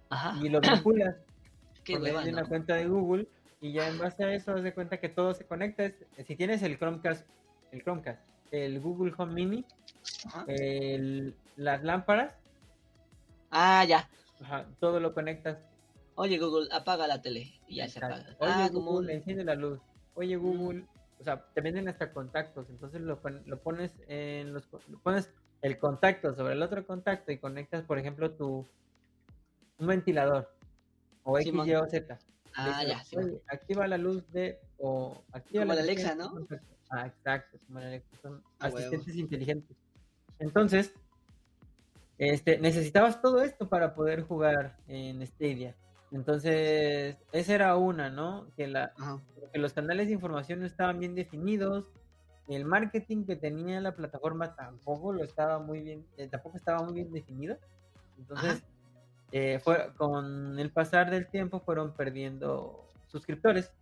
[0.10, 0.38] Ajá.
[0.44, 1.16] y lo vinculas
[1.84, 2.48] Qué hueva, de una ¿no?
[2.50, 3.28] cuenta de Google
[3.62, 5.90] y ya en base a eso haz de cuenta que todo se conecta.
[6.28, 7.26] Si tienes el Chromecast,
[7.72, 8.20] el Chromecast,
[8.52, 9.66] el Google Home Mini,
[10.48, 12.34] el- las lámparas,
[13.52, 14.10] Ah, ya.
[14.42, 15.58] ajá, todo lo conectas.
[16.16, 17.54] Oye, Google, apaga la tele.
[17.68, 18.36] Y ya se apaga.
[18.40, 19.80] Oye ah, como Google, un- enciende la luz.
[20.16, 20.86] Oye Google,
[21.20, 25.30] o sea, te venden hasta contactos, entonces lo, lo pones en los lo pones
[25.62, 28.68] el contacto sobre el otro contacto y conectas, por ejemplo, tu
[29.80, 30.52] un ventilador
[31.24, 31.54] o X.
[31.54, 32.18] Y o Z.
[32.56, 33.04] Ah, ya.
[33.16, 36.32] "Oye, activa la luz de o activa Como la Alexa, ¿no?
[36.32, 36.68] contacto".
[36.90, 39.78] Ah, exacto, como la Alexa, son asistentes inteligentes.
[40.40, 40.94] Entonces,
[42.18, 45.76] este, necesitabas todo esto para poder jugar en Stadia.
[46.12, 48.48] Entonces, esa era una, ¿no?
[48.56, 48.94] Que la,
[49.52, 51.92] que los canales de información no estaban bien definidos,
[52.48, 56.94] el marketing que tenía la plataforma tampoco lo estaba muy bien, eh, tampoco estaba muy
[56.94, 57.58] bien definido.
[58.18, 58.64] Entonces,
[59.32, 63.74] eh, fue, con el pasar del tiempo fueron perdiendo suscriptores.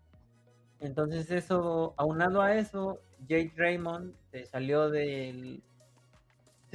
[0.79, 5.63] Entonces eso, aunado a eso, Jake Raymond se salió del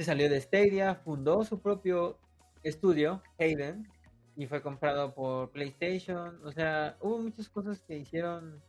[0.01, 2.17] se salió de Stadia, fundó su propio
[2.63, 3.87] estudio, Hayden,
[4.35, 6.39] y fue comprado por PlayStation.
[6.43, 8.59] O sea, hubo muchas cosas que hicieron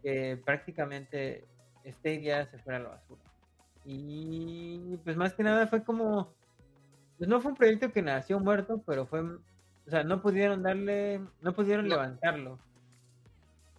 [0.00, 1.44] que prácticamente
[1.84, 3.20] Stadia se fuera a la basura.
[3.84, 6.32] Y pues más que nada fue como,
[7.18, 11.20] pues no fue un proyecto que nació muerto, pero fue, o sea, no pudieron darle,
[11.40, 11.96] no pudieron No.
[11.96, 12.60] levantarlo.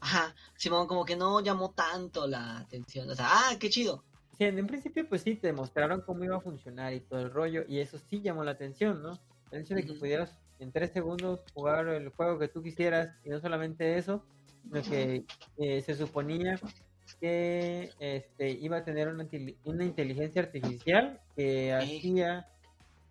[0.02, 0.36] Ajá.
[0.56, 3.10] Simón, como que no llamó tanto la atención.
[3.10, 4.04] O sea, ah, qué chido.
[4.38, 7.32] Sí, en un principio pues sí, te mostraron cómo iba a funcionar y todo el
[7.32, 9.18] rollo, y eso sí llamó la atención, ¿no?
[9.52, 13.30] El hecho de que pudieras en tres segundos jugar el juego que tú quisieras, y
[13.30, 14.26] no solamente eso,
[14.64, 15.26] sino que
[15.58, 16.60] eh, se suponía
[17.22, 19.28] que este, iba a tener una,
[19.64, 22.48] una inteligencia artificial que hacía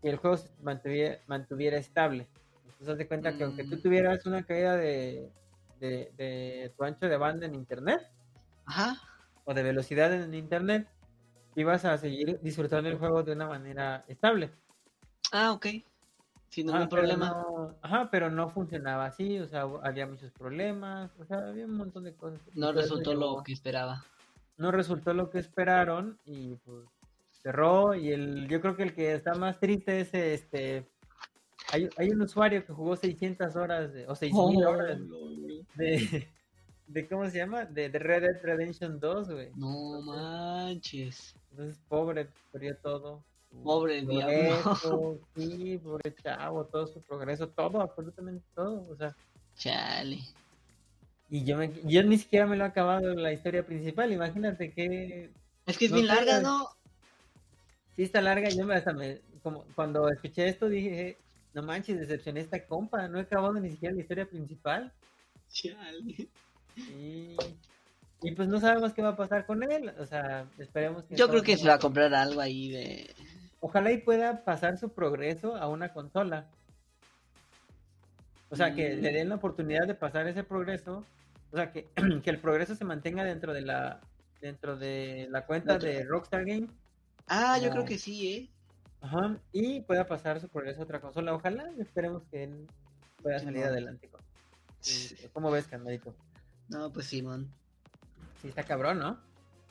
[0.03, 2.27] que el juego se mantuviera, mantuviera estable.
[2.64, 3.83] Entonces, haz de cuenta que aunque tú Mm.
[3.83, 5.31] tuvieras una caída de,
[5.81, 8.03] de, de tu ancho de banda en internet,
[8.66, 8.97] Ajá.
[9.45, 10.89] o de velocidad en internet,
[11.57, 14.51] ibas a seguir disfrutando el juego de una manera estable.
[15.33, 15.67] Ah, ok.
[16.49, 17.31] Sin ningún pero problema.
[17.31, 21.77] no- ajá, pero no funcionaba así, o sea, había muchos problemas, o sea, había un
[21.77, 22.41] montón de cosas.
[22.55, 24.05] No Entonces, resultó llegó- lo que esperaba.
[24.57, 26.87] No resultó lo que esperaron y pues
[27.43, 30.89] cerró y el yo creo que el que está más triste es este
[31.73, 34.99] hay, hay un usuario que jugó 600 horas de- o 6000 horas
[35.75, 36.29] de,
[36.87, 37.65] de ¿cómo se llama?
[37.65, 39.51] De, de Red Dead Redemption 2, güey.
[39.57, 41.35] No manches.
[41.55, 43.23] Entonces, pobre, perdió todo.
[43.63, 44.61] Pobre diablo.
[44.61, 48.85] progreso, Sí, pobre chavo, todo su progreso, todo, absolutamente todo.
[48.91, 49.15] O sea,
[49.57, 50.19] Chale.
[51.31, 54.13] y yo, me, yo ni siquiera me lo he acabado la historia principal.
[54.13, 55.31] Imagínate que
[55.67, 56.41] Es que es No bien larga.
[56.41, 56.68] ¿no?
[57.95, 58.49] sí está larga.
[58.49, 61.18] Yo me, hasta me, como, cuando escuché esto dije,
[61.55, 63.07] no manches, decepcioné esta compa.
[63.07, 64.93] No he acabado ni siquiera la historia principal.
[65.53, 66.29] Chale.
[66.76, 67.37] Y,
[68.25, 69.92] y pues no sabemos qué va a pasar con él.
[69.99, 71.14] O sea, esperemos que.
[71.14, 73.14] Yo creo que se va a comprar algo ahí de.
[73.61, 76.49] Ojalá y pueda pasar su progreso a una consola.
[78.51, 81.05] O sea, que le den la oportunidad de pasar ese progreso.
[81.51, 81.88] O sea, que,
[82.22, 84.01] que el progreso se mantenga dentro de la
[84.41, 86.68] dentro de la cuenta de Rockstar Game.
[87.29, 87.72] Ah, yo No.
[87.72, 88.51] creo que sí, ¿eh?
[89.01, 89.38] Ajá.
[89.53, 91.34] Y pueda pasar su progreso a otra consola.
[91.34, 92.67] Ojalá, esperemos que él
[93.22, 94.21] pueda salir adelante con.
[95.33, 96.14] ¿Cómo ves, Carmelito?
[96.68, 97.51] No, pues Simón.
[98.45, 99.18] Sí, está cabrón, ¿no?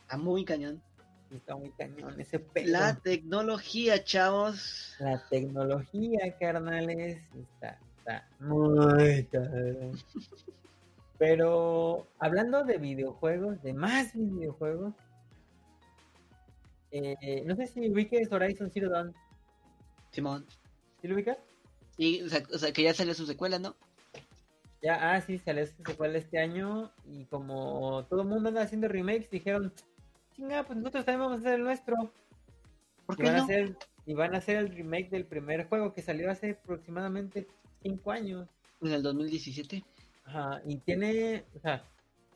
[0.01, 0.81] Está muy cañón.
[1.29, 2.71] Sí, está muy cañón ese pedo.
[2.71, 4.95] La tecnología, chavos.
[4.97, 9.91] La tecnología, carnales, está, está muy cabrón.
[11.19, 14.95] Pero hablando de videojuegos, de más videojuegos,
[16.89, 19.13] eh, no sé si ubiques Horizon Zero Dawn.
[20.09, 20.47] Simón.
[20.99, 21.37] ¿Sí lo ubicas?
[21.95, 23.75] Y, o sea, o sea, que ya salió su secuela, ¿no?
[24.83, 28.89] Ya, ah, sí, salió su secuela este año y como todo el mundo anda haciendo
[28.89, 29.73] remakes, dijeron,
[30.35, 31.95] chinga, pues nosotros también vamos a hacer el nuestro.
[33.05, 33.43] ¿Por Y qué van, a no?
[33.45, 37.47] hacer, y van a hacer el remake del primer juego que salió hace aproximadamente
[37.81, 38.49] 5 años.
[38.81, 39.85] En el 2017.
[40.25, 41.85] Ajá, y tiene, o sea,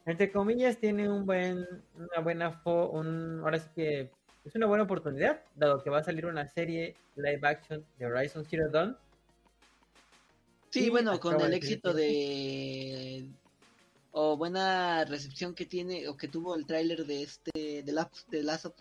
[0.06, 4.10] entre comillas, tiene un buen, una buena, fo un, ahora sí que
[4.46, 8.46] es una buena oportunidad, dado que va a salir una serie live action de Horizon
[8.46, 8.98] Zero Dawn.
[10.70, 13.30] Sí, bueno, con el éxito de
[14.12, 18.44] o buena recepción que tiene o que tuvo el tráiler de este de, la, de
[18.44, 18.74] Last of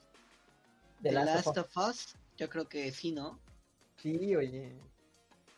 [1.00, 1.76] De The Last Last of Us.
[1.76, 3.38] of Us, yo creo que sí, ¿no?
[3.96, 4.72] Sí, oye.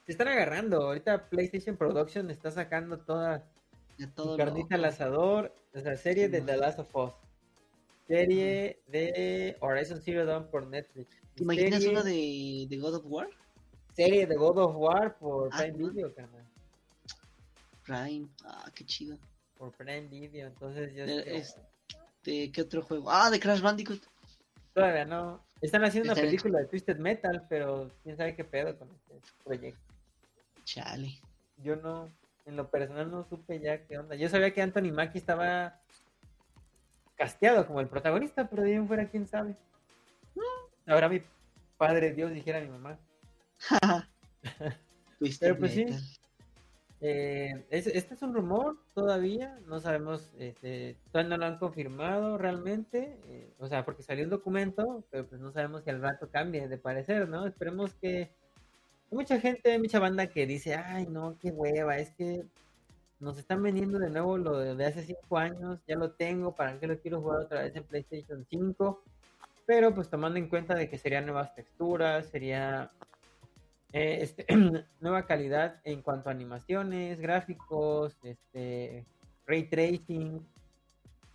[0.04, 0.82] Se están agarrando.
[0.82, 3.44] Ahorita PlayStation Production está sacando toda
[4.14, 5.54] todo carnita al asador.
[5.74, 6.40] O sea, serie Sí, de.
[6.40, 7.12] The Last of Us.
[8.06, 11.20] Serie de Horizon Zero Dawn por Netflix.
[11.34, 13.28] ¿Te imaginas serie, uno de, de God of War?
[13.98, 15.76] Serie de God of War por Ah, Prime.
[15.90, 16.44] Video, carnal.
[17.84, 18.28] Prime.
[18.44, 19.18] Ah, qué chido.
[19.56, 20.46] Por Prime Video.
[20.46, 23.10] Entonces yo De, ¿Qué otro juego?
[23.10, 24.00] Ah, de Crash Bandicoot.
[24.72, 25.42] todavía no.
[25.60, 29.80] Están haciendo una película de Twisted Metal, pero quién sabe qué pedo con este proyecto.
[30.64, 31.20] Chale.
[31.56, 32.08] Yo no,
[32.46, 34.14] en lo personal no supe ya qué onda.
[34.14, 35.80] Yo sabía que Anthony Mackie estaba
[37.16, 39.56] casteado como el protagonista, pero de ahí en fuera quién sabe.
[40.86, 41.20] Ahora mi
[41.76, 42.96] padre Dios dijera a mi mamá.
[45.40, 45.86] Pero pues sí.
[47.00, 52.38] Eh, es- este es un rumor todavía, no sabemos, este, todavía no lo han confirmado
[52.38, 56.28] realmente, eh, o sea, porque salió un documento, pero pues no sabemos si al rato
[56.28, 57.46] cambie de parecer, ¿no?
[57.46, 58.22] Esperemos que
[59.10, 62.44] hay mucha gente, hay mucha banda que dice, ay, no, qué hueva, es que
[63.20, 66.80] nos están vendiendo de nuevo lo de, de hace cinco años, ya lo tengo, ¿para
[66.80, 69.04] qué lo quiero jugar otra vez en PlayStation 5?
[69.66, 72.90] Pero pues tomando en cuenta de que serían nuevas texturas, sería
[73.92, 74.46] eh, este,
[75.00, 79.04] nueva calidad en cuanto a animaciones, gráficos, este,
[79.46, 80.46] ray tracing,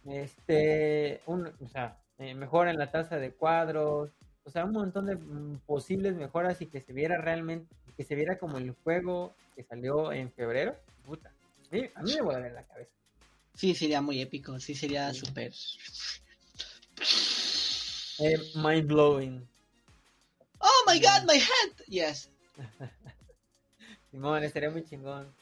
[0.05, 4.11] este, un, o sea, eh, mejora en la tasa de cuadros,
[4.45, 8.15] o sea, un montón de mm, posibles mejoras y que se viera realmente, que se
[8.15, 10.75] viera como el juego que salió en febrero.
[11.05, 12.91] Puta, a mí, a mí me vuelve la cabeza.
[13.55, 14.59] Sí, sería muy épico.
[14.59, 15.19] Sí, sería Sí.
[15.19, 15.53] súper.
[18.19, 19.47] Eh, mind blowing.
[20.59, 21.83] Oh my god, my hand.
[21.87, 22.29] Yes.
[24.11, 25.33] Simón, estaría muy chingón.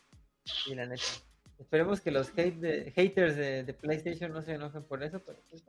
[0.45, 1.03] Sí, la neta.
[1.59, 5.37] Esperemos que los hate de- haters de, de PlayStation no se enojen por eso, pero
[5.49, 5.63] pues,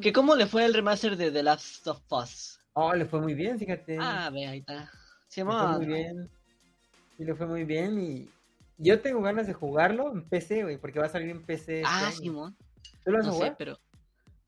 [0.00, 2.60] ¿Que ¿Cómo le fue el remaster de The Last of Us?
[2.74, 3.98] Oh, le fue muy bien, fíjate.
[4.00, 4.74] Ah, ve, ahí está.
[4.74, 4.90] le fue
[5.28, 5.76] Simón.
[5.78, 6.30] muy bien.
[7.16, 8.30] Sí, le fue muy bien y
[8.78, 11.80] yo tengo ganas de jugarlo en PC, güey, porque va a salir en PC.
[11.80, 12.12] este Ah.
[12.12, 12.56] Simón.
[13.04, 13.78] ¿Tú lo No sé, pero.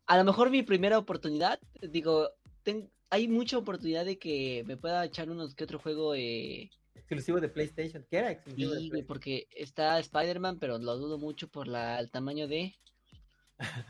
[0.06, 2.30] A lo mejor mi primera oportunidad, digo,
[2.62, 6.14] ten- hay mucha oportunidad de que me pueda echar unos que otro juego.
[6.16, 8.04] Eh, Exclusivo de PlayStation.
[8.10, 9.06] ¿Qué era exclusivo de sí, güey, PlayStation?
[9.06, 12.74] porque está Spider-Man, pero lo dudo mucho por la, el tamaño de.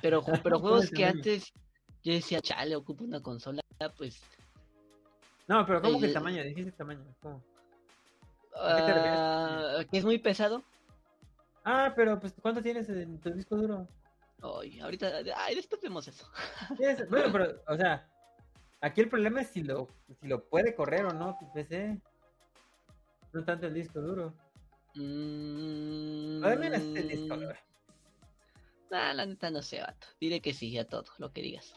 [0.02, 1.52] Pero, pero ¿Cómo juegos que antes
[2.02, 3.62] yo decía, chale, ocupo una consola,
[3.96, 4.20] pues.
[5.48, 6.42] No, pero ¿cómo que el- tamaño?
[6.44, 7.02] Dijiste tamaño.
[7.20, 7.42] ¿Cómo?
[8.52, 9.20] qué te refieres?
[9.20, 10.62] ah, que es muy pesado.
[11.64, 13.88] Ah, pero pues ¿cuánto tienes en tu disco duro?
[14.42, 16.26] Ay, ahorita, ay, después vemos eso.
[17.08, 18.06] Bueno, pero, o sea,
[18.84, 19.88] aquí el problema es si lo,
[20.20, 22.00] si lo puede correr o no tu PC.
[23.32, 24.34] No tanto el disco duro.
[24.94, 27.54] Mm, Además, el disco duro.
[28.90, 30.06] Nah, la neta no sé, vato.
[30.20, 31.74] Diré que sí a todo, lo que digas.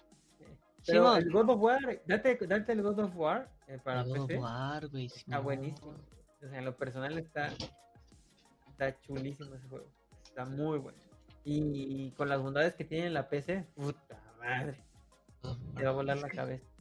[0.86, 4.28] Pero el God of War, date, date el God of War eh, para God of
[4.28, 4.40] PC.
[4.40, 5.96] War, güey, Está buenísimo.
[6.42, 7.52] O sea, en lo personal está,
[8.70, 9.90] está chulísimo ese juego.
[10.24, 11.00] Está muy bueno.
[11.44, 14.84] Y con las bondades que tiene la PC, puta madre,
[15.76, 16.77] te va a volar la cabeza.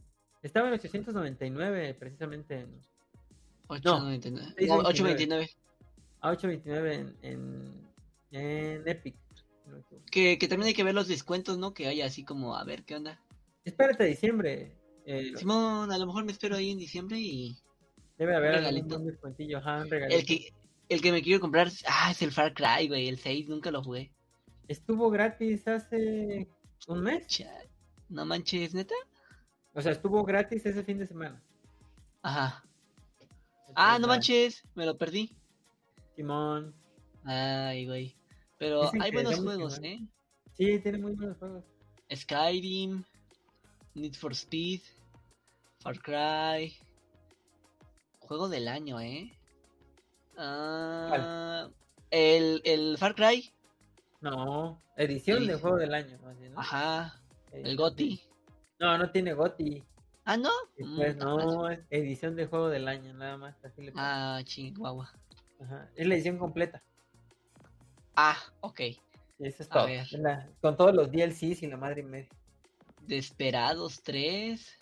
[0.46, 2.80] Estaba en 899 precisamente en,
[3.68, 4.54] 8.99.
[4.56, 4.84] Sí, No, 8.29.
[4.84, 5.56] 8.29.
[6.20, 7.90] a 829 en, en,
[8.30, 9.16] en Epic.
[10.12, 11.74] Que, que también hay que ver los descuentos, ¿no?
[11.74, 13.20] Que haya así como, a ver qué onda.
[13.64, 14.72] Espérate a diciembre.
[15.04, 17.56] eh, Simón, a lo mejor me espero ahí en diciembre y
[18.16, 19.58] debe haber un descuentillo.
[19.58, 20.16] Ajá, un regalito.
[20.16, 20.52] el que
[20.88, 23.82] el que me quiero comprar, ah, es el Far Cry, güey, el 6, nunca lo
[23.82, 24.12] jugué.
[24.68, 26.46] Estuvo gratis hace
[26.86, 27.26] un mes.
[28.08, 28.94] No manches, neta.
[29.76, 31.40] O sea, estuvo gratis ese fin de semana.
[32.22, 32.64] Ajá.
[33.74, 35.36] Ah, no manches, me lo perdí.
[36.16, 36.74] Simón.
[37.24, 38.16] Ay, güey.
[38.56, 39.78] Pero Dicen hay buenos juegos.
[39.82, 40.00] ¿eh?
[40.54, 41.62] Sí, tiene muy buenos juegos.
[42.10, 43.04] Skyrim,
[43.94, 44.80] Need for Speed,
[45.80, 46.74] Far Cry.
[48.20, 49.30] Juego del año, ¿eh?
[50.38, 51.68] Ah,
[52.10, 53.52] el, el Far Cry,
[54.22, 56.18] No, edición de juego del año.
[56.56, 57.20] ajá,
[57.52, 58.22] el GOTI.
[58.78, 59.84] No, no tiene GOTI.
[60.24, 60.50] Ah, ¿no?
[60.76, 63.56] Y Mm, Pues no, es edición de juego del año, nada más.
[63.64, 63.92] Así le.
[63.94, 65.10] Ah, chihuahua.
[65.62, 66.82] Ajá, Es la edición completa.
[68.16, 68.80] Ah, ok.
[69.38, 69.86] Eso es A todo.
[69.86, 70.06] ver.
[70.12, 72.28] La- con todos los DLCs y la madre y media.
[73.02, 74.78] Desperados 3.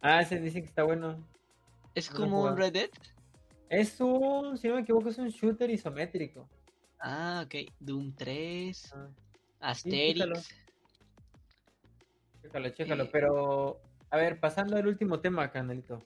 [0.00, 1.26] Ah, ese dicen que está bueno.
[1.94, 2.56] Es No como un.
[2.56, 2.90] Red Dead.
[3.68, 6.48] Es un, si no me equivoco, es un shooter isométrico.
[7.00, 7.70] Ah, ok.
[7.80, 8.92] Doom 3.
[8.94, 9.08] Ah.
[9.60, 10.48] Asterix.
[12.46, 13.04] Chécalo, chécalo.
[13.04, 13.08] Eh.
[13.12, 16.02] Pero, a ver, pasando al último tema, canalito.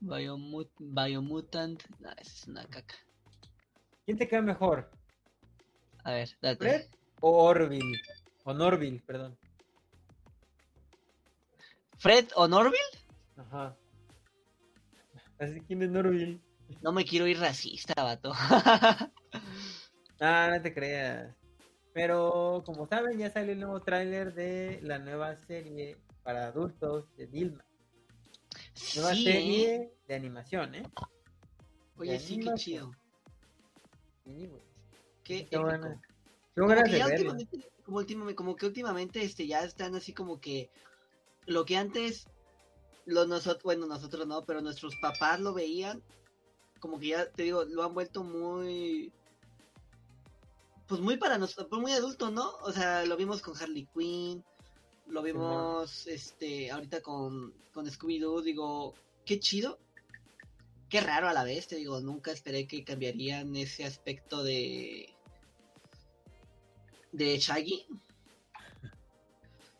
[0.00, 1.82] Biomut Biomutant.
[2.00, 2.94] No, esa es una caca.
[4.04, 4.90] ¿Quién te queda mejor?
[6.04, 6.58] A ver, date.
[6.58, 6.86] ¿Fred
[7.20, 8.00] o Orville?
[8.44, 9.36] O Norville, perdón.
[11.98, 12.78] ¿Fred o Norville?
[13.36, 13.76] Ajá.
[15.38, 16.40] Así, ¿quién es Norby?
[16.82, 18.32] No me quiero ir racista, vato.
[20.20, 21.32] Ah, no te creas.
[21.98, 27.26] Pero como saben, ya salió el nuevo tráiler de la nueva serie para adultos de
[27.26, 27.64] Dilma.
[28.94, 29.92] Nueva Sí, serie ¿eh?
[30.06, 30.84] de animación, ¿eh?
[31.96, 32.92] Oye, sí, qué chido.
[34.22, 34.62] Sí, güey.
[35.24, 35.48] Qué.
[35.50, 35.80] Tengo Como
[36.62, 40.70] que últimamente, como, últimamente- como que últimamente este, ya están así como que
[41.46, 42.28] lo que antes,
[43.06, 46.00] lo nosotros, bueno, nosotros no, pero nuestros papás lo veían,
[46.78, 49.12] como que ya, te digo, lo han vuelto muy,
[50.88, 52.56] pues muy para nosotros, muy adulto, ¿no?
[52.62, 54.42] O sea, lo vimos con Harley Quinn,
[55.06, 58.94] lo vimos, este, ahorita con, con Scooby-Doo, digo,
[59.24, 59.78] qué chido.
[60.88, 65.14] Qué raro a la vez, te digo, nunca esperé que cambiarían ese aspecto de
[67.12, 67.86] de Shaggy.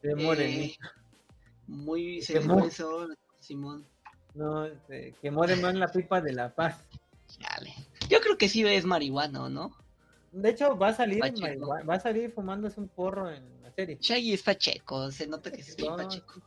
[0.02, 0.86] De Eh, morenito.
[1.66, 2.40] muy se
[3.40, 3.86] Simón.
[4.34, 6.78] No, este, quemó de más la pipa de la paz.
[7.26, 7.74] Chale.
[8.08, 9.76] Yo creo que sí es marihuana, ¿no?
[10.32, 13.96] De hecho, va a salir, va a salir fumándose un porro en la serie.
[14.00, 16.42] Shaggy es pacheco, se nota que sí es No, pacheco.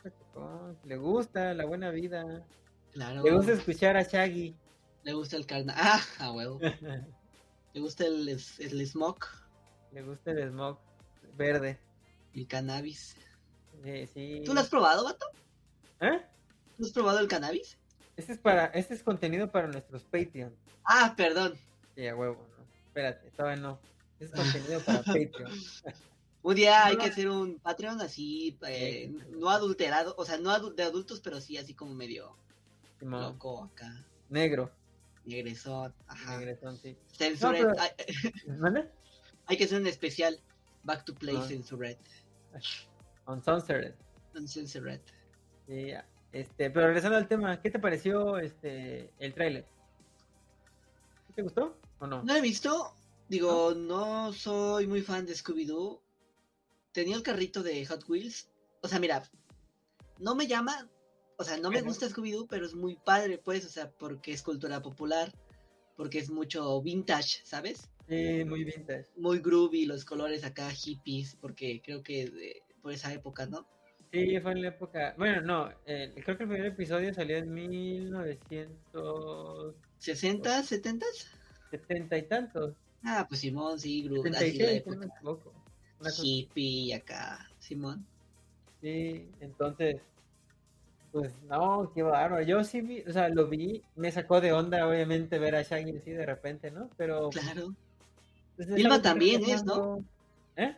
[0.84, 2.46] Le gusta la buena vida.
[2.92, 3.22] Claro.
[3.22, 4.54] Le gusta escuchar a Shaggy.
[5.02, 5.74] Le gusta el carna.
[5.76, 6.60] Ah, a huevo.
[7.74, 9.26] Le gusta el, el smoke,
[9.92, 10.78] Le gusta el smog
[11.36, 11.80] verde.
[12.34, 13.16] el cannabis.
[13.82, 14.42] Eh, sí.
[14.44, 15.26] ¿Tú lo has probado, vato?
[16.00, 16.20] ¿Eh?
[16.76, 17.78] ¿Tú has probado el cannabis?
[18.16, 20.54] Este es para, este es contenido para nuestros Patreon.
[20.84, 21.54] Ah, perdón.
[21.96, 22.46] Sí, a huevo.
[22.92, 23.80] Espérate, todavía no.
[24.20, 25.50] Es contenido para Patreon.
[26.42, 27.02] Un día hay No.
[27.04, 31.40] que hacer un Patreon así, eh, no adulterado, o sea, no adu- de adultos, pero
[31.40, 32.36] sí así como medio
[33.00, 34.04] loco acá.
[34.28, 34.70] Negro.
[35.24, 36.36] Negresón, ajá.
[36.38, 36.96] Negretón, sí.
[37.16, 37.64] Censured.
[37.64, 37.72] No,
[38.72, 38.90] pero-
[39.46, 40.38] hay, que hacer un especial.
[40.82, 41.46] Back to Play Ah.
[41.46, 41.96] Censured.
[43.26, 43.94] On Sunset.
[44.34, 45.00] Uncensored.
[45.68, 45.92] Sí,
[46.32, 49.64] este, pero regresando al tema, ¿qué te pareció este el tráiler?
[51.28, 52.24] ¿Sí ¿Te gustó o no?
[52.36, 52.96] He visto.
[53.28, 56.00] Digo, no soy muy fan de Scooby-Doo.
[56.92, 58.50] Tenía el carrito de Hot Wheels.
[58.82, 59.22] O sea, mira,
[60.18, 60.88] no me llama.
[61.38, 61.86] O sea, no me Ajá.
[61.86, 63.64] gusta Scooby-Doo, pero es muy padre, pues.
[63.64, 65.32] O sea, porque es cultura popular.
[65.96, 67.88] Porque es mucho vintage, ¿sabes?
[68.08, 69.06] Sí, muy vintage.
[69.16, 71.36] Muy groovy, los colores acá hippies.
[71.36, 73.66] Porque creo que de- por esa época, ¿no?
[74.12, 75.14] Sí, fue en la época.
[75.16, 81.06] Bueno, no, eh, creo que el primer episodio salió en 1970 ¿60, 70?
[81.72, 82.74] Y tantos.
[83.04, 84.30] Ah, pues Simón, sí, groovy.
[84.30, 84.84] Así la 76,
[85.22, 85.38] no
[86.22, 88.06] Hippie acá, Simón.
[88.80, 90.00] Sí, entonces,
[91.12, 92.42] pues no, qué bárbaro.
[92.42, 95.98] Yo sí vi, o sea, lo vi, me sacó de onda, obviamente, ver a Shaggy
[95.98, 96.90] así de repente, ¿no?
[96.96, 97.30] Pero.
[97.30, 97.74] Claro.
[98.56, 100.04] pues, Vilma también es, recordando-
[100.56, 100.76] ¿Eh?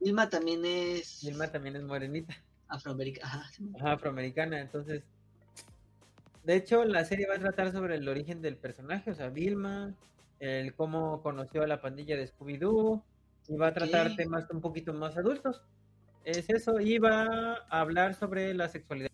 [0.00, 2.34] Vilma también es Vilma también es morenita,
[2.68, 3.26] afroamericana.
[3.26, 3.76] Ajá, Simón.
[3.76, 5.02] ajá, afroamericana, entonces.
[6.44, 9.94] De hecho, la serie va a tratar sobre el origen del personaje, o sea, Vilma,
[10.40, 13.02] el cómo conoció a la pandilla de Scooby-Doo,
[13.48, 15.62] y va a tratar temas un poquito más adultos.
[16.24, 17.24] Es eso, y va
[17.68, 19.10] a hablar sobre la sexualidad.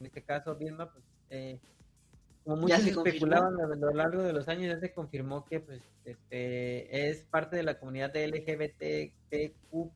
[0.00, 1.60] En este caso, Vilma, pues, eh,
[2.44, 3.06] como ¿Ya muchos confirmó?
[3.06, 7.56] especulaban a lo largo de los años, ya se confirmó que pues, este, es parte
[7.56, 9.90] de la comunidad de LGBTQ+.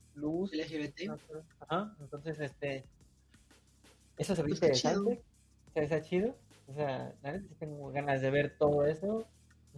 [0.52, 1.10] LGBT.
[1.68, 2.84] Ajá, entonces, este,
[4.18, 5.00] eso se ve Pues chido.
[5.00, 5.22] interesante,
[5.74, 6.36] se ve está chido,
[6.68, 9.26] o sea, la tengo ganas de ver todo eso,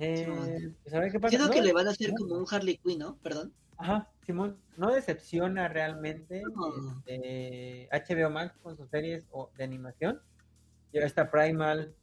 [0.00, 1.54] eh, pues a ver qué pasa, Siento ¿no?
[1.54, 3.16] que le van a hacer como un Harley Quinn, ¿no?
[3.22, 3.52] Perdón.
[3.76, 7.00] Ajá, Simón, no decepciona realmente No.
[7.06, 10.20] este, HBO Max con sus series o- de animación,
[10.92, 11.94] ya está Primal,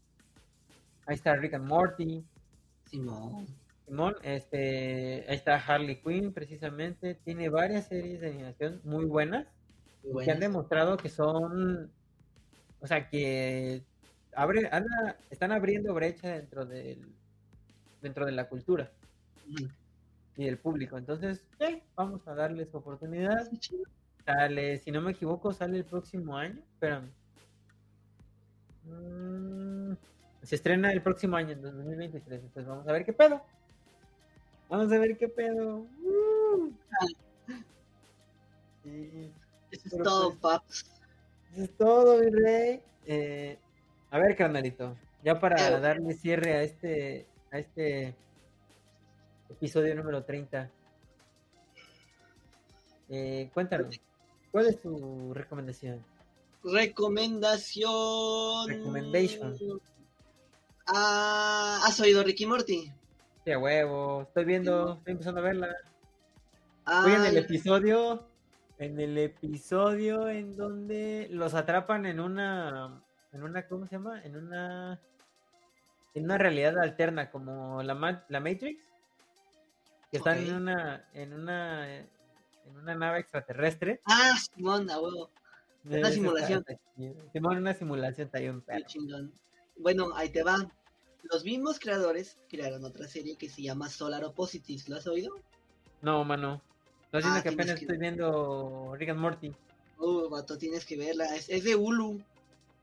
[1.05, 2.23] ahí está Rick and Morty,
[2.85, 3.45] Simón.
[3.85, 9.45] Simón, este, ahí está Harley Quinn precisamente, tiene varias series de animación muy buenas,
[10.03, 11.91] Muy que han demostrado que son,
[12.80, 13.84] o sea, que
[14.35, 17.05] abre, anda- están abriendo brecha dentro del,
[18.06, 18.91] dentro de la cultura
[20.38, 20.98] y del público.
[20.98, 23.49] Entonces, eh, vamos a darles oportunidad.
[24.26, 26.60] Sale, si no me equivoco, sale el próximo año.
[26.73, 27.10] Espérame.
[28.86, 29.94] Mm,
[30.44, 32.41] se estrena el próximo año, en 2023.
[32.44, 33.41] Entonces vamos a ver qué pedo.
[34.69, 35.77] Vamos a ver qué pedo.
[36.03, 36.72] Uh.
[38.84, 39.32] Sí.
[39.72, 40.91] Eso es Pero todo, pues- paps.
[41.53, 42.82] Eso es todo, mi rey.
[43.07, 43.57] Eh,
[44.11, 47.26] a ver, carnalito, ya para darle cierre a este,
[47.56, 48.14] a este
[49.49, 50.69] episodio número 30.
[53.07, 53.98] Eh, cuéntanos,
[54.52, 56.03] ¿cuál es tu recomendación?
[56.64, 58.68] Recomendación.
[58.68, 59.56] Recommendation.
[60.88, 62.91] Ah, ¿Has oído Ricky Morty?
[63.45, 65.76] Sí, a huevo, estoy viendo, estoy empezando a verla.
[67.03, 68.27] Voy en el episodio,
[68.80, 73.02] en el episodio en donde los atrapan en una,
[73.32, 74.22] en una, ¿cómo se llama?
[74.23, 74.99] En una,
[76.15, 78.81] en una realidad alterna como la, Ma- la Matrix,
[80.11, 82.07] que están en una en una en
[82.81, 84.01] una nave extraterrestre.
[84.05, 85.29] Ah, Simón, a huevo.
[85.83, 86.65] Una está- simulación.
[87.33, 89.31] Simón, una simulación está bien chingón.
[89.77, 90.57] Bueno, ahí te va.
[91.23, 94.87] Los mismos creadores crearon otra serie que se llama Solar Opposites.
[94.89, 95.35] ¿Lo has oído?
[96.01, 96.61] No, mano.
[97.05, 99.53] Estoy haciendo Ah, que apenas que- estoy viendo Rick and Morty.
[99.97, 101.35] Uh, vato, tienes que verla.
[101.35, 102.21] Es, es de Hulu,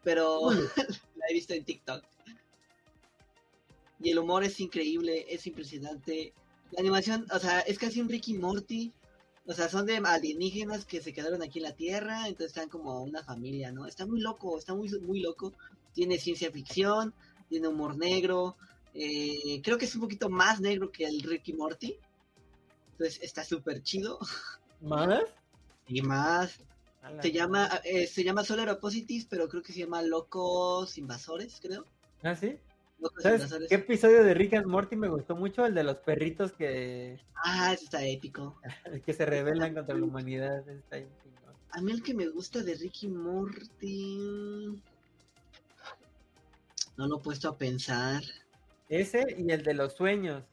[0.03, 0.41] pero
[1.17, 2.05] la he visto en TikTok.
[4.03, 6.33] Y el humor es increíble, es impresionante.
[6.73, 8.93] La animación, o sea, es casi un Ricky Morty.
[9.47, 13.03] O sea, son de alienígenas que se quedaron aquí en la Tierra, entonces están como
[13.03, 13.87] una familia, ¿no?
[13.87, 15.53] Está muy loco, está muy, muy loco.
[15.95, 17.15] Tiene ciencia ficción,
[17.49, 18.57] tiene humor negro.
[18.95, 21.97] eh, creo que es un poquito más negro que el Ricky Morty.
[22.93, 24.19] Entonces está súper chido.
[24.81, 25.25] ¿Más?
[25.87, 26.61] Y más,
[27.03, 31.59] la se llama, eh, se llama Solar Opposites, pero creo que se llama Locos Invasores,
[31.61, 31.85] creo.
[32.23, 32.59] ¿Ah, sí?
[33.03, 33.69] Locos ¿Sabes Invasores.
[33.69, 35.67] qué episodio de Rick and Morty me gustó mucho?
[35.67, 38.61] El de los perritos que, Ah, está épico.
[39.05, 40.67] que se rebelan contra la humanidad.
[40.69, 40.99] Está.
[41.73, 44.79] A mí el que me gusta de Ricky Morty...
[46.97, 48.23] No lo he puesto a pensar.
[48.89, 50.45] Ese y el de los sueños.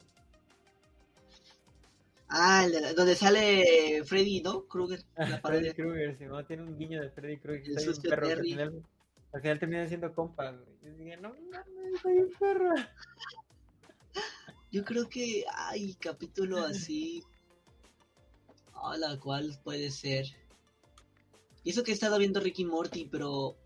[2.29, 4.63] Ah, el de la- donde sale Freddy, ¿no?
[4.65, 5.03] Krueger.
[5.17, 5.73] La Freddy.
[5.73, 6.43] Krueger, sí, ¿no?
[6.45, 7.71] Tiene un guiño de Freddy Krueger.
[7.71, 8.51] El sucio Terry.
[8.51, 8.83] final,
[9.33, 10.65] al final termina siendo compa, güey.
[10.81, 12.73] Yo dije, no mames, soy un perro.
[14.71, 17.23] Yo creo que hay capítulo así.
[18.73, 20.25] A la cual puede ser.
[21.63, 23.57] Y eso que he estado viendo Ricky Morty, pero.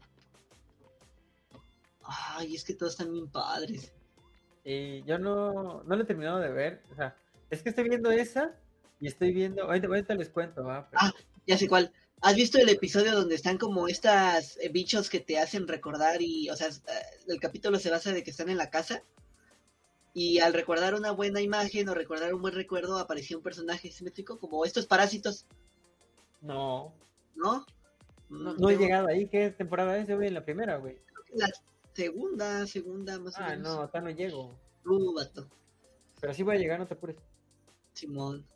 [2.03, 3.93] Ay, es que todos están bien padres.
[4.65, 6.83] Y yo no, no lo he terminado de ver.
[6.91, 7.15] O sea,
[7.49, 8.57] es que estoy viendo esa
[8.99, 9.63] y estoy viendo.
[9.63, 10.89] Ahorita, ahorita les cuento, ¿va?
[10.89, 11.11] Pero- Ah.
[11.45, 11.91] Ya sé cuál.
[12.25, 16.49] ¿Has visto el episodio donde están como estas eh, bichos que te hacen recordar y,
[16.49, 16.71] o sea, eh,
[17.27, 19.03] el capítulo se basa de que están en la casa
[20.13, 24.39] y al recordar una buena imagen o recordar un buen recuerdo aparecía un personaje simétrico
[24.39, 25.47] como estos parásitos,
[26.39, 26.93] no,
[27.35, 27.65] ¿no?
[28.29, 29.27] no, Mm, no he llegado ahí.
[29.27, 30.07] ¿Qué temporada es?
[30.07, 30.95] Yo voy en la primera, güey.
[31.05, 31.49] creo que La
[31.93, 33.75] segunda, segunda más o Ah, menos.
[33.75, 34.57] no, acá no llego.
[34.85, 35.13] Uh.
[36.21, 37.17] Pero sí voy a llegar, no te apures.
[37.93, 38.47] Simón.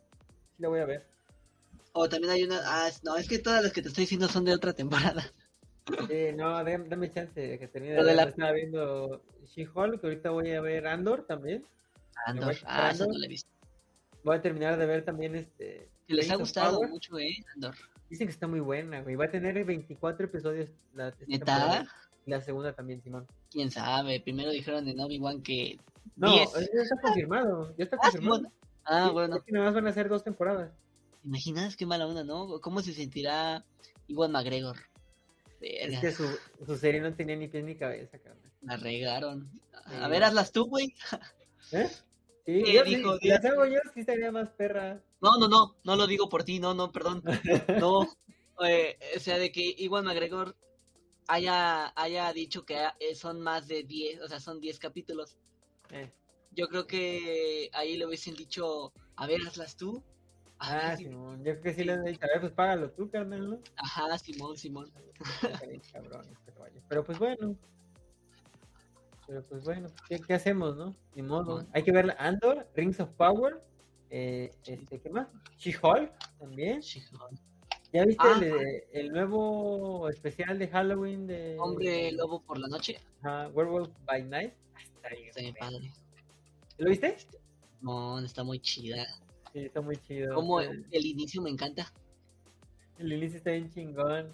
[0.56, 1.07] Sí la voy a ver.
[2.00, 4.44] O también hay una, ah, no, es que todas las que te estoy diciendo son
[4.44, 5.22] de otra temporada.
[6.06, 8.28] Sí, no, dame, dame chance de que termine de la- ver.
[8.34, 11.64] Estaba viendo She-Hulk, que ahorita voy a ver Andor también.
[12.26, 13.06] Andor, ah, esperando.
[13.12, 13.50] no la he visto.
[14.22, 15.88] Voy a terminar de ver también este.
[16.06, 16.88] Que les ha gustado Power.
[16.90, 17.74] mucho, eh, Andor.
[18.10, 19.16] Dicen que está muy buena, güey.
[19.16, 21.86] Va a tener 24 episodios la ¿Neta?
[22.26, 23.26] la segunda también, Simón.
[23.50, 25.78] Quién sabe, primero dijeron en Obi-Wan que
[26.16, 26.52] No, 10.
[26.52, 27.74] ya está confirmado.
[27.76, 28.42] Ya está Ah, confirmado.
[28.84, 29.36] Ah, bueno.
[29.36, 30.70] es que nada más van a ser dos temporadas.
[31.22, 32.60] ¿Te imaginas qué mala onda, no?
[32.60, 33.64] ¿Cómo se sentirá
[34.06, 34.76] Iwan McGregor?
[35.60, 36.28] Es que su,
[36.64, 38.50] su serie no tenía ni pies ni cabeza, cabrón.
[38.62, 39.50] la regaron.
[39.72, 40.10] A Sí.
[40.10, 40.94] ver, hazlas tú, güey.
[41.72, 41.88] ¿Eh?
[42.46, 45.02] Sí, ¿Qué yo, dijo si las hago yo, sí estaría más perra.
[45.20, 47.22] No, no, no, no lo digo por ti, no, no, perdón.
[47.84, 48.08] No,
[48.66, 50.56] eh, o sea, de que Iwan McGregor
[51.26, 55.36] haya, haya dicho que eh, son más de 10, o sea, son 10 capítulos.
[55.90, 56.10] Eh,
[56.52, 60.02] Yo creo que ahí le hubiesen dicho, a ver, hazlas tú.
[60.58, 61.38] Ah, Simón.
[61.44, 63.58] Yo creo que sí les he dicho, a ver, pues págalo tú, carnal, ¿no?
[63.76, 64.90] Ajá, Simón, Simón.
[65.92, 66.80] Cabrón este caballo.
[66.88, 67.56] Pero pues bueno.
[69.26, 70.94] Pero pues bueno, ¿qué, qué hacemos, no?
[71.14, 71.66] Ni modo.
[71.74, 73.62] Hay que ver Andor, Rings of Power.
[74.10, 75.28] Eh, este, ¿Qué más?
[75.58, 76.80] She-Hulk también.
[76.80, 77.38] Chingón.
[77.92, 78.38] ¿Ya viste Ah.
[78.40, 82.98] el, el nuevo especial de Halloween de Hombre lobo por la noche.
[83.20, 84.52] Ajá, Werewolf by Night?
[84.74, 85.92] Ah, Está bien, Está bien padre.
[86.78, 87.16] ¿Lo viste?
[87.82, 89.06] No, está muy chida.
[89.52, 90.34] Sí, está muy chido.
[90.34, 91.92] Como el inicio me encanta.
[92.98, 94.32] El inicio está bien chingón.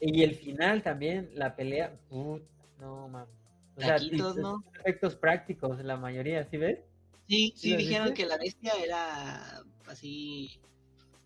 [0.00, 1.96] Y el final también, la pelea.
[2.08, 2.44] Puta,
[2.80, 3.34] no mames.
[3.76, 4.64] O sea, Taquitos, ¿no?
[4.78, 6.80] efectos prácticos, la mayoría, ¿sí ves?
[7.28, 8.22] Sí, ¿Sí dijeron viste?
[8.22, 10.60] que la bestia era así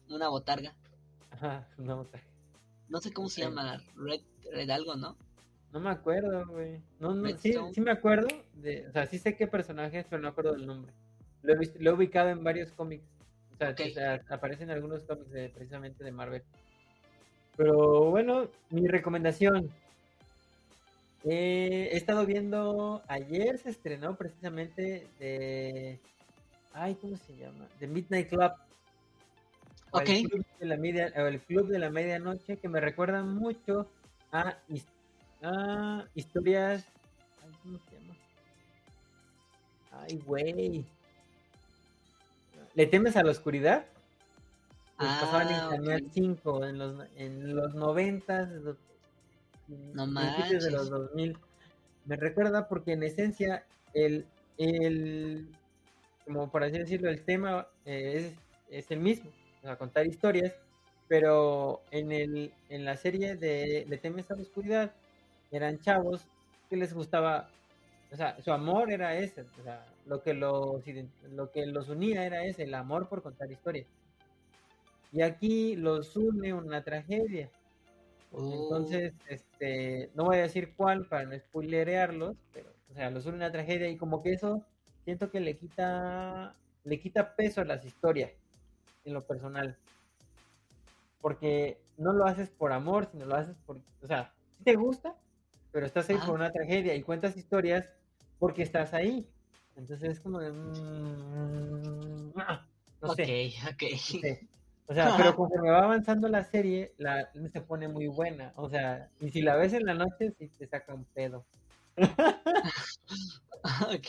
[0.09, 0.75] una botarga.
[1.31, 2.07] Ajá, no,
[2.89, 4.21] No sé cómo se llama, Red,
[4.53, 5.17] Red algo, ¿no?
[5.73, 6.81] no me acuerdo, güey.
[7.01, 8.29] No, no, sí, sí me acuerdo.
[8.55, 10.93] De, o sea, sí sé qué personaje es, pero no acuerdo del nombre.
[11.47, 13.05] Lo he, visto- lo he ubicado en varios cómics.
[13.55, 13.57] O
[13.95, 16.43] sea, aparecen algunos cómics de, precisamente de Marvel.
[17.57, 19.71] Pero bueno, mi recomendación.
[21.25, 25.99] Eh, he estado viendo, ayer se estrenó precisamente de,
[26.75, 27.67] ay, ¿cómo se llama?
[27.81, 28.53] De Midnight Club.
[29.91, 30.09] O Ok.
[30.11, 33.91] El club de la media, o el club de la medianoche que me recuerda mucho
[34.33, 34.59] a,
[35.43, 36.85] a historias,
[37.43, 38.15] ay, ¿cómo se llama?
[39.93, 40.85] Ay, güey.
[42.77, 43.87] ¿Le temes a la oscuridad?
[44.99, 46.13] Pues pasaban Ah, en Canal ok.
[46.13, 48.77] 5 en los, en los 90, en los-
[49.95, 51.09] No principios de los manches.
[51.11, 51.39] 2000.
[52.05, 54.27] Me recuerda porque en esencia el,
[54.59, 55.49] el,
[56.25, 58.35] como por así decirlo, el tema eh,
[58.71, 59.31] es, es el mismo,
[59.63, 60.53] o sea, contar historias,
[61.09, 64.93] pero en, el, en la serie de Le temes a la oscuridad
[65.51, 66.27] eran chavos
[66.69, 67.49] que les gustaba,
[68.13, 70.83] o sea, su amor era ese, o sea, lo que los,
[71.31, 73.87] lo que los unía era ese, el amor por contar historias.
[75.13, 77.51] Y aquí los une una tragedia.
[78.33, 83.27] Oh, Entonces, este, no voy a decir cuál para no spoilerearlos, pero, o sea, los
[83.27, 84.63] une una tragedia y como que eso
[85.05, 86.55] siento que le quita,
[86.85, 88.33] le quita peso a las historias
[89.05, 89.77] en lo personal.
[91.21, 95.17] Porque no lo haces por amor, sino lo haces por, o sea, sí te gusta,
[95.77, 96.25] pero estás ahí Ah.
[96.25, 97.87] por una tragedia y cuentas historias
[98.39, 99.29] porque estás ahí.
[99.77, 102.65] Entonces es como de, mm, ah,
[103.03, 103.53] no ok, sé.
[103.71, 103.83] ok.
[103.99, 104.23] Sí.
[104.87, 108.55] O sea, pero conforme va avanzando la serie, la se pone muy buena.
[108.57, 111.45] O sea, y si la ves en la noche, sí te saca un pedo.
[113.93, 114.09] ok.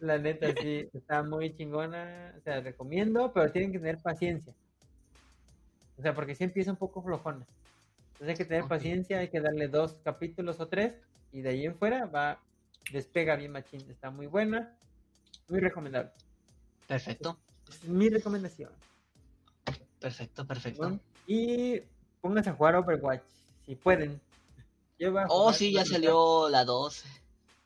[0.00, 2.32] La neta, sí, está muy chingona.
[2.38, 4.54] O sea, recomiendo, pero tienen que tener paciencia.
[5.98, 7.44] O sea, porque sí empieza un poco flojona.
[8.14, 10.94] Entonces hay que tener paciencia, hay que darle dos capítulos o tres.
[11.32, 12.38] Y de ahí en fuera va,
[12.92, 13.80] despega bien machín.
[13.90, 14.76] Está muy buena,
[15.48, 16.10] muy recomendable.
[16.86, 17.38] Perfecto,
[17.68, 18.70] Es mi recomendación.
[20.00, 21.00] perfecto, perfecto.
[21.26, 21.80] Y
[22.20, 23.22] pónganse a jugar Overwatch,
[23.66, 24.20] si pueden.
[24.98, 27.04] Yo voy a Oh, sí, ya salió la 2.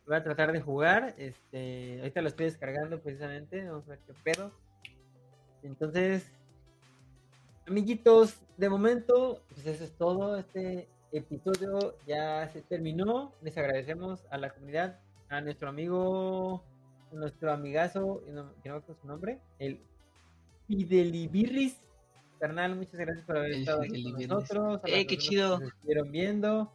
[0.07, 1.15] Voy a tratar de jugar.
[1.19, 3.65] Este, ahorita lo estoy descargando precisamente.
[3.69, 4.51] Vamos a ver qué pedo.
[5.63, 6.31] Entonces,
[7.69, 10.37] amiguitos, de momento, pues eso es todo.
[10.37, 13.33] Este episodio ya se terminó.
[13.43, 16.65] Les agradecemos a la comunidad, a nuestro amigo,
[17.13, 19.81] nuestro amigazo, que no me acuerdo su nombre, el
[20.67, 21.81] Fidelibirris.
[22.39, 24.81] Carnal, muchas gracias por haber El estado aquí con nosotros.
[24.85, 25.59] Eh, qué chido.
[25.59, 26.73] que nos estuvieron viendo.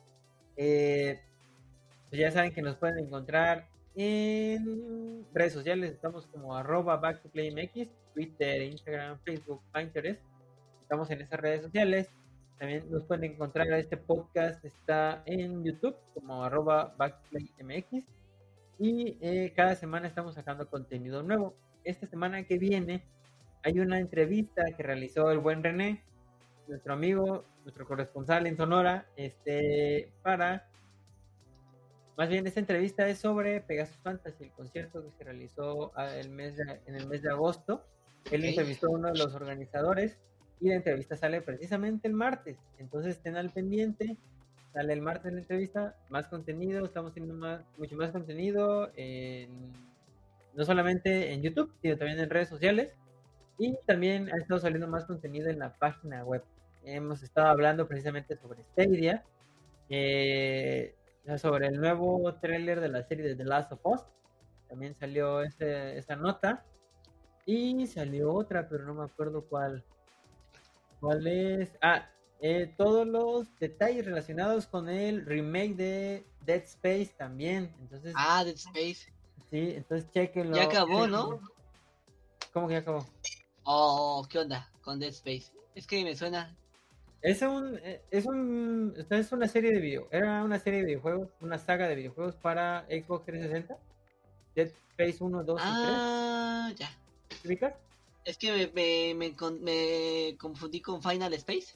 [0.57, 1.22] Eh,
[2.10, 5.91] pues ya saben que nos pueden encontrar en redes sociales.
[5.91, 10.22] Estamos como arroba back to play MX, Twitter, Instagram, Facebook, Pinterest.
[10.94, 12.07] Estamos en esas redes sociales.
[12.60, 14.64] También nos pueden encontrar este podcast.
[14.64, 16.94] Está en YouTube como arroba.
[18.78, 21.56] Y eh, cada semana estamos sacando contenido nuevo.
[21.84, 23.03] Esta semana que viene
[23.64, 26.03] hay una entrevista que realizó el buen René,
[26.68, 30.70] nuestro amigo, nuestro corresponsal en Sonora, este, para
[32.18, 36.30] más bien, esta entrevista es sobre Pegasus Fantasy, el concierto que se realizó ah, el
[36.30, 37.84] mes de- en el mes de agosto.
[38.32, 38.49] Él Ok.
[38.49, 40.20] entrevistó a uno de los organizadores
[40.64, 42.57] y la entrevista sale precisamente el martes.
[42.80, 44.18] Entonces estén al pendiente.
[44.73, 49.72] Sale el martes la entrevista, más contenido, estamos teniendo más, mucho más contenido, en-
[50.56, 52.90] no solamente en YouTube, sino también en redes sociales.
[53.60, 56.44] Y también ha estado saliendo más contenido en la página web.
[56.84, 59.23] Hemos estado hablando precisamente sobre Stadia.
[59.90, 60.95] eh,
[61.38, 64.02] sobre el nuevo tráiler de la serie de The Last of Us.
[64.69, 66.64] También salió ese- esa nota.
[67.45, 69.84] Y salió otra, pero no me acuerdo cuál.
[71.03, 71.69] ¿Cuál es?
[71.81, 72.09] Ah,
[72.39, 77.75] eh, todos los detalles relacionados con el remake de Dead Space también.
[77.81, 79.11] Entonces, Ah, Dead Space.
[79.49, 80.55] sí, entonces chequenlo.
[80.55, 81.41] Ya acabó, ¿no?
[82.53, 83.05] ¿Cómo que ya acabó?
[83.65, 85.51] Oh, ¿qué onda con Dead Space?
[85.75, 86.55] Es que me suena.
[87.21, 91.31] Es un, eh, es un, es una serie de video, era una serie de videojuegos,
[91.41, 93.77] una saga de videojuegos para Xbox 360,
[94.55, 96.88] Dead Space 1, 2 Ah, ya.
[96.88, 97.73] y 3, ¿te ubicas?
[98.26, 101.76] Es que me, me, me, me confundí con Final Space.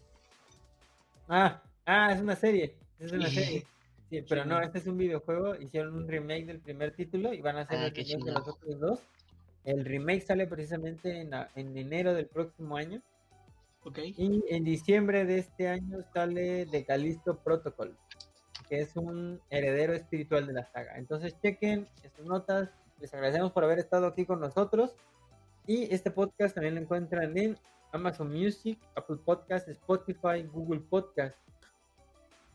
[1.27, 3.65] Ah, ah, es una serie, es una serie.
[4.09, 7.57] Sí, pero no, este es un videojuego, hicieron un remake del primer título y van
[7.57, 8.99] a hacer Ah, el remake de los otros dos.
[9.65, 13.01] El remake sale precisamente en, la- en enero del próximo año
[13.83, 13.99] Ok.
[13.99, 17.93] y en diciembre de este año sale The Callisto Protocol,
[18.69, 20.97] que es un heredero espiritual de la saga.
[20.97, 22.69] Entonces chequen estas notas,
[23.01, 24.95] les agradecemos por haber estado aquí con nosotros
[25.67, 27.57] y este podcast también lo encuentran en
[27.91, 31.35] Amazon Music, Apple Podcast, Spotify, Google Podcast.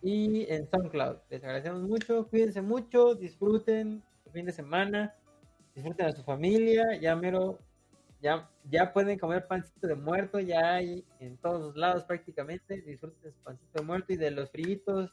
[0.01, 1.19] Y en SoundCloud.
[1.29, 5.15] Les agradecemos mucho, cuídense mucho, disfruten el fin de semana,
[5.75, 7.59] disfruten a su familia, ya mero,
[8.23, 13.39] ya, ya pueden comer pancito de muerto, ya hay en todos lados prácticamente, disfruten su
[13.41, 15.13] pancito de muerto y de los fritos,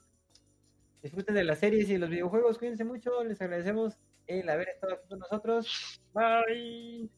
[1.03, 5.07] disfruten de las series y los videojuegos, cuídense mucho, les agradecemos el haber estado aquí
[5.09, 7.09] con nosotros, bye.